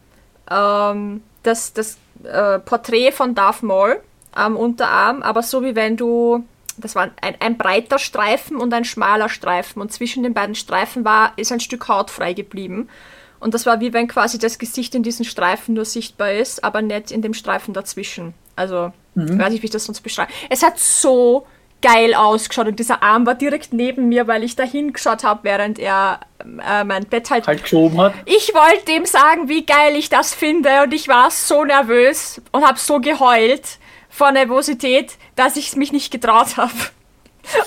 ähm, 0.49 1.23
das, 1.43 1.73
das 1.73 1.97
äh, 2.23 2.59
Porträt 2.59 3.11
von 3.11 3.35
Darth 3.35 3.63
Maul 3.63 4.01
am 4.33 4.55
Unterarm, 4.55 5.21
aber 5.21 5.43
so 5.43 5.63
wie 5.63 5.75
wenn 5.75 5.97
du 5.97 6.43
das 6.77 6.95
war 6.95 7.11
ein, 7.21 7.35
ein 7.39 7.57
breiter 7.57 7.99
Streifen 7.99 8.57
und 8.57 8.73
ein 8.73 8.85
schmaler 8.85 9.29
Streifen 9.29 9.81
und 9.81 9.91
zwischen 9.91 10.23
den 10.23 10.33
beiden 10.33 10.55
Streifen 10.55 11.05
war 11.05 11.33
ist 11.37 11.51
ein 11.51 11.59
Stück 11.59 11.87
Haut 11.87 12.09
frei 12.09 12.33
geblieben. 12.33 12.89
Und 13.39 13.53
das 13.53 13.65
war 13.65 13.79
wie 13.79 13.93
wenn 13.93 14.07
quasi 14.07 14.39
das 14.39 14.57
Gesicht 14.57 14.95
in 14.95 15.03
diesen 15.03 15.25
Streifen 15.25 15.75
nur 15.75 15.85
sichtbar 15.85 16.31
ist, 16.31 16.63
aber 16.63 16.81
nicht 16.81 17.11
in 17.11 17.21
dem 17.21 17.33
Streifen 17.33 17.73
dazwischen. 17.73 18.33
Also, 18.55 18.91
ich 19.15 19.37
weiß 19.37 19.51
nicht, 19.51 19.61
wie 19.61 19.67
ich 19.67 19.71
das 19.71 19.85
sonst 19.85 20.01
beschreibe. 20.01 20.31
Es 20.49 20.63
hat 20.63 20.79
so 20.79 21.45
geil 21.81 22.15
ausgeschaut 22.15 22.67
und 22.67 22.79
dieser 22.79 23.03
Arm 23.03 23.25
war 23.25 23.35
direkt 23.35 23.73
neben 23.73 24.07
mir, 24.07 24.27
weil 24.27 24.43
ich 24.43 24.55
da 24.55 24.63
hingeschaut 24.63 25.23
habe, 25.23 25.41
während 25.43 25.77
er 25.77 26.21
äh, 26.43 26.83
mein 26.83 27.05
Bett 27.05 27.29
halt. 27.29 27.45
Halt 27.47 27.61
geschoben 27.61 27.99
hat. 27.99 28.13
Ich 28.25 28.53
wollte 28.53 28.91
ihm 28.91 29.05
sagen, 29.05 29.49
wie 29.49 29.65
geil 29.65 29.95
ich 29.95 30.09
das 30.09 30.33
finde 30.33 30.83
und 30.83 30.93
ich 30.93 31.07
war 31.07 31.29
so 31.29 31.63
nervös 31.63 32.41
und 32.51 32.65
habe 32.65 32.79
so 32.79 32.99
geheult 32.99 33.77
vor 34.15 34.31
Nervosität, 34.31 35.17
dass 35.35 35.57
ich 35.57 35.75
mich 35.75 35.91
nicht 35.91 36.11
getraut 36.11 36.57
habe. 36.57 36.71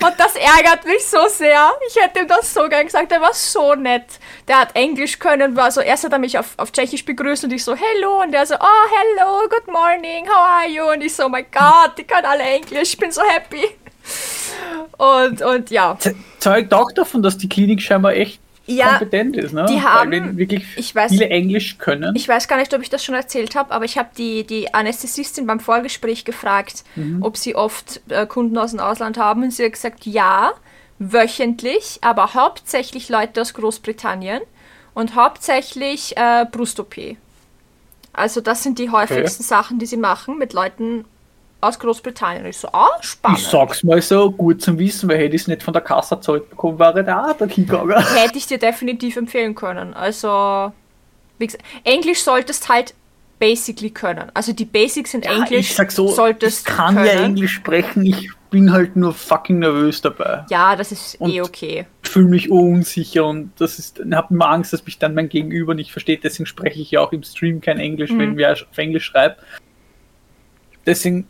Und 0.03 0.15
das 0.19 0.35
ärgert 0.35 0.85
mich 0.87 1.07
so 1.07 1.19
sehr. 1.29 1.71
Ich 1.89 2.03
hätte 2.03 2.21
ihm 2.21 2.29
das 2.29 2.53
so 2.53 2.69
gern 2.69 2.87
gesagt. 2.87 3.13
Er 3.13 3.21
war 3.21 3.35
so 3.35 3.75
nett. 3.75 4.07
Der 4.49 4.59
hat 4.59 4.75
Englisch 4.75 5.19
können, 5.19 5.55
war 5.55 5.71
so, 5.71 5.81
erst 5.81 6.05
hat 6.05 6.13
er 6.13 6.19
mich 6.19 6.37
auf, 6.37 6.55
auf 6.57 6.73
Tschechisch 6.73 7.05
begrüßt 7.05 7.45
und 7.45 7.53
ich 7.53 7.63
so, 7.63 7.77
hello. 7.77 8.23
Und 8.23 8.33
der 8.33 8.45
so, 8.47 8.55
oh, 8.55 8.89
hello, 8.97 9.49
good 9.49 9.69
morning, 9.69 10.27
how 10.27 10.63
are 10.63 10.69
you? 10.69 10.91
Und 10.91 11.03
ich 11.03 11.15
so, 11.15 11.27
oh 11.27 11.29
mein 11.29 11.47
Gott, 11.53 11.93
die 11.97 12.05
können 12.05 12.25
alle 12.25 12.43
Englisch, 12.43 12.95
ich 12.95 12.99
bin 12.99 13.13
so 13.13 13.23
happy. 13.23 13.69
Und, 14.97 15.43
und 15.43 15.71
ja. 15.71 15.97
Zeugt 16.39 16.75
auch 16.75 16.91
davon, 16.93 17.23
dass 17.23 17.39
die 17.39 17.49
Klinik 17.49 17.83
scheinbar 17.83 18.15
echt 18.15 18.41
Ja, 18.71 18.99
kompetent 18.99 19.37
ist, 19.37 19.53
ne? 19.53 19.67
die 19.69 19.81
haben- 19.81 20.11
Weil 20.13 20.21
wenn 20.23 20.37
wirklich 20.37 20.65
ich 20.77 20.93
weiß- 20.93 21.09
viele 21.09 21.29
Englisch 21.31 21.79
können. 21.79 22.15
Ich 22.17 22.29
weiß 22.29 22.49
gar 22.49 22.57
nicht, 22.59 22.73
ob 22.75 22.83
ich 22.83 22.91
das 22.91 23.03
schon 23.05 23.15
erzählt 23.15 23.55
habe, 23.57 23.73
aber 23.73 23.85
ich 23.85 23.97
habe 23.99 24.11
die, 24.17 24.45
die 24.47 24.75
Anästhesistin 24.75 25.47
beim 25.47 25.59
Vorgespräch 25.61 26.25
gefragt, 26.25 26.85
ob 27.21 27.37
sie 27.37 27.55
oft 27.55 28.01
äh, 28.11 28.27
Kunden 28.27 28.59
aus 28.59 28.73
dem 28.73 28.81
Ausland 28.81 29.17
haben. 29.19 29.43
Und 29.43 29.53
sie 29.53 29.65
hat 29.65 29.73
gesagt, 29.73 30.05
ja, 30.07 30.53
wöchentlich, 30.99 31.99
aber 32.03 32.35
hauptsächlich 32.35 33.09
Leute 33.09 33.41
aus 33.41 33.55
Großbritannien 33.55 34.41
und 34.95 35.15
hauptsächlich 35.15 36.17
äh, 36.17 36.45
Brust-OP. 36.51 37.17
Also 38.13 38.41
das 38.41 38.63
sind 38.63 38.79
die 38.79 38.91
häufigsten 38.91 39.43
Sachen, 39.45 39.79
die 39.79 39.87
sie 39.87 39.97
machen 39.97 40.39
mit 40.39 40.53
Leuten 40.53 41.05
aus 41.61 41.79
Großbritannien. 41.79 42.47
Ich 42.47 42.57
so, 42.59 42.69
ah, 42.73 42.89
spannend. 43.01 43.39
ich 43.41 43.47
sag's 43.47 43.83
mal 43.83 44.01
so, 44.01 44.31
gut 44.31 44.63
zum 44.63 44.79
Wissen, 44.79 45.09
weil 45.09 45.19
hätte 45.19 45.35
ich 45.37 45.43
es 45.43 45.49
nicht 45.49 45.63
von 45.63 45.73
der 45.73 45.83
Kasse 45.83 46.17
gezahlt 46.17 46.49
bekommen, 46.51 46.79
wäre 46.79 47.03
da 47.05 47.33
der 47.35 47.49
hingegangen. 47.49 47.99
hätte 48.15 48.39
ich 48.39 48.47
dir 48.47 48.59
definitiv 48.59 49.17
empfehlen 49.17 49.55
können. 49.55 49.93
Also, 49.95 50.73
wie 51.39 51.47
gesagt, 51.47 51.65
Englisch 51.85 52.21
solltest 52.23 52.69
halt 52.69 52.95
basically 53.41 53.91
können. 53.91 54.31
Also 54.35 54.53
die 54.53 54.65
Basics 54.65 55.15
in 55.15 55.23
Englisch 55.23 55.71
ich 55.71 55.75
sag 55.75 55.93
so, 55.93 56.09
solltest 56.09 56.69
ich 56.69 56.75
kann 56.75 56.97
können. 56.97 57.07
ja 57.07 57.13
Englisch 57.23 57.53
sprechen, 57.55 58.05
ich 58.05 58.31
bin 58.51 58.73
halt 58.73 58.97
nur 58.97 59.13
fucking 59.13 59.61
nervös 59.61 60.01
dabei. 60.01 60.45
Ja, 60.51 60.75
das 60.75 60.91
ist 60.91 61.21
Und- 61.21 61.31
eh 61.31 61.43
okay. 61.43 61.87
Ich 62.03 62.11
fühle 62.11 62.27
mich 62.29 62.51
unsicher 62.51 63.25
und 63.27 63.53
das 63.59 63.79
ist, 63.79 64.01
ich 64.01 64.13
habe 64.13 64.35
immer 64.35 64.49
Angst, 64.49 64.73
dass 64.73 64.85
mich 64.85 64.99
dann 64.99 65.15
mein 65.15 65.29
Gegenüber 65.29 65.75
nicht 65.75 65.93
versteht. 65.93 66.25
Deswegen 66.25 66.47
spreche 66.47 66.81
ich 66.81 66.91
ja 66.91 67.01
auch 67.01 67.13
im 67.13 67.23
Stream 67.23 67.61
kein 67.61 67.79
Englisch, 67.79 68.11
Mhm. 68.11 68.19
wenn 68.19 68.37
wer 68.39 68.53
auf 68.53 68.77
Englisch 68.77 69.05
schreibt. 69.05 69.41
Deswegen, 70.87 71.27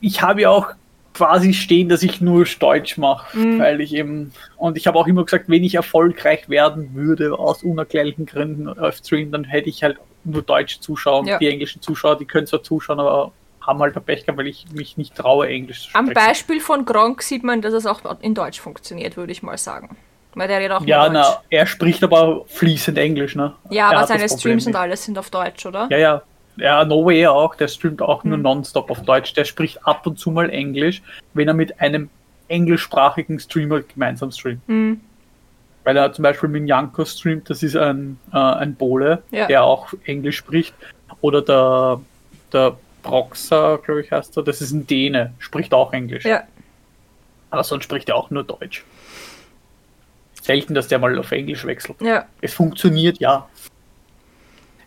ich 0.00 0.22
habe 0.22 0.42
ja 0.42 0.50
auch 0.50 0.68
quasi 1.12 1.52
stehen, 1.52 1.88
dass 1.88 2.02
ich 2.02 2.20
nur 2.20 2.44
Deutsch 2.58 2.96
mache, 2.96 3.36
Mhm. 3.36 3.58
weil 3.58 3.80
ich 3.80 3.94
eben, 3.94 4.32
und 4.56 4.76
ich 4.76 4.86
habe 4.86 4.98
auch 4.98 5.06
immer 5.06 5.24
gesagt, 5.24 5.46
wenn 5.48 5.64
ich 5.64 5.74
erfolgreich 5.74 6.48
werden 6.48 6.94
würde, 6.94 7.38
aus 7.38 7.62
unerklärlichen 7.62 8.26
Gründen 8.26 8.68
auf 8.68 8.96
Stream, 8.96 9.30
dann 9.32 9.44
hätte 9.44 9.68
ich 9.68 9.82
halt 9.82 9.98
nur 10.24 10.42
deutsche 10.42 10.80
Zuschauer 10.80 11.20
und 11.20 11.26
Ja. 11.26 11.38
die 11.38 11.48
englischen 11.48 11.82
Zuschauer, 11.82 12.16
die 12.16 12.26
können 12.26 12.46
zwar 12.46 12.62
zuschauen, 12.62 13.00
aber 13.00 13.32
haben 13.60 13.80
halt 13.80 13.96
ein 13.96 14.02
Pech 14.02 14.24
gehabt, 14.24 14.38
weil 14.38 14.46
ich 14.46 14.66
mich 14.72 14.96
nicht 14.96 15.14
traue, 15.14 15.48
Englisch 15.48 15.90
zu 15.90 15.98
Am 15.98 16.06
sprechen. 16.06 16.26
Beispiel 16.28 16.60
von 16.60 16.84
Gronk 16.84 17.22
sieht 17.22 17.42
man, 17.44 17.60
dass 17.60 17.74
es 17.74 17.86
auch 17.86 18.00
in 18.22 18.34
Deutsch 18.34 18.60
funktioniert, 18.60 19.16
würde 19.16 19.32
ich 19.32 19.42
mal 19.42 19.58
sagen. 19.58 19.96
Weil 20.34 20.46
der 20.48 20.60
redet 20.60 20.72
auch 20.72 20.86
Ja, 20.86 21.02
Deutsch. 21.08 21.12
na, 21.14 21.42
er 21.50 21.66
spricht 21.66 22.02
aber 22.04 22.44
fließend 22.46 22.96
Englisch, 22.98 23.34
ne? 23.34 23.52
ja, 23.70 23.90
Er 23.90 23.98
aber 23.98 24.06
seine 24.06 24.28
Streams 24.28 24.66
und 24.66 24.76
alles 24.76 25.04
sind 25.04 25.18
auf 25.18 25.28
Deutsch, 25.30 25.66
oder? 25.66 25.88
Ja, 25.90 25.98
ja. 25.98 26.22
Ja, 26.60 26.84
No 26.84 27.04
Way 27.04 27.26
auch, 27.26 27.54
der 27.54 27.68
streamt 27.68 28.02
auch 28.02 28.22
nur 28.24 28.36
Hm. 28.36 28.42
nonstop 28.42 28.90
auf 28.90 29.02
Deutsch. 29.02 29.32
Der 29.34 29.44
spricht 29.44 29.86
ab 29.86 30.06
und 30.06 30.18
zu 30.18 30.30
mal 30.30 30.50
Englisch, 30.50 31.02
wenn 31.34 31.48
er 31.48 31.54
mit 31.54 31.80
einem 31.80 32.10
englischsprachigen 32.48 33.38
Streamer 33.40 33.80
gemeinsam 33.82 34.30
streamt. 34.30 34.60
Hm. 34.66 35.00
Weil 35.84 35.96
er 35.96 36.12
zum 36.12 36.22
Beispiel 36.24 36.48
mit 36.48 36.68
Janko 36.68 37.04
streamt, 37.04 37.48
das 37.48 37.62
ist 37.62 37.76
ein, 37.76 38.18
äh, 38.32 38.36
ein 38.38 38.76
Pole, 38.76 39.22
Ja. 39.30 39.46
der 39.46 39.64
auch 39.64 39.92
Englisch 40.04 40.36
spricht. 40.36 40.74
Oder 41.22 41.42
der, 41.42 42.00
der 42.52 42.76
Proxer, 43.02 43.78
glaube 43.78 44.02
ich, 44.02 44.12
heißt 44.12 44.36
er, 44.36 44.42
das 44.42 44.60
ist 44.60 44.72
ein 44.72 44.86
Däne, 44.86 45.32
spricht 45.38 45.72
auch 45.72 45.92
Englisch. 45.92 46.24
Ja. 46.26 46.42
Aber 47.50 47.64
sonst 47.64 47.84
spricht 47.84 48.08
er 48.10 48.16
auch 48.16 48.30
nur 48.30 48.44
Deutsch. 48.44 48.84
Selten, 50.42 50.74
dass 50.74 50.88
der 50.88 50.98
mal 50.98 51.18
auf 51.18 51.32
Englisch 51.32 51.64
wechselt. 51.64 52.00
Ja. 52.00 52.24
Es 52.40 52.54
funktioniert, 52.54 53.18
ja. 53.18 53.48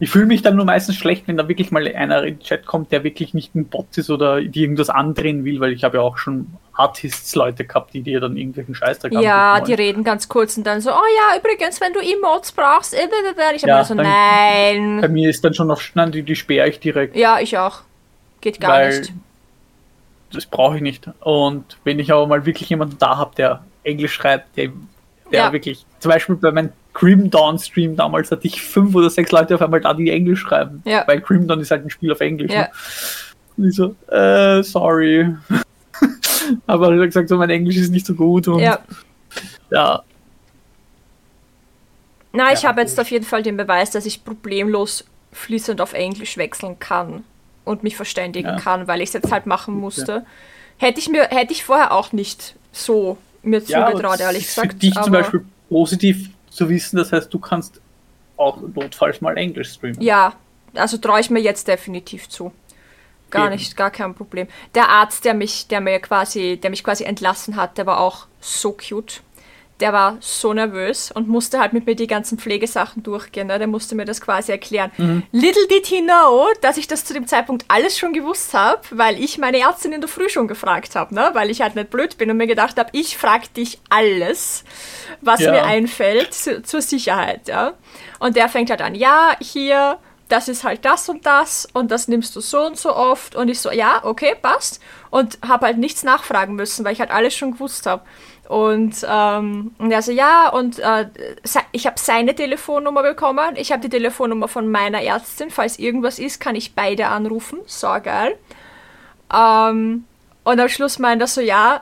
Ich 0.03 0.09
fühle 0.09 0.25
mich 0.25 0.41
dann 0.41 0.57
nur 0.57 0.65
meistens 0.65 0.97
schlecht, 0.97 1.29
wenn 1.29 1.37
da 1.37 1.47
wirklich 1.47 1.71
mal 1.71 1.87
einer 1.95 2.23
in 2.23 2.35
den 2.37 2.39
Chat 2.41 2.65
kommt, 2.65 2.91
der 2.91 3.05
wirklich 3.05 3.33
nicht 3.33 3.55
ein 3.55 3.69
Bot 3.69 3.97
ist 3.97 4.09
oder 4.09 4.41
die 4.41 4.61
irgendwas 4.61 4.89
andrehen 4.89 5.45
will, 5.45 5.61
weil 5.61 5.71
ich 5.71 5.85
habe 5.85 5.95
ja 5.95 6.03
auch 6.03 6.17
schon 6.17 6.47
Artists-Leute 6.73 7.63
gehabt, 7.63 7.93
die 7.93 8.01
dir 8.01 8.19
dann 8.19 8.35
irgendwelchen 8.35 8.75
Scheißdreck 8.75 9.13
Ja, 9.13 9.61
die 9.61 9.73
reden 9.73 10.03
ganz 10.03 10.27
kurz 10.27 10.57
und 10.57 10.65
dann 10.65 10.81
so, 10.81 10.89
oh 10.91 10.93
ja, 10.93 11.39
übrigens, 11.39 11.79
wenn 11.79 11.93
du 11.93 12.01
Emotes 12.01 12.51
brauchst, 12.51 12.93
äh, 12.93 12.97
äh, 12.97 13.05
äh, 13.05 13.55
ich 13.55 13.61
habe 13.63 13.69
Ja, 13.69 13.77
mir 13.77 13.85
so, 13.85 13.95
dann- 13.95 14.03
nein. 14.07 14.99
Bei 14.99 15.07
mir 15.07 15.29
ist 15.29 15.41
dann 15.45 15.53
schon 15.53 15.71
auf 15.71 15.81
nein, 15.93 16.11
die, 16.11 16.23
die 16.23 16.35
sperre 16.35 16.67
ich 16.67 16.81
direkt, 16.81 17.15
Ja, 17.15 17.39
ich 17.39 17.57
auch. 17.57 17.83
Geht 18.41 18.59
gar 18.59 18.71
weil 18.73 18.99
nicht. 18.99 19.13
das 20.33 20.45
brauche 20.47 20.75
ich 20.75 20.81
nicht. 20.81 21.07
Und 21.21 21.77
wenn 21.85 21.97
ich 21.99 22.11
aber 22.11 22.27
mal 22.27 22.45
wirklich 22.45 22.69
jemanden 22.69 22.97
da 22.97 23.15
habe, 23.17 23.35
der 23.37 23.63
Englisch 23.85 24.15
schreibt, 24.15 24.57
der, 24.57 24.71
der 25.33 25.41
Ja. 25.41 25.51
wirklich, 25.53 25.85
zum 25.99 26.09
Beispiel 26.11 26.35
bei 26.35 26.51
meinem 26.51 26.69
Grim 26.93 27.29
Dawn 27.29 27.59
Stream 27.59 27.95
damals 27.95 28.31
hatte 28.31 28.47
ich 28.47 28.61
fünf 28.61 28.93
oder 28.95 29.09
sechs 29.09 29.31
Leute 29.31 29.55
auf 29.55 29.61
einmal 29.61 29.81
da, 29.81 29.93
die 29.93 30.09
Englisch 30.11 30.39
schreiben. 30.41 30.81
Ja. 30.85 31.03
Weil 31.07 31.19
Grim 31.21 31.47
Dawn 31.47 31.59
ist 31.59 31.71
halt 31.71 31.83
ein 31.85 31.89
Spiel 31.89 32.11
auf 32.11 32.21
Englisch. 32.21 32.51
Ja. 32.51 32.61
Ne? 32.61 32.69
Und 33.57 33.67
ich 33.69 33.75
so, 33.75 33.95
äh, 34.15 34.63
sorry. 34.63 35.35
aber 36.67 36.93
er 36.93 36.99
hat 36.99 37.05
gesagt, 37.07 37.29
so 37.29 37.37
mein 37.37 37.49
Englisch 37.49 37.77
ist 37.77 37.89
nicht 37.91 38.05
so 38.05 38.13
gut 38.13 38.47
und 38.47 38.59
Ja. 38.59 38.79
ja, 39.71 40.03
Na, 42.31 42.51
ich 42.51 42.61
Ja, 42.63 42.69
habe 42.69 42.81
jetzt 42.81 42.99
auf 42.99 43.11
jeden 43.11 43.25
Fall 43.25 43.43
den 43.43 43.57
Beweis, 43.57 43.91
dass 43.91 44.05
ich 44.05 44.23
problemlos 44.23 45.05
fließend 45.33 45.81
auf 45.81 45.93
Englisch 45.93 46.37
wechseln 46.37 46.79
kann 46.79 47.23
und 47.63 47.83
mich 47.83 47.95
verständigen 47.95 48.49
Ja. 48.49 48.59
kann, 48.59 48.87
weil 48.87 49.01
ich 49.01 49.09
es 49.09 49.13
jetzt 49.13 49.31
halt 49.31 49.45
machen 49.45 49.75
musste. 49.79 50.25
Hätte 50.77 50.99
ich 50.99 51.09
mir, 51.09 51.25
hätte 51.29 51.53
ich 51.53 51.63
vorher 51.63 51.91
auch 51.91 52.11
nicht 52.11 52.55
so 52.71 53.17
mir 53.43 53.59
ja 53.59 53.87
zugetraut, 53.87 54.19
ehrlich 54.19 54.43
es 54.43 54.49
ist 54.49 54.55
für 54.55 54.61
gesagt. 54.61 54.83
dich 54.83 54.93
zum 54.93 55.13
Beispiel 55.13 55.45
positiv 55.69 56.29
zu 56.49 56.69
wissen, 56.69 56.97
das 56.97 57.11
heißt, 57.11 57.33
du 57.33 57.39
kannst 57.39 57.81
auch 58.37 58.57
notfalls 58.75 59.21
mal 59.21 59.37
Englisch 59.37 59.73
streamen. 59.73 60.01
Ja, 60.01 60.33
also 60.73 60.97
traue 60.97 61.19
ich 61.19 61.29
mir 61.29 61.39
jetzt 61.39 61.67
definitiv 61.67 62.29
zu. 62.29 62.51
Gar 63.29 63.47
Eben. 63.47 63.55
nicht, 63.55 63.75
gar 63.75 63.89
kein 63.89 64.13
Problem. 64.13 64.47
Der 64.75 64.89
Arzt, 64.89 65.25
der 65.25 65.33
mich, 65.33 65.67
der 65.67 65.81
mir 65.81 65.99
quasi, 65.99 66.57
der 66.61 66.69
mich 66.69 66.83
quasi 66.83 67.03
entlassen 67.03 67.55
hat, 67.55 67.77
der 67.77 67.85
war 67.85 67.99
auch 67.99 68.27
so 68.39 68.73
cute. 68.73 69.21
Der 69.79 69.91
war 69.91 70.17
so 70.19 70.53
nervös 70.53 71.11
und 71.11 71.27
musste 71.27 71.59
halt 71.59 71.73
mit 71.73 71.85
mir 71.87 71.95
die 71.95 72.07
ganzen 72.07 72.37
Pflegesachen 72.37 73.01
durchgehen. 73.03 73.47
Ne? 73.47 73.57
Der 73.57 73.67
musste 73.67 73.95
mir 73.95 74.05
das 74.05 74.21
quasi 74.21 74.51
erklären. 74.51 74.91
Mhm. 74.97 75.23
Little 75.31 75.67
did 75.67 75.87
he 75.87 76.01
know, 76.01 76.47
dass 76.61 76.77
ich 76.77 76.87
das 76.87 77.03
zu 77.05 77.13
dem 77.13 77.27
Zeitpunkt 77.27 77.65
alles 77.67 77.97
schon 77.97 78.13
gewusst 78.13 78.53
habe, 78.53 78.81
weil 78.91 79.19
ich 79.21 79.39
meine 79.39 79.59
Ärztin 79.59 79.91
in 79.91 79.99
der 80.01 80.07
Früh 80.07 80.29
schon 80.29 80.47
gefragt 80.47 80.95
habe, 80.95 81.13
ne? 81.15 81.31
weil 81.33 81.49
ich 81.49 81.61
halt 81.61 81.75
nicht 81.75 81.89
blöd 81.89 82.17
bin 82.17 82.29
und 82.29 82.37
mir 82.37 82.47
gedacht 82.47 82.77
habe, 82.77 82.89
ich 82.93 83.17
frage 83.17 83.47
dich 83.57 83.79
alles, 83.89 84.63
was 85.21 85.39
Ja. 85.41 85.51
mir 85.51 85.63
einfällt 85.65 86.33
zu, 86.33 86.61
zur 86.61 86.81
Sicherheit. 86.81 87.47
Ja? 87.47 87.73
Und 88.19 88.35
der 88.35 88.49
fängt 88.49 88.69
halt 88.69 88.81
an, 88.81 88.93
ja, 88.95 89.35
hier, 89.41 89.97
das 90.29 90.47
ist 90.47 90.63
halt 90.63 90.85
das 90.85 91.09
und 91.09 91.25
das 91.25 91.67
und 91.73 91.91
das 91.91 92.07
nimmst 92.07 92.35
du 92.35 92.41
so 92.41 92.65
und 92.65 92.77
so 92.77 92.95
oft. 92.95 93.35
Und 93.35 93.49
ich 93.49 93.59
so, 93.59 93.71
ja, 93.71 94.01
okay, 94.03 94.35
passt. 94.41 94.79
Und 95.09 95.37
habe 95.45 95.65
halt 95.65 95.77
nichts 95.77 96.03
nachfragen 96.03 96.55
müssen, 96.55 96.85
weil 96.85 96.93
ich 96.93 96.99
halt 96.99 97.11
alles 97.11 97.35
schon 97.35 97.51
gewusst 97.51 97.85
habe. 97.85 98.03
Und, 98.49 99.05
ähm, 99.09 99.73
und 99.77 99.91
er 99.91 100.01
so, 100.01 100.11
ja, 100.11 100.49
und 100.49 100.79
äh, 100.79 101.07
ich 101.71 101.87
habe 101.87 101.97
seine 101.97 102.35
Telefonnummer 102.35 103.01
bekommen. 103.01 103.55
Ich 103.55 103.71
habe 103.71 103.81
die 103.81 103.89
Telefonnummer 103.89 104.47
von 104.47 104.69
meiner 104.69 105.01
Ärztin. 105.01 105.49
Falls 105.49 105.79
irgendwas 105.79 106.19
ist, 106.19 106.39
kann 106.39 106.55
ich 106.55 106.75
beide 106.75 107.07
anrufen. 107.07 107.59
So 107.65 107.87
geil. 108.03 108.37
Ähm, 109.33 110.05
und 110.43 110.59
am 110.59 110.69
Schluss 110.69 110.99
meint 110.99 111.21
er 111.21 111.27
so, 111.27 111.39
ja, 111.39 111.81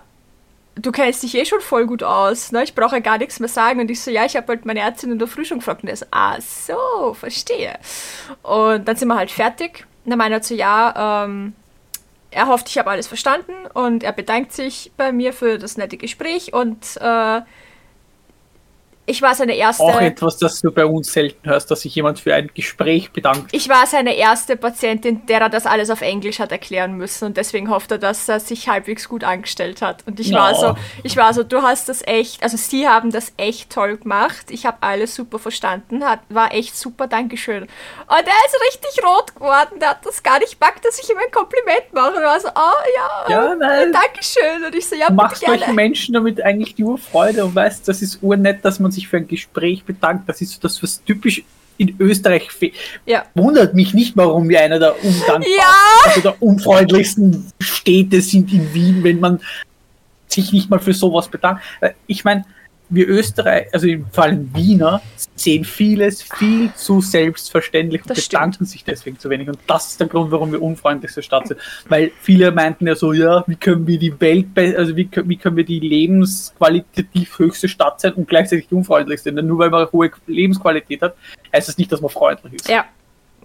du 0.75 0.91
kennst 0.91 1.23
dich 1.23 1.35
eh 1.35 1.45
schon 1.45 1.61
voll 1.61 1.87
gut 1.87 2.03
aus, 2.03 2.51
ne? 2.51 2.63
Ich 2.63 2.75
brauche 2.75 2.95
ja 2.95 3.01
gar 3.01 3.17
nichts 3.17 3.39
mehr 3.39 3.49
sagen. 3.49 3.79
Und 3.79 3.89
ich 3.89 4.01
so, 4.01 4.11
ja, 4.11 4.25
ich 4.25 4.35
habe 4.35 4.47
halt 4.49 4.65
meine 4.65 4.81
Ärztin 4.81 5.11
in 5.11 5.19
der 5.19 5.27
Früh 5.27 5.45
schon 5.45 5.59
gefragt. 5.59 5.83
Und 5.83 5.89
er 5.89 5.95
so, 5.95 6.05
ah, 6.11 6.37
so, 6.39 7.13
verstehe. 7.15 7.77
Und 8.43 8.87
dann 8.87 8.95
sind 8.95 9.07
wir 9.07 9.15
halt 9.15 9.31
fertig. 9.31 9.85
dann 10.05 10.17
meinte 10.17 10.35
er 10.35 10.41
zu 10.41 10.55
ja, 10.55 11.23
ähm, 11.25 11.53
er 12.31 12.47
hofft, 12.47 12.69
ich 12.69 12.77
habe 12.77 12.89
alles 12.89 13.07
verstanden 13.07 13.53
und 13.73 14.03
er 14.03 14.13
bedankt 14.13 14.53
sich 14.53 14.91
bei 14.97 15.11
mir 15.11 15.33
für 15.33 15.57
das 15.57 15.77
nette 15.77 15.97
Gespräch 15.97 16.53
und 16.53 16.97
äh, 16.99 17.41
ich 19.05 19.21
war 19.21 19.35
seine 19.35 19.55
erste. 19.55 19.83
Auch 19.83 19.99
etwas, 19.99 20.37
das 20.37 20.61
du 20.61 20.71
bei 20.71 20.85
uns 20.85 21.11
selten 21.11 21.49
hörst, 21.49 21.69
dass 21.71 21.81
sich 21.81 21.95
jemand 21.95 22.19
für 22.19 22.33
ein 22.35 22.49
Gespräch 22.53 23.11
bedankt. 23.11 23.49
Ich 23.51 23.67
war 23.67 23.85
seine 23.87 24.15
erste 24.15 24.55
Patientin, 24.55 25.25
der 25.25 25.41
er 25.41 25.49
das 25.49 25.65
alles 25.65 25.89
auf 25.89 26.01
Englisch 26.01 26.39
hat 26.39 26.51
erklären 26.51 26.93
müssen 26.97 27.25
und 27.25 27.37
deswegen 27.37 27.69
hofft 27.69 27.91
er, 27.91 27.97
dass 27.97 28.29
er 28.29 28.39
sich 28.39 28.69
halbwegs 28.69 29.09
gut 29.09 29.23
angestellt 29.23 29.81
hat. 29.81 30.03
Und 30.05 30.19
ich 30.19 30.27
Ja. 30.27 30.37
war 30.39 30.55
so, 30.55 30.75
ich 31.03 31.17
war 31.17 31.33
so, 31.33 31.43
du 31.43 31.61
hast 31.61 31.89
das 31.89 32.01
echt, 32.05 32.43
also 32.43 32.57
sie 32.57 32.87
haben 32.87 33.11
das 33.11 33.33
echt 33.37 33.71
toll 33.71 33.97
gemacht. 33.97 34.45
Ich 34.49 34.65
habe 34.65 34.77
alles 34.81 35.15
super 35.15 35.39
verstanden, 35.39 36.03
hat, 36.05 36.19
war 36.29 36.53
echt 36.53 36.77
super, 36.77 37.07
Dankeschön. 37.07 37.63
Und 37.63 37.69
er 38.09 38.23
ist 38.23 38.57
richtig 38.73 39.03
rot 39.05 39.33
geworden, 39.35 39.79
der 39.79 39.89
hat 39.91 40.05
das 40.05 40.21
gar 40.23 40.39
nicht 40.39 40.59
packt, 40.59 40.85
dass 40.85 40.99
ich 41.01 41.09
ihm 41.09 41.17
ein 41.17 41.31
Kompliment 41.31 41.91
mache. 41.93 42.15
Und 42.17 42.23
war 42.23 42.39
so, 42.39 42.49
oh 42.49 43.27
ja, 43.27 43.31
Ja, 43.35 43.55
nein. 43.55 43.91
Dankeschön. 43.91 44.63
Und 44.65 44.75
ich 44.75 44.87
so, 44.87 44.95
ja, 44.95 45.07
Du 45.07 45.13
bitte 45.13 45.23
machst 45.23 45.45
solchen. 45.45 45.75
Menschen 45.75 46.13
damit 46.13 46.41
eigentlich 46.43 46.77
nur 46.77 46.97
Freude 46.97 47.43
und 47.45 47.55
weißt, 47.55 47.87
das 47.87 48.01
ist 48.01 48.21
urnett, 48.21 48.63
dass 48.63 48.79
man 48.79 48.90
sich 48.91 49.07
für 49.07 49.17
ein 49.17 49.27
Gespräch 49.27 49.83
bedankt. 49.83 50.27
Das 50.29 50.41
ist 50.41 50.51
so 50.53 50.59
das, 50.61 50.81
was 50.83 51.03
typisch 51.03 51.43
in 51.77 51.95
Österreich 51.99 52.51
fehlt. 52.51 52.73
Ja. 53.05 53.25
Wundert 53.33 53.73
mich 53.73 53.93
nicht, 53.93 54.15
warum 54.15 54.47
wir 54.49 54.61
einer 54.61 54.77
der 54.79 54.95
undankbarsten, 55.03 55.43
Ja. 55.57 55.73
also 56.05 56.21
der 56.21 56.41
unfreundlichsten 56.43 57.51
Städte 57.59 58.21
sind 58.21 58.51
in 58.53 58.73
Wien, 58.73 59.03
wenn 59.03 59.19
man 59.19 59.39
sich 60.27 60.51
nicht 60.53 60.69
mal 60.69 60.79
für 60.79 60.93
sowas 60.93 61.27
bedankt. 61.27 61.63
Äh, 61.81 61.91
Ich 62.07 62.23
meine, 62.23 62.45
wir 62.93 63.07
Österreich, 63.07 63.67
also 63.73 63.87
vor 64.11 64.25
allem 64.25 64.53
Wiener, 64.53 65.01
sehen 65.35 65.63
vieles 65.63 66.21
viel 66.21 66.71
zu 66.75 67.01
selbstverständlich 67.01 68.01
und 68.03 68.11
Das 68.11 68.27
bedanken 68.27 68.65
sich 68.65 68.83
deswegen 68.83 69.17
zu 69.17 69.29
wenig. 69.29 69.47
Und 69.47 69.57
das 69.65 69.87
ist 69.91 69.99
der 69.99 70.07
Grund, 70.07 70.29
warum 70.31 70.51
wir 70.51 70.61
unfreundlichste 70.61 71.23
Stadt 71.23 71.47
sind. 71.47 71.59
Weil 71.89 72.11
viele 72.21 72.51
meinten 72.51 72.85
ja 72.85 72.95
so, 72.95 73.13
ja, 73.13 73.43
wie 73.47 73.55
können 73.55 73.87
wir 73.87 73.97
die 73.97 74.13
Welt, 74.21 74.47
also 74.77 74.95
wie, 74.95 75.07
können- 75.07 75.29
wie 75.29 75.37
können 75.37 75.55
wir 75.55 75.63
die 75.65 75.79
lebensqualitativ 75.79 77.39
höchste 77.39 77.67
Stadt 77.67 78.01
sein 78.01 78.13
und 78.13 78.27
gleichzeitig 78.27 78.67
die 78.67 78.75
unfreundlichste? 78.75 79.31
Denn 79.33 79.47
nur 79.47 79.59
weil 79.59 79.69
man 79.69 79.81
eine 79.81 79.91
hohe 79.91 80.11
Lebensqualität 80.27 81.01
hat, 81.01 81.15
heißt 81.55 81.67
das 81.69 81.77
nicht, 81.77 81.91
dass 81.91 82.01
man 82.01 82.09
freundlich 82.09 82.53
ist. 82.53 82.69
Ja, 82.69 82.85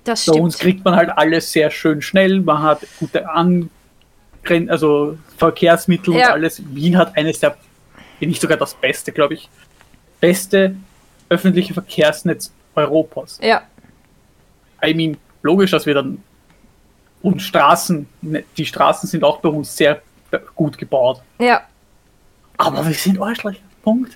das 0.05 0.26
Bei 0.26 0.32
uns 0.34 0.57
stimmt. 0.57 0.72
kriegt 0.72 0.84
man 0.84 0.97
halt 0.97 1.11
alles 1.16 1.51
sehr 1.53 1.70
schön 1.70 2.03
schnell, 2.03 2.40
man 2.40 2.62
hat 2.62 2.80
gute 2.99 3.28
Angren 3.30 3.70
also 4.68 5.18
Verkehrsmittel 5.36 6.14
Ja. 6.14 6.26
und 6.28 6.32
alles. 6.34 6.62
Wien 6.72 6.97
hat 6.97 7.16
eines 7.16 7.40
der, 7.40 7.57
wenn 8.21 8.29
nicht 8.29 8.41
sogar 8.41 8.57
das 8.57 8.75
beste, 8.75 9.12
glaube 9.12 9.35
ich, 9.35 9.49
beste 10.21 10.77
öffentliche 11.29 11.75
Verkehrsnetz 11.75 12.53
Europas. 12.75 13.39
Ja, 13.43 13.62
I 14.85 14.95
mean, 14.95 15.17
logisch, 15.43 15.71
dass 15.71 15.87
wir 15.87 15.95
dann 15.95 16.23
und 17.23 17.41
Straßen, 17.41 18.07
ne, 18.23 18.45
die 18.57 18.67
Straßen 18.67 19.09
sind 19.09 19.25
auch 19.25 19.41
bei 19.41 19.49
uns 19.49 19.77
sehr 19.77 20.03
gut 20.55 20.79
gebaut. 20.79 21.23
ja. 21.39 21.62
Aber 22.59 22.87
wir 22.87 22.95
sind 22.95 23.21
Arschlöcher. 23.21 23.61
Punkt. 23.83 24.14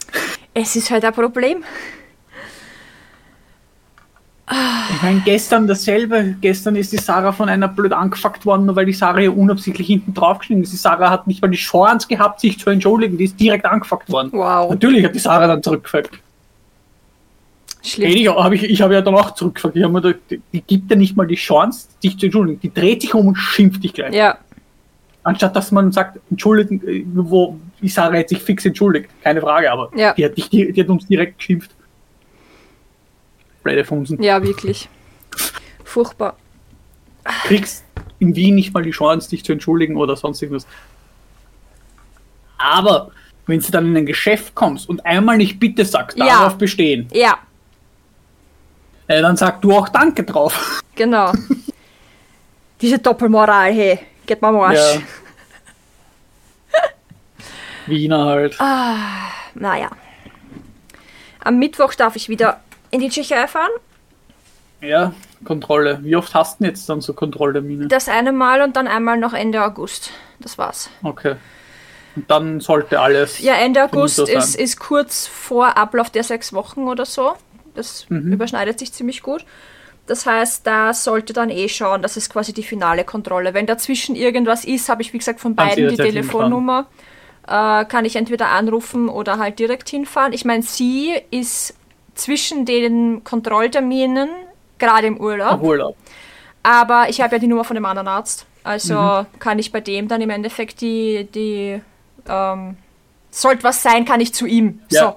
Es 0.55 0.75
ist 0.75 0.91
halt 0.91 1.05
ein 1.05 1.13
Problem. 1.13 1.63
Ich 4.53 5.03
meine, 5.03 5.21
gestern 5.25 5.67
dasselbe. 5.67 6.35
Gestern 6.41 6.75
ist 6.77 6.93
die 6.93 6.97
Sarah 6.99 7.33
von 7.33 7.49
einer 7.49 7.69
blöd 7.69 7.93
angefuckt 7.93 8.45
worden, 8.45 8.67
nur 8.67 8.75
weil 8.77 8.87
die 8.87 8.93
Sarah 8.93 9.21
ihr 9.21 9.37
unabsichtlich 9.37 9.87
hinten 9.87 10.13
draufgeschnitten 10.13 10.65
ist. 10.65 10.73
Die 10.73 10.77
Sarah 10.77 11.11
hat 11.11 11.27
nicht 11.27 11.41
mal 11.41 11.49
die 11.49 11.57
Chance 11.57 12.09
gehabt, 12.09 12.41
sich 12.41 12.59
zu 12.59 12.71
entschuldigen. 12.71 13.17
Die 13.17 13.25
ist 13.25 13.39
direkt 13.39 13.65
angefuckt 13.65 14.11
worden. 14.11 14.31
Wow. 14.33 14.71
Natürlich 14.71 15.05
hat 15.05 15.15
die 15.15 15.21
Sarah 15.21 15.47
dann 15.47 15.63
zurückgefragt. 15.63 16.19
Schlimm. 17.83 18.11
Ich 18.11 18.29
habe 18.29 18.55
ich, 18.57 18.65
ich 18.65 18.83
hab 18.83 18.91
ja 18.91 19.01
dann 19.01 19.15
auch 19.15 19.33
zurückgefragt. 19.35 19.77
Ich 19.77 19.83
hab 19.85 19.93
mir 19.93 20.03
gedacht, 20.03 20.21
die, 20.31 20.41
die 20.53 20.61
gibt 20.63 20.91
dir 20.91 20.97
nicht 20.97 21.17
mal 21.17 21.27
die 21.27 21.37
Chance, 21.37 21.89
dich 22.03 22.19
zu 22.19 22.27
entschuldigen. 22.27 22.61
Die 22.61 22.73
dreht 22.75 23.03
sich 23.03 23.15
um 23.15 23.29
und 23.29 23.37
schimpft 23.37 23.83
dich 23.85 23.93
gleich. 23.95 24.15
Ja, 24.15 24.37
Anstatt 25.23 25.55
dass 25.55 25.71
man 25.71 25.93
sagt, 25.93 26.19
entschuldigen, 26.31 26.81
äh, 26.89 27.05
wo 27.15 27.59
die 27.81 27.89
Sarah 27.89 28.19
hat 28.19 28.31
sich 28.31 28.39
fix 28.43 28.65
entschuldigt. 28.65 29.11
Keine 29.23 29.41
Frage, 29.41 29.71
aber 29.71 29.91
Ja. 29.95 30.15
die, 30.15 30.25
hat 30.25 30.37
dich, 30.37 30.49
die 30.49 30.75
hat 30.79 30.89
uns 30.89 31.07
direkt 31.07 31.39
geschimpft. 31.39 31.71
Funsen. 33.85 34.23
ja, 34.23 34.43
wirklich. 34.43 34.89
Furchtbar. 35.85 36.37
kriegst 37.45 37.85
in 38.19 38.35
Wien 38.37 38.55
nicht 38.55 38.73
mal 38.75 38.83
die 38.83 38.91
Chance, 38.91 39.31
dich 39.31 39.45
zu 39.45 39.53
entschuldigen 39.53 39.97
oder 39.97 40.17
sonst 40.17 40.41
irgendwas. 40.43 40.67
Aber 42.59 43.11
wenn 43.47 43.61
du 43.61 43.71
dann 43.71 43.87
in 43.87 43.97
ein 43.97 44.07
Geschäft 44.07 44.55
kommst 44.55 44.89
und 44.89 45.05
einmal 45.07 45.37
nicht 45.37 45.59
Bitte 45.59 45.85
sagst, 45.85 46.17
Ja. 46.19 46.27
darauf 46.27 46.57
bestehen, 46.59 47.09
Ja, 47.13 47.39
äh, 49.09 49.21
dann 49.23 49.37
sag 49.37 49.61
du 49.63 49.73
auch 49.77 49.89
Danke 49.89 50.23
drauf. 50.25 50.83
genau. 50.95 51.33
Diese 52.81 52.99
Doppelmoral, 52.99 53.73
hey, 53.73 53.99
geht 54.27 54.41
mal 54.41 54.49
am 54.51 54.61
Arsch. 54.61 54.79
Ja. 54.79 55.01
Wiener 57.87 58.25
halt. 58.25 58.57
Naja. 59.55 59.91
Am 61.43 61.59
Mittwoch 61.59 61.95
darf 61.95 62.15
ich 62.17 62.29
wieder 62.29 62.61
in 62.91 63.01
die 63.01 63.09
Tschechei 63.09 63.47
fahren. 63.47 63.71
Ja, 64.81 65.13
Kontrolle. 65.45 66.01
Wie 66.03 66.17
oft 66.17 66.35
hast 66.35 66.59
du 66.59 66.65
denn 66.65 66.73
jetzt 66.73 66.89
dann 66.89 67.01
so 67.01 67.13
Kontrolltermine? 67.13 67.89
Das 67.89 68.09
eine 68.09 68.33
Mal 68.33 68.63
und 68.63 68.77
dann 68.77 68.87
einmal 68.89 69.19
noch 69.19 69.35
Ende 69.35 69.63
August. 69.63 70.11
Das 70.39 70.57
war's. 70.59 70.89
Okay. 71.03 71.37
Und 72.17 72.31
dann 72.31 72.61
sollte 72.61 72.99
alles. 73.01 73.41
Ja, 73.41 73.55
Ende 73.55 73.85
August 73.85 74.19
ist, 74.19 74.57
ist 74.57 74.81
kurz 74.81 75.27
vor 75.27 75.77
Ablauf 75.77 76.11
der 76.11 76.25
sechs 76.25 76.53
Wochen 76.53 76.89
oder 76.89 77.05
so. 77.05 77.35
Das 77.75 78.07
Mhm. 78.09 78.33
überschneidet 78.33 78.79
sich 78.79 78.93
ziemlich 78.93 79.23
gut. 79.23 79.45
Das 80.07 80.27
heißt, 80.27 80.67
da 80.67 80.93
sollte 80.93 81.33
dann 81.33 81.51
eh 81.51 81.69
schauen, 81.69 82.03
das 82.03 82.17
ist 82.17 82.33
quasi 82.33 82.53
die 82.53 82.65
finale 82.65 83.05
Kontrolle. 83.05 83.55
Wenn 83.55 83.67
dazwischen 83.67 84.17
irgendwas 84.17 84.65
ist, 84.65 84.89
habe 84.89 85.03
ich 85.03 85.13
wie 85.13 85.19
gesagt 85.19 85.41
von 85.41 85.55
beiden 85.55 85.89
die 85.89 85.97
Telefonnummer. 85.97 86.87
Äh, 87.47 87.85
kann 87.85 88.05
ich 88.05 88.17
entweder 88.17 88.49
anrufen 88.49 89.09
oder 89.09 89.39
halt 89.39 89.59
direkt 89.59 89.89
hinfahren. 89.89 90.33
Ich 90.33 90.45
meine, 90.45 90.63
sie 90.63 91.13
ist 91.31 91.75
zwischen 92.21 92.65
den 92.65 93.25
Kontrollterminen 93.25 94.29
gerade 94.79 95.07
im 95.07 95.17
Urlaub. 95.19 95.63
Urlaub. 95.63 95.97
Aber 96.63 97.09
ich 97.09 97.21
habe 97.21 97.37
ja 97.37 97.39
die 97.39 97.47
Nummer 97.47 97.65
von 97.65 97.75
dem 97.75 97.85
anderen 97.87 98.09
Arzt. 98.09 98.47
Also 98.63 98.95
Mhm. 98.95 99.27
kann 99.39 99.59
ich 99.59 99.73
bei 99.73 99.81
dem 99.81 100.09
dann 100.09 100.21
im 100.21 100.31
Endeffekt 100.31 100.81
die, 100.83 101.27
die 101.35 101.81
ähm, 102.29 102.77
sollte 103.31 103.65
was 103.65 103.83
sein, 103.83 104.05
kann 104.05 104.21
ich 104.21 104.35
zu 104.35 104.47
ihm. 104.47 104.81
Ja. 104.91 105.01
So, 105.05 105.15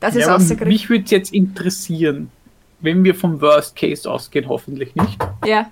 das 0.00 0.14
ist 0.14 0.26
Ja, 0.26 0.34
rausgekriegt. 0.34 0.68
mich 0.68 0.88
würde 0.88 1.04
es 1.04 1.10
jetzt 1.10 1.32
interessieren, 1.34 2.30
wenn 2.80 3.02
wir 3.02 3.14
vom 3.14 3.40
Worst 3.40 3.74
Case 3.74 4.08
ausgehen, 4.08 4.48
hoffentlich 4.48 4.94
nicht. 4.94 5.18
Ja. 5.44 5.66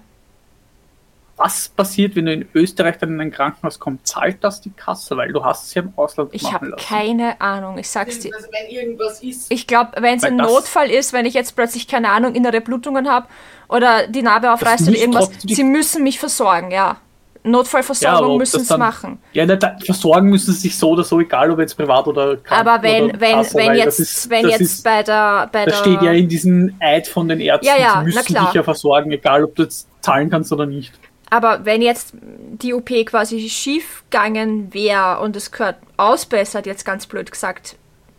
Was 1.37 1.68
passiert, 1.70 2.14
wenn 2.14 2.26
du 2.26 2.33
in 2.33 2.49
Österreich 2.55 2.99
dann 2.99 3.11
in 3.11 3.20
ein 3.20 3.30
Krankenhaus 3.30 3.78
kommst? 3.78 4.07
Zahlt 4.07 4.45
das 4.45 4.61
die 4.61 4.70
Kasse? 4.70 5.16
Weil 5.16 5.33
du 5.33 5.45
hast 5.45 5.64
es 5.64 5.74
ja 5.74 5.83
im 5.83 5.93
Ausland 5.97 6.30
Ich 6.33 6.43
machen 6.43 6.55
habe 6.55 6.66
lassen. 6.66 6.85
keine 6.87 7.41
Ahnung, 7.41 7.78
ich 7.78 7.89
sag's 7.89 8.18
dir. 8.18 8.35
Also 8.35 8.49
wenn 8.53 8.70
irgendwas 8.70 9.22
ist. 9.22 9.51
Ich 9.51 9.66
glaube, 9.66 9.93
wenn 10.01 10.18
es 10.18 10.24
ein 10.24 10.37
Notfall 10.37 10.91
ist, 10.91 11.12
wenn 11.12 11.26
ich 11.26 11.35
jetzt 11.35 11.57
plötzlich, 11.57 11.89
keine 11.89 12.11
Ahnung, 12.11 12.35
innere 12.35 12.61
Blutungen 12.61 13.11
habe 13.11 13.26
oder 13.68 14.07
die 14.07 14.22
Narbe 14.22 14.53
aufreißt 14.53 14.89
oder 14.89 14.99
irgendwas, 14.99 15.30
sie 15.47 15.64
müssen 15.64 16.03
mich 16.03 16.18
versorgen, 16.18 16.70
ja. 16.70 16.99
Ja, 17.45 17.51
Notfallversorgung 17.51 18.33
ob 18.35 18.39
müssen 18.39 18.64
sie 18.64 18.78
machen. 18.78 19.18
Ja, 19.33 19.45
da, 19.47 19.57
da, 19.57 19.76
versorgen 19.85 20.28
müssen 20.30 20.53
sie 20.53 20.61
sich 20.61 20.78
so 20.78 20.91
oder 20.91 21.03
so, 21.03 21.18
egal 21.18 21.51
ob 21.51 21.59
jetzt 21.59 21.76
privat 21.76 22.07
oder 22.07 22.37
krank 22.37 22.61
Aber 22.61 22.83
wenn, 22.83 23.05
oder 23.07 23.20
wenn, 23.20 23.33
Kasse, 23.33 23.59
wenn 23.59 23.74
jetzt, 23.74 23.87
das 23.87 23.99
ist, 23.99 24.30
wenn 24.30 24.49
jetzt 24.49 24.61
ist, 24.61 24.85
bei 24.85 25.03
der, 25.03 25.49
bei 25.51 25.64
Das 25.64 25.83
der 25.83 25.91
steht 25.91 26.03
ja 26.03 26.12
in 26.12 26.28
diesem 26.28 26.76
Eid 26.78 27.09
von 27.09 27.28
den 27.28 27.41
Ärzten, 27.41 27.66
Ja, 27.66 27.76
ja, 27.76 27.99
sie 27.99 28.05
müssen 28.05 28.35
dich 28.35 28.53
ja 28.53 28.62
versorgen, 28.62 29.11
egal 29.11 29.43
ob 29.43 29.57
du 29.57 29.64
jetzt 29.64 29.89
zahlen 30.03 30.30
kannst 30.30 30.53
oder 30.53 30.66
nicht. 30.66 30.93
Aber 31.33 31.64
wenn 31.64 31.80
jetzt 31.80 32.12
die 32.12 32.74
OP 32.74 32.91
quasi 33.07 33.49
schief 33.49 34.03
gegangen 34.11 34.74
wäre 34.74 35.18
und 35.20 35.35
es 35.35 35.51
gehört 35.51 35.76
ausbessert, 35.97 36.66
jetzt 36.66 36.85
ganz 36.85 37.07
blöd 37.07 37.30
gesagt, 37.30 37.76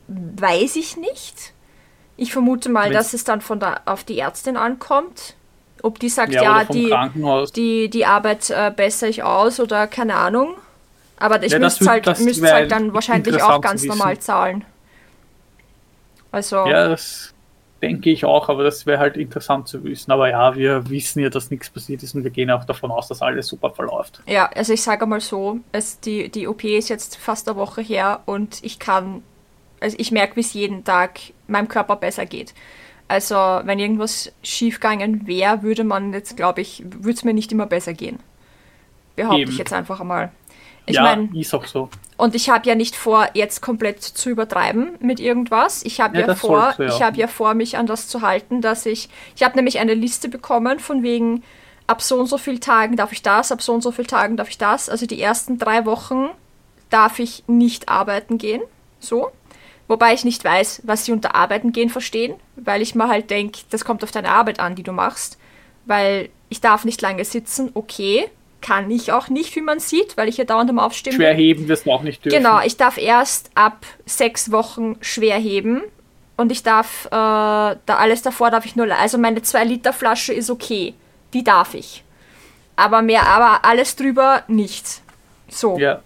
weiß 0.08 0.76
ich 0.78 0.98
nicht. 0.98 1.54
Ich 2.18 2.34
vermute 2.34 2.70
mal, 2.70 2.86
Wenn's- 2.86 2.96
dass 2.96 3.14
es 3.14 3.24
dann 3.24 3.42
von 3.42 3.60
der, 3.60 3.84
auf 3.86 4.04
die 4.04 4.18
Ärztin 4.18 4.58
ankommt. 4.58 5.36
Ob 5.84 6.00
die 6.00 6.10
sagt, 6.10 6.34
Ja, 6.34 6.42
ja, 6.42 6.64
die, 6.64 6.92
die, 7.56 7.90
die 7.90 8.06
Arbeit 8.08 8.50
äh, 8.50 8.72
bessere 8.76 9.12
ich 9.12 9.22
aus 9.22 9.60
oder 9.60 9.86
keine 9.86 10.16
Ahnung. 10.16 10.56
Aber 11.18 11.44
ich 11.44 11.52
Ja, 11.52 11.60
müsste 11.60 11.86
halt, 11.88 12.08
wäre 12.08 12.52
halt 12.54 12.72
dann 12.72 12.96
wahrscheinlich 12.96 13.44
auch 13.44 13.62
ganz 13.62 13.84
normal 13.84 14.18
zahlen. 14.18 14.66
Also, 16.32 16.56
Ja, 16.66 16.88
das 16.88 17.33
denke 17.84 18.10
ich 18.10 18.24
auch, 18.24 18.48
aber 18.48 18.64
das 18.64 18.86
wäre 18.86 19.00
halt 19.00 19.18
interessant 19.18 19.68
zu 19.68 19.84
wissen. 19.84 20.12
Aber 20.12 20.30
ja, 20.30 20.56
wir 20.56 20.90
wissen 20.90 21.20
ja, 21.22 21.30
dass 21.30 21.52
nichts 21.52 21.70
passiert 21.70 22.02
ist 22.02 22.16
und 22.16 22.24
wir 22.24 22.32
gehen 22.32 22.50
auch 22.50 22.64
davon 22.64 22.92
aus, 22.92 23.10
dass 23.10 23.22
alles 23.22 23.48
super 23.48 23.72
verläuft. 23.72 24.22
Ja, 24.26 24.50
also 24.56 24.72
ich 24.72 24.82
sage 24.82 25.06
mal 25.06 25.20
so, 25.20 25.60
es, 25.74 26.00
die, 26.00 26.30
die 26.30 26.48
OP 26.48 26.64
ist 26.64 26.90
jetzt 26.90 27.18
fast 27.18 27.48
eine 27.48 27.58
Woche 27.58 27.82
her 27.82 28.22
und 28.26 28.64
ich 28.64 28.80
kann, 28.80 29.22
also 29.82 29.98
ich 30.00 30.12
merke, 30.12 30.38
wie 30.38 30.42
es 30.42 30.54
jeden 30.54 30.86
Tag 30.86 31.20
meinem 31.48 31.68
Körper 31.68 31.98
besser 31.98 32.26
geht. 32.26 32.54
Also 33.10 33.36
wenn 33.36 33.80
irgendwas 33.80 34.32
schiefgegangen 34.44 35.28
wäre, 35.28 35.62
würde 35.62 35.84
man 35.84 36.14
jetzt, 36.14 36.38
glaube 36.38 36.62
ich, 36.62 36.84
würde 36.86 37.18
es 37.18 37.24
mir 37.26 37.34
nicht 37.34 37.52
immer 37.52 37.66
besser 37.66 37.94
gehen. 37.94 38.20
Behaupte 39.18 39.42
Eben. 39.42 39.52
ich 39.52 39.58
jetzt 39.58 39.74
einfach 39.74 40.00
einmal. 40.00 40.32
Ich 40.86 40.96
ja, 40.96 41.04
meine, 41.04 41.30
ist 41.38 41.54
auch 41.54 41.66
so. 41.66 41.90
Und 42.24 42.36
ich 42.36 42.50
habe 42.50 42.70
ja 42.70 42.74
nicht 42.74 42.96
vor, 42.96 43.28
jetzt 43.34 43.60
komplett 43.62 44.02
zu 44.02 44.30
übertreiben 44.30 44.96
mit 45.02 45.20
irgendwas. 45.20 45.84
Ich 45.84 46.00
habe 46.00 46.18
Ja, 46.18 46.28
ja, 46.28 46.36
vor, 46.36 46.74
du 46.78 46.84
ja. 46.84 46.90
ich 46.90 47.02
habe 47.02 47.18
ja 47.18 47.28
vor, 47.28 47.54
mich 47.54 47.78
an 47.78 47.86
das 47.86 48.08
zu 48.08 48.22
halten, 48.22 48.62
dass 48.62 48.86
ich, 48.86 49.10
ich 49.36 49.44
habe 49.44 49.58
nämlich 49.58 49.80
eine 49.80 49.94
Liste 49.94 50.30
bekommen 50.30 50.80
von 50.80 51.04
wegen 51.04 51.44
ab 51.86 52.02
so 52.02 52.18
und 52.18 52.28
so 52.28 52.38
vielen 52.38 52.62
Tagen 52.62 52.96
darf 52.96 53.12
ich 53.12 53.24
das, 53.24 53.52
ab 53.52 53.62
so 53.62 53.74
und 53.74 53.84
so 53.84 53.92
vielen 53.92 54.08
Tagen 54.08 54.38
darf 54.38 54.48
ich 54.48 54.58
das. 54.58 54.88
Also 54.88 55.06
die 55.06 55.22
ersten 55.22 55.58
drei 55.58 55.86
Wochen 55.86 56.30
darf 56.90 57.20
ich 57.20 57.44
nicht 57.48 57.90
arbeiten 57.90 58.38
gehen. 58.38 58.62
So. 59.02 59.32
Wobei 59.90 60.14
ich 60.14 60.24
nicht 60.24 60.46
weiß, 60.46 60.84
was 60.86 61.04
sie 61.04 61.12
unter 61.12 61.36
Arbeiten 61.36 61.74
gehen 61.74 61.90
verstehen, 61.90 62.36
weil 62.56 62.82
ich 62.82 62.96
mir 62.96 63.10
halt 63.10 63.32
denke, 63.32 63.60
das 63.70 63.84
kommt 63.84 64.02
auf 64.02 64.12
deine 64.12 64.30
Arbeit 64.30 64.62
an, 64.62 64.76
die 64.76 64.84
du 64.84 64.94
machst. 64.94 65.38
Weil 65.84 66.30
ich 66.48 66.62
darf 66.62 66.86
nicht 66.86 67.02
lange 67.02 67.26
sitzen, 67.26 67.72
okay. 67.74 68.30
Kann 68.64 68.90
ich 68.90 69.12
auch 69.12 69.28
nicht, 69.28 69.54
wie 69.58 69.62
man 69.62 69.80
sieht, 69.80 70.16
weil 70.16 70.30
ich 70.30 70.38
ja 70.38 70.46
dauernd 70.46 70.70
am 70.70 70.80
Aufstehen 70.80 71.14
Schwer 71.14 71.34
heben 71.34 71.68
wirst 71.68 71.86
du 71.86 71.92
auch 71.92 72.02
nicht 72.02 72.24
dürfen. 72.24 72.38
Genau, 72.38 72.62
ich 72.62 72.78
darf 72.78 72.98
erst 72.98 73.52
ab 73.56 73.86
sechs 74.06 74.52
Wochen 74.52 74.96
schwer 75.02 75.38
heben 75.38 75.82
und 76.38 76.50
ich 76.50 76.64
darf, 76.64 77.06
äh, 77.08 77.10
da 77.12 77.78
alles 77.86 78.22
davor 78.22 78.52
darf 78.52 78.66
ich 78.66 78.78
nur, 78.78 78.90
also 78.98 79.18
meine 79.18 79.42
2 79.42 79.66
Liter 79.66 79.92
Flasche 79.92 80.34
ist 80.34 80.50
okay, 80.50 80.94
die 81.34 81.44
darf 81.44 81.74
ich. 81.74 82.04
Aber 82.78 83.02
mehr, 83.02 83.28
aber 83.28 83.66
alles 83.66 83.98
drüber 83.98 84.44
nicht. 84.48 85.02
So, 85.50 85.78
Ja. 85.78 86.02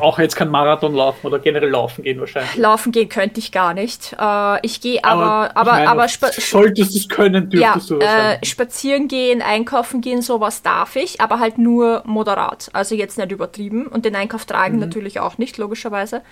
Auch 0.00 0.18
jetzt 0.18 0.36
kein 0.36 0.48
Marathon 0.48 0.94
laufen 0.94 1.26
oder 1.26 1.38
generell 1.38 1.70
laufen 1.70 2.02
gehen 2.02 2.18
wahrscheinlich. 2.20 2.56
laufen 2.56 2.92
gehen 2.92 3.08
könnte 3.08 3.38
ich 3.38 3.52
gar 3.52 3.74
nicht. 3.74 4.16
Äh, 4.18 4.66
ich 4.66 4.80
gehe 4.80 5.02
aber, 5.04 5.50
ich 5.50 5.56
aber, 5.56 5.72
meine, 5.72 5.88
aber, 5.88 6.08
solltest 6.08 6.94
du 6.94 6.98
es 6.98 7.08
können, 7.08 7.50
ja, 7.52 7.72
dürftest 7.72 7.90
du 7.90 7.96
äh, 7.96 8.00
wahrscheinlich. 8.00 8.50
spazieren 8.50 9.08
gehen, 9.08 9.42
einkaufen 9.42 10.00
gehen, 10.00 10.22
sowas 10.22 10.62
darf 10.62 10.96
ich, 10.96 11.20
aber 11.20 11.38
halt 11.38 11.58
nur 11.58 12.02
moderat. 12.04 12.70
Also 12.72 12.94
jetzt 12.94 13.18
nicht 13.18 13.30
übertrieben. 13.30 13.86
Und 13.86 14.04
den 14.04 14.16
Einkauf 14.16 14.44
tragen 14.44 14.78
natürlich 14.78 15.20
auch 15.20 15.38
nicht, 15.38 15.58
logischerweise. 15.58 16.22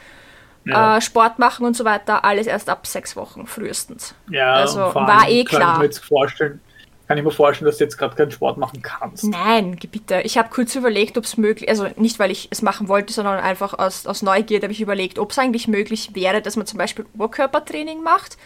Mhm. 0.65 0.73
ja. 0.73 0.97
Äh, 0.97 1.01
Sport 1.01 1.39
machen 1.39 1.67
und 1.67 1.77
so 1.77 1.85
weiter, 1.85 2.25
alles 2.25 2.47
erst 2.47 2.69
ab 2.69 2.87
sechs 2.87 3.17
Wochen 3.17 3.47
frühestens. 3.47 4.15
ja, 4.31 4.55
also, 4.55 4.81
war 4.95 5.29
eh 5.29 5.45
klar. 5.45 5.75
ich 5.75 5.79
mir 5.79 5.85
jetzt 5.85 6.05
vorstellen, 6.05 6.61
kann 7.09 7.17
ich 7.17 7.25
mir 7.25 7.31
vorstellen, 7.31 7.67
dass 7.67 7.79
du 7.79 7.85
jetzt 7.85 7.97
gerade 7.97 8.15
keinen 8.15 8.31
Sport 8.31 8.59
machen 8.59 8.83
kannst. 8.83 9.25
Nein, 9.25 9.79
bitte. 9.91 10.21
Ich 10.25 10.37
habe 10.37 10.51
kurz 10.51 10.75
überlegt, 10.77 11.17
ob 11.17 11.25
es 11.25 11.39
möglich, 11.39 11.69
also 11.69 11.89
nicht, 11.97 12.19
weil 12.19 12.31
ich 12.31 12.49
es 12.51 12.61
machen 12.61 12.89
wollte, 12.89 13.15
sondern 13.15 13.39
einfach 13.41 13.79
aus, 13.79 14.07
aus 14.07 14.21
Neugierde 14.21 14.67
habe 14.67 14.73
ich 14.73 14.83
überlegt, 14.83 15.19
ob 15.19 15.31
es 15.31 15.39
eigentlich 15.39 15.69
möglich 15.69 16.11
wäre, 16.15 16.43
dass 16.43 16.57
man 16.57 16.67
zum 16.67 16.79
Beispiel 16.79 17.07
Oberkörpertraining 17.15 18.03
macht, 18.03 18.37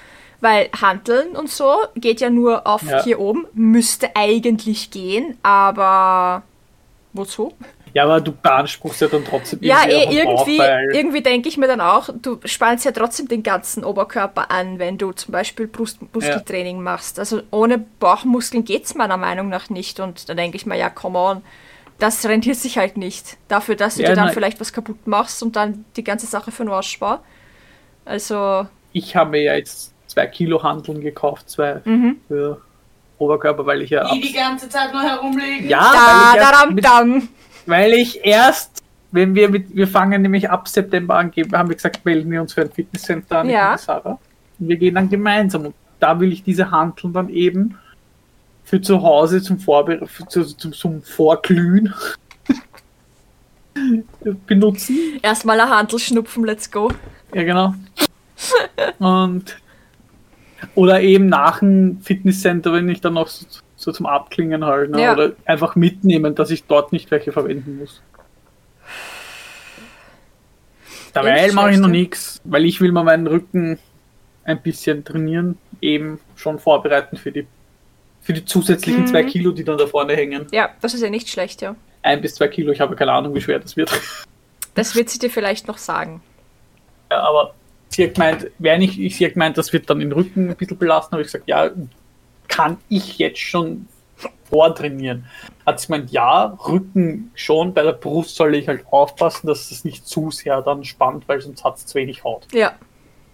weil 0.40 0.68
Hanteln 0.80 1.34
und 1.36 1.50
so 1.50 1.74
geht 1.96 2.20
ja 2.20 2.30
nur 2.30 2.66
auf 2.66 2.82
Ja. 2.82 3.02
hier 3.02 3.18
oben, 3.18 3.46
müsste 3.52 4.14
eigentlich 4.14 4.92
gehen, 4.92 5.36
aber 5.42 6.42
wozu? 7.12 7.52
Ja, 7.95 8.05
aber 8.05 8.20
du 8.20 8.32
beanspruchst 8.32 9.03
ja 9.03 9.09
dann 9.09 9.24
trotzdem 9.24 9.59
Ja, 9.62 9.80
irgendwie 9.86 10.18
eh, 10.18 10.26
auch 10.26 10.47
einen 10.47 10.59
irgendwie, 10.59 10.97
irgendwie 10.97 11.22
denke 11.22 11.49
ich 11.49 11.57
mir 11.59 11.66
dann 11.66 11.80
auch, 11.80 12.09
du 12.20 12.38
spannst 12.45 12.84
ja 12.84 12.93
trotzdem 12.93 13.28
den 13.28 13.43
ganzen 13.43 13.84
Oberkörper 13.84 14.51
an, 14.51 14.78
wenn 14.78 14.97
du 14.99 15.12
zum 15.12 15.32
Beispiel 15.32 15.66
Brustmuskeltraining 15.66 16.82
machst. 16.82 17.18
Also 17.18 17.43
ohne 17.51 17.78
Bauchmuskeln 17.78 18.64
geht 18.64 18.84
es 18.84 18.95
meiner 18.95 19.16
Meinung 19.18 19.49
nach 19.49 19.68
nicht. 19.70 20.01
Und 20.01 20.28
da 20.28 20.34
denke 20.34 20.57
ich 20.57 20.64
mir, 20.66 20.76
ja, 20.76 20.88
come 20.88 21.18
on, 21.18 21.43
das 21.99 22.24
rentiert 22.26 22.57
sich 22.57 22.78
halt 22.78 22.97
nicht. 22.97 23.36
Dafür, 23.49 23.76
dass 23.76 23.97
du 23.97 24.03
Ja, 24.03 24.09
dir 24.11 24.16
dann 24.16 24.24
nein. 24.26 24.34
vielleicht 24.34 24.61
was 24.61 24.72
kaputt 24.72 25.07
machst 25.07 25.43
und 25.43 25.55
dann 25.57 25.84
die 25.97 26.05
ganze 26.05 26.26
Sache 26.26 26.51
für 26.51 26.64
den 26.64 26.72
Arsch 26.72 27.01
war. 27.01 27.22
Also, 28.05 28.66
ich 28.93 29.14
habe 29.16 29.30
mir 29.30 29.43
ja 29.43 29.55
jetzt 29.55 29.93
zwei 30.07 30.26
Kilo 30.26 30.62
Handeln 30.62 31.01
gekauft, 31.01 31.49
zwei 31.51 31.80
Mhm. 31.84 32.16
für 32.28 32.61
Oberkörper, 33.18 33.64
weil 33.66 33.82
ich 33.82 33.90
ja 33.90 34.12
Die 34.12 34.20
die 34.20 34.32
ganze 34.32 34.68
Zeit 34.68 34.93
nur 34.93 35.03
herumlegen. 35.03 35.68
ja, 35.68 35.93
da, 35.93 36.07
weil, 36.07 36.16
ich 36.34 36.34
erst 36.40 36.53
daram, 36.53 36.74
mit, 36.74 36.84
dam. 36.84 37.28
Weil 37.66 37.92
ich 37.92 38.24
erst, 38.24 38.82
wenn 39.10 39.34
wir 39.34 39.48
mit, 39.48 39.74
wir 39.74 39.88
fangen 39.88 40.22
nämlich 40.22 40.50
ab 40.50 40.68
September 40.68 41.16
an, 41.16 41.32
haben 41.52 41.68
wir 41.68 41.76
gesagt, 41.76 42.04
melden 42.04 42.30
wir 42.30 42.40
uns 42.40 42.54
für 42.54 42.62
ein 42.62 42.70
Fitnesscenter 42.70 43.38
an, 43.40 43.50
Ja. 43.50 43.76
Sarah. 43.76 44.18
Und 44.58 44.68
wir 44.68 44.76
gehen 44.76 44.94
dann 44.94 45.08
gemeinsam. 45.08 45.66
Und 45.66 45.74
da 46.00 46.18
will 46.18 46.32
ich 46.32 46.42
diese 46.42 46.70
Handeln 46.70 47.12
dann 47.12 47.28
eben 47.28 47.78
für 48.64 48.80
zu 48.80 49.02
Hause 49.02 49.42
zum, 49.42 49.58
Vorbe 49.58 50.06
zu, 50.28 50.44
zum, 50.44 50.72
zum 50.72 51.02
Vorglühen 51.02 51.92
benutzen. 54.46 54.96
Erstmal 55.22 55.60
ein 55.60 55.68
Handel 55.68 55.98
schnupfen, 55.98 56.44
let's 56.44 56.70
go. 56.70 56.90
Ja, 57.34 57.42
genau. 57.42 57.74
Und 58.98 59.56
oder 60.74 61.00
eben 61.00 61.26
nach 61.26 61.58
dem 61.58 62.00
Fitnesscenter, 62.00 62.72
wenn 62.72 62.88
ich 62.88 63.00
dann 63.00 63.14
noch 63.14 63.28
so, 63.28 63.46
so 63.83 63.93
zum 63.93 64.07
Abklingen 64.07 64.64
halt, 64.64 64.91
ne? 64.91 65.03
Ja. 65.03 65.12
oder 65.12 65.33
einfach 65.45 65.76
mitnehmen, 65.76 66.35
dass 66.35 66.51
ich 66.51 66.64
dort 66.64 66.93
nicht 66.93 67.11
welche 67.11 67.33
verwenden 67.33 67.78
muss. 67.78 68.03
Dabei 71.12 71.53
mache 71.53 71.72
ich 71.72 71.78
noch 71.78 71.89
nichts, 71.89 72.41
weil 72.45 72.64
ich 72.64 72.80
will 72.80 72.93
mal 72.93 73.05
meinen 73.05 73.26
Rücken 73.26 73.78
ein 74.45 74.61
bisschen 74.62 75.05
trainieren, 75.05 75.59
eben 75.80 76.18
schon 76.37 76.59
vorbereiten 76.59 77.16
für 77.16 77.33
die 77.33 77.47
für 78.22 78.33
die 78.33 78.45
zusätzlichen 78.45 79.03
Mhm. 79.03 79.07
zwei 79.09 79.24
Kilo, 79.24 79.51
die 79.51 79.64
dann 79.64 79.76
da 79.78 79.87
vorne 79.87 80.14
hängen. 80.14 80.47
Ja, 80.53 80.70
das 80.80 80.95
ist 80.95 81.03
ja 81.03 81.11
nicht 81.11 81.28
schlecht, 81.28 81.61
ja. 81.61 81.74
Ein 82.03 82.20
bis 82.20 82.37
zwei 82.37 82.47
Kilo, 82.47 82.70
ich 82.70 82.80
habe 82.80 82.95
keine 82.95 83.11
Ahnung, 83.12 83.35
wie 83.35 83.41
schwer 83.41 83.59
das 83.59 83.76
wird. 83.76 83.91
Das 84.74 84.95
wird 84.97 85.11
sie 85.11 85.18
dir 85.18 85.28
vielleicht 85.28 85.68
noch 85.68 85.76
sagen. 85.76 86.22
Ja, 87.11 87.20
aber 87.24 87.53
sie 87.91 88.05
hat 88.05 88.14
gemeint, 88.14 88.47
wer 88.59 88.78
nicht, 88.78 88.99
ich, 88.99 89.16
sie 89.18 89.26
hat 89.26 89.35
gemeint, 89.35 89.59
das 89.59 89.70
wird 89.74 89.91
dann 89.91 89.99
den 90.01 90.12
Rücken 90.12 90.49
ein 90.49 90.57
bisschen 90.57 90.78
belasten, 90.78 91.12
habe 91.12 91.20
ich 91.20 91.26
gesagt, 91.26 91.47
ja, 91.47 91.68
kann 92.53 92.76
ich 92.88 93.18
jetzt 93.18 93.40
schon 93.40 93.88
vortrainieren? 94.50 95.26
Hat 95.64 95.80
sie 95.80 95.86
gemeint, 95.86 96.11
ja, 96.11 96.57
Rücken 96.68 97.30
schon, 97.34 97.72
bei 97.72 97.82
der 97.82 97.92
Brust 97.92 98.36
soll 98.36 98.55
ich 98.55 98.68
halt 98.68 98.84
aufpassen, 98.90 99.46
dass 99.46 99.70
das 99.70 99.84
nicht 99.84 100.07
zu 100.07 100.30
sehr 100.30 100.61
dann 100.62 100.84
spannt, 100.84 101.26
weil 101.28 101.40
sonst 101.40 101.64
hat 101.64 101.76
es 101.76 101.86
zu 101.86 101.94
wenig 101.94 102.22
Haut. 102.24 102.46
Ja, 102.53 102.72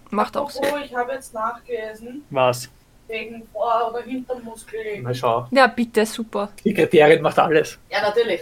macht 0.09 0.37
auch 0.37 0.49
Sinn. 0.49 0.63
Oh, 0.73 0.77
ich 0.83 0.95
habe 0.95 1.11
jetzt 1.13 1.33
nachgelesen, 1.33 2.23
Was? 2.29 2.69
wegen 3.07 3.43
Vor- 3.51 3.89
oder 3.91 4.03
Hintermuskel. 4.03 5.01
Na 5.01 5.13
schau, 5.13 5.47
Ja, 5.51 5.67
bitte, 5.67 6.05
super. 6.05 6.49
die 6.63 6.69
Sekretärin 6.69 7.21
macht 7.21 7.39
alles. 7.39 7.77
Ja, 7.89 8.01
natürlich. 8.01 8.41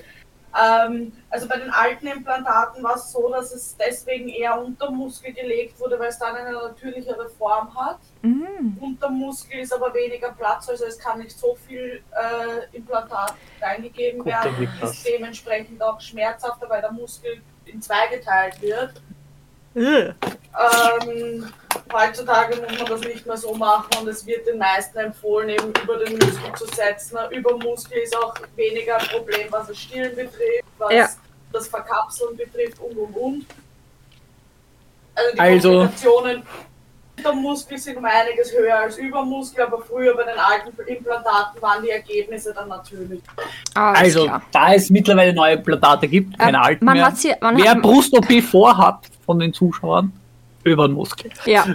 Ähm, 0.60 1.12
also 1.30 1.47
bei 1.47 1.58
den 1.58 1.70
alten 1.70 2.08
Implantaten 2.08 2.84
war 2.84 2.95
es 2.95 3.12
so, 3.12 3.30
dass 3.30 3.53
es 3.53 3.76
deswegen 3.78 4.30
eher 4.30 4.60
unter 4.60 4.89
Muskel 4.89 5.34
gelegt 5.34 5.80
wurde, 5.80 5.99
weil 5.99 6.10
es 6.10 6.18
dann 6.18 6.36
eine 6.36 6.51
natürlichere 6.51 7.30
Form 7.30 7.74
hat. 7.76 7.99
Mhm. 8.22 8.78
Unter 8.80 9.10
Muskel 9.10 9.60
ist 9.60 9.74
aber 9.74 9.93
weniger 9.93 10.32
Platz, 10.32 10.70
also 10.70 10.86
es 10.86 10.97
kann 10.97 11.20
nicht 11.20 11.38
so 11.38 11.55
viel 11.68 12.01
äh, 12.12 12.76
Implantat 12.76 13.36
reingegeben 13.62 14.20
Gut, 14.20 14.28
werden. 14.28 14.70
Ist 14.82 15.08
dementsprechend 15.08 15.82
auch 15.82 16.01
schmerzhafter, 16.01 16.70
weil 16.70 16.82
der 16.82 16.91
Muskel 16.91 17.41
in 17.66 17.82
zwei 17.82 18.08
geteilt 18.08 18.62
wird. 18.62 19.01
Äh. 19.78 20.13
Ähm, 21.09 21.53
heutzutage 21.93 22.55
muss 22.61 22.78
man 22.80 22.88
das 22.88 23.01
nicht 23.01 23.25
mehr 23.28 23.38
so 23.38 23.53
machen 23.53 23.89
und 24.01 24.07
es 24.07 24.25
wird 24.25 24.47
den 24.47 24.57
meisten 24.57 24.97
empfohlen, 24.97 25.49
eben 25.49 25.71
über 25.84 25.97
den 25.97 26.13
Muskel 26.17 26.51
zu 26.57 26.65
setzen. 26.75 27.17
Über 27.32 27.55
Muskel 27.57 27.99
ist 27.99 28.15
auch 28.17 28.34
weniger 28.55 28.97
ein 28.97 29.07
Problem, 29.07 29.47
was 29.51 29.67
das 29.67 29.78
Stillen 29.78 30.15
betrifft, 30.15 30.63
was 30.80 30.93
Ja. 30.93 31.09
das 31.53 31.67
Verkapseln 31.67 32.36
betrifft 32.36 32.80
und 32.80 32.97
und 32.97 33.13
und. 33.15 33.45
Also 35.15 35.32
die 35.36 35.39
Also- 35.39 35.69
Komplikationen 35.71 36.43
unter 37.18 37.34
Muskel 37.34 37.78
sind 37.78 37.97
um 37.97 38.05
einiges 38.05 38.51
höher 38.53 38.78
als 38.80 38.97
über 38.97 39.24
Muskel, 39.26 39.63
aber 39.65 39.82
früher 39.82 40.15
bei 40.15 40.24
den 40.24 40.38
alten 40.38 40.70
Implantaten 40.89 41.61
waren 41.61 41.84
die 41.84 41.89
Ergebnisse 41.89 42.53
dann 42.53 42.70
natürlich. 42.70 43.22
Alles 43.74 43.99
Also, 44.15 44.26
klar. 44.26 44.41
da 44.51 44.74
es 44.74 44.89
mittlerweile 44.89 45.34
neue 45.34 45.53
Implantate 45.55 46.07
gibt, 46.07 46.38
keine 46.38 46.57
Ähm, 46.57 46.63
alten 46.63 46.86
man 46.86 46.97
mehr, 46.97 47.05
hat 47.07 47.18
sie- 47.18 47.34
man 47.41 47.57
wer 47.57 47.76
Brust-OP 47.76 48.41
vorhat 48.41 48.99
von 49.26 49.39
den 49.39 49.53
Zuschauern, 49.53 50.11
über 50.63 50.88
den 50.88 50.93
Muskel. 50.93 51.32
Ja, 51.45 51.65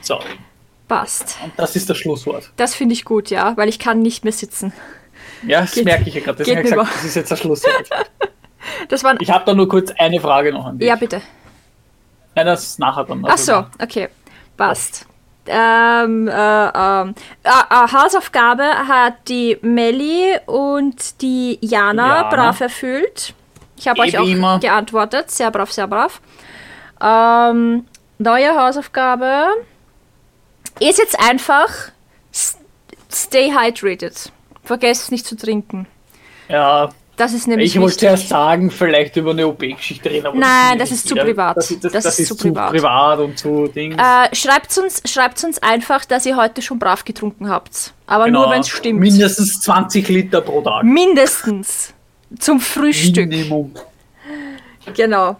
So, 0.00 0.18
passt. 0.88 1.36
und 1.44 1.52
das 1.56 1.76
ist 1.76 1.88
das 1.90 1.98
Schlusswort. 1.98 2.50
Das 2.56 2.74
finde 2.74 2.94
ich 2.94 3.04
gut, 3.04 3.30
ja, 3.30 3.56
weil 3.56 3.68
ich 3.68 3.78
kann 3.78 4.00
nicht 4.00 4.24
mehr 4.24 4.32
sitzen. 4.32 4.72
Ja, 5.46 5.60
das 5.60 5.72
Geht- 5.72 5.84
merke 5.84 6.08
ich 6.08 6.14
ja 6.14 6.20
gerade. 6.22 6.42
Gesagt, 6.42 6.76
das 6.94 7.04
ist 7.04 7.14
jetzt 7.16 7.30
das 7.30 7.38
Schlusswort. 7.40 7.88
Das 8.88 9.02
waren. 9.02 9.18
Ich 9.20 9.28
habe 9.30 9.44
da 9.44 9.54
nur 9.54 9.68
kurz 9.68 9.90
eine 9.98 10.20
Frage 10.20 10.52
noch 10.52 10.64
an 10.66 10.78
dich. 10.78 10.86
Ja, 10.88 10.94
bitte. 10.94 11.20
Nein, 12.34 12.46
das 12.46 12.62
ist 12.62 12.78
nachher 12.78 13.04
dann. 13.04 13.24
Ach 13.26 13.38
so, 13.38 13.64
okay. 13.80 14.08
Passt. 14.56 15.06
Ähm, 15.46 16.28
äh, 16.28 16.32
ähm, 16.32 17.14
äh, 17.42 17.48
äh, 17.48 17.92
Hausaufgabe 17.92 18.62
hat 18.62 19.28
die 19.28 19.58
Melli 19.60 20.36
und 20.46 21.20
die 21.20 21.58
Jana 21.60 22.22
Jana. 22.22 22.28
brav 22.28 22.60
erfüllt. 22.60 23.34
Ich 23.76 23.88
habe 23.88 24.00
euch 24.02 24.16
auch 24.16 24.26
immer. 24.26 24.60
geantwortet. 24.60 25.30
Sehr 25.32 25.50
brav, 25.50 25.72
sehr 25.72 25.88
brav. 25.88 26.20
Ähm, 27.00 27.86
neue 28.18 28.56
Hausaufgabe 28.56 29.46
ist 30.78 30.98
jetzt 30.98 31.18
einfach 31.18 31.68
stay 33.10 33.50
hydrated. 33.52 34.32
Vergesst 34.62 35.10
nicht 35.10 35.26
zu 35.26 35.36
trinken. 35.36 35.86
Ja, 36.48 36.90
Das 37.16 37.34
ist 37.34 37.46
nämlich 37.46 37.68
ich 37.74 37.80
wollte 37.80 37.88
wichtig. 37.96 38.08
zuerst 38.08 38.28
sagen, 38.30 38.70
vielleicht 38.70 39.16
über 39.16 39.32
eine 39.32 39.46
OP-Geschichte 39.46 40.08
reden, 40.10 40.26
aber 40.26 40.38
Nein, 40.38 40.78
das, 40.78 40.88
das 40.88 40.98
ist 40.98 41.08
zu 41.08 41.14
privat. 41.14 41.56
Das, 41.58 41.70
ist- 41.70 41.84
das, 41.84 41.92
Das 41.92 42.06
ist 42.06 42.18
ist 42.20 42.28
zu 42.28 42.36
privat. 42.36 42.70
privat. 42.70 43.18
und 43.20 43.38
zu 43.38 43.66
Dings. 43.68 43.96
Äh, 43.96 44.34
schreibt 44.34 44.76
uns, 44.78 45.02
schreibt 45.06 45.44
uns 45.44 45.62
einfach, 45.62 46.04
dass 46.06 46.24
ihr 46.24 46.36
heute 46.36 46.62
schon 46.62 46.78
brav 46.78 47.04
getrunken 47.04 47.48
habt. 47.50 47.92
Aber 48.06 48.28
nur 48.28 48.50
wenn 48.50 48.60
es 48.60 48.68
stimmt. 48.68 49.00
Genau. 49.02 49.12
Mindestens 49.12 49.60
20 49.60 50.08
Liter 50.08 50.40
pro 50.40 50.62
Tag. 50.62 50.84
Mindestens. 50.84 51.92
Zum 52.38 52.60
Frühstück. 52.60 53.28
Minimum. 53.28 53.72
Genau. 54.94 55.36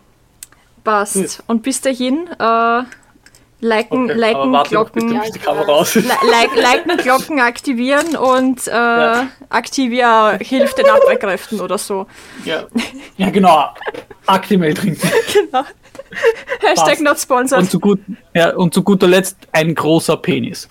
Passt. 0.85 1.15
Gut. 1.15 1.39
Und 1.47 1.63
bis 1.63 1.81
dahin, 1.81 2.29
äh, 2.39 2.83
Liken, 3.65 4.11
Okay, 4.11 4.19
liken, 4.19 4.53
warte 4.53 4.75
noch, 4.75 4.91
Glocken, 4.91 5.09
li 5.09 5.19
like, 5.19 6.57
liken, 6.57 6.97
Glocken 6.97 7.39
aktivieren 7.39 8.17
und 8.17 8.67
äh, 8.67 8.73
Ja. 8.73 9.29
Activia 9.51 10.37
hilft 10.41 10.79
den 10.79 10.91
Abwehrkräften 10.91 11.61
oder 11.61 11.79
so. 11.79 12.07
Ja, 12.45 12.65
ja 13.17 13.31
genau. 13.31 13.67
Actimel 14.27 14.75
trinken. 14.75 15.09
Hashtag 16.61 16.87
Passt. 16.87 17.03
not 17.03 17.19
sponsored. 17.21 17.63
Und 17.63 17.71
zu, 17.71 17.79
gut, 17.79 18.01
ja, 18.35 18.53
und 18.57 18.75
zu 18.75 18.83
guter 18.83 19.07
Letzt 19.07 19.37
ein 19.53 19.77
großer 19.77 20.17
Penis. 20.17 20.69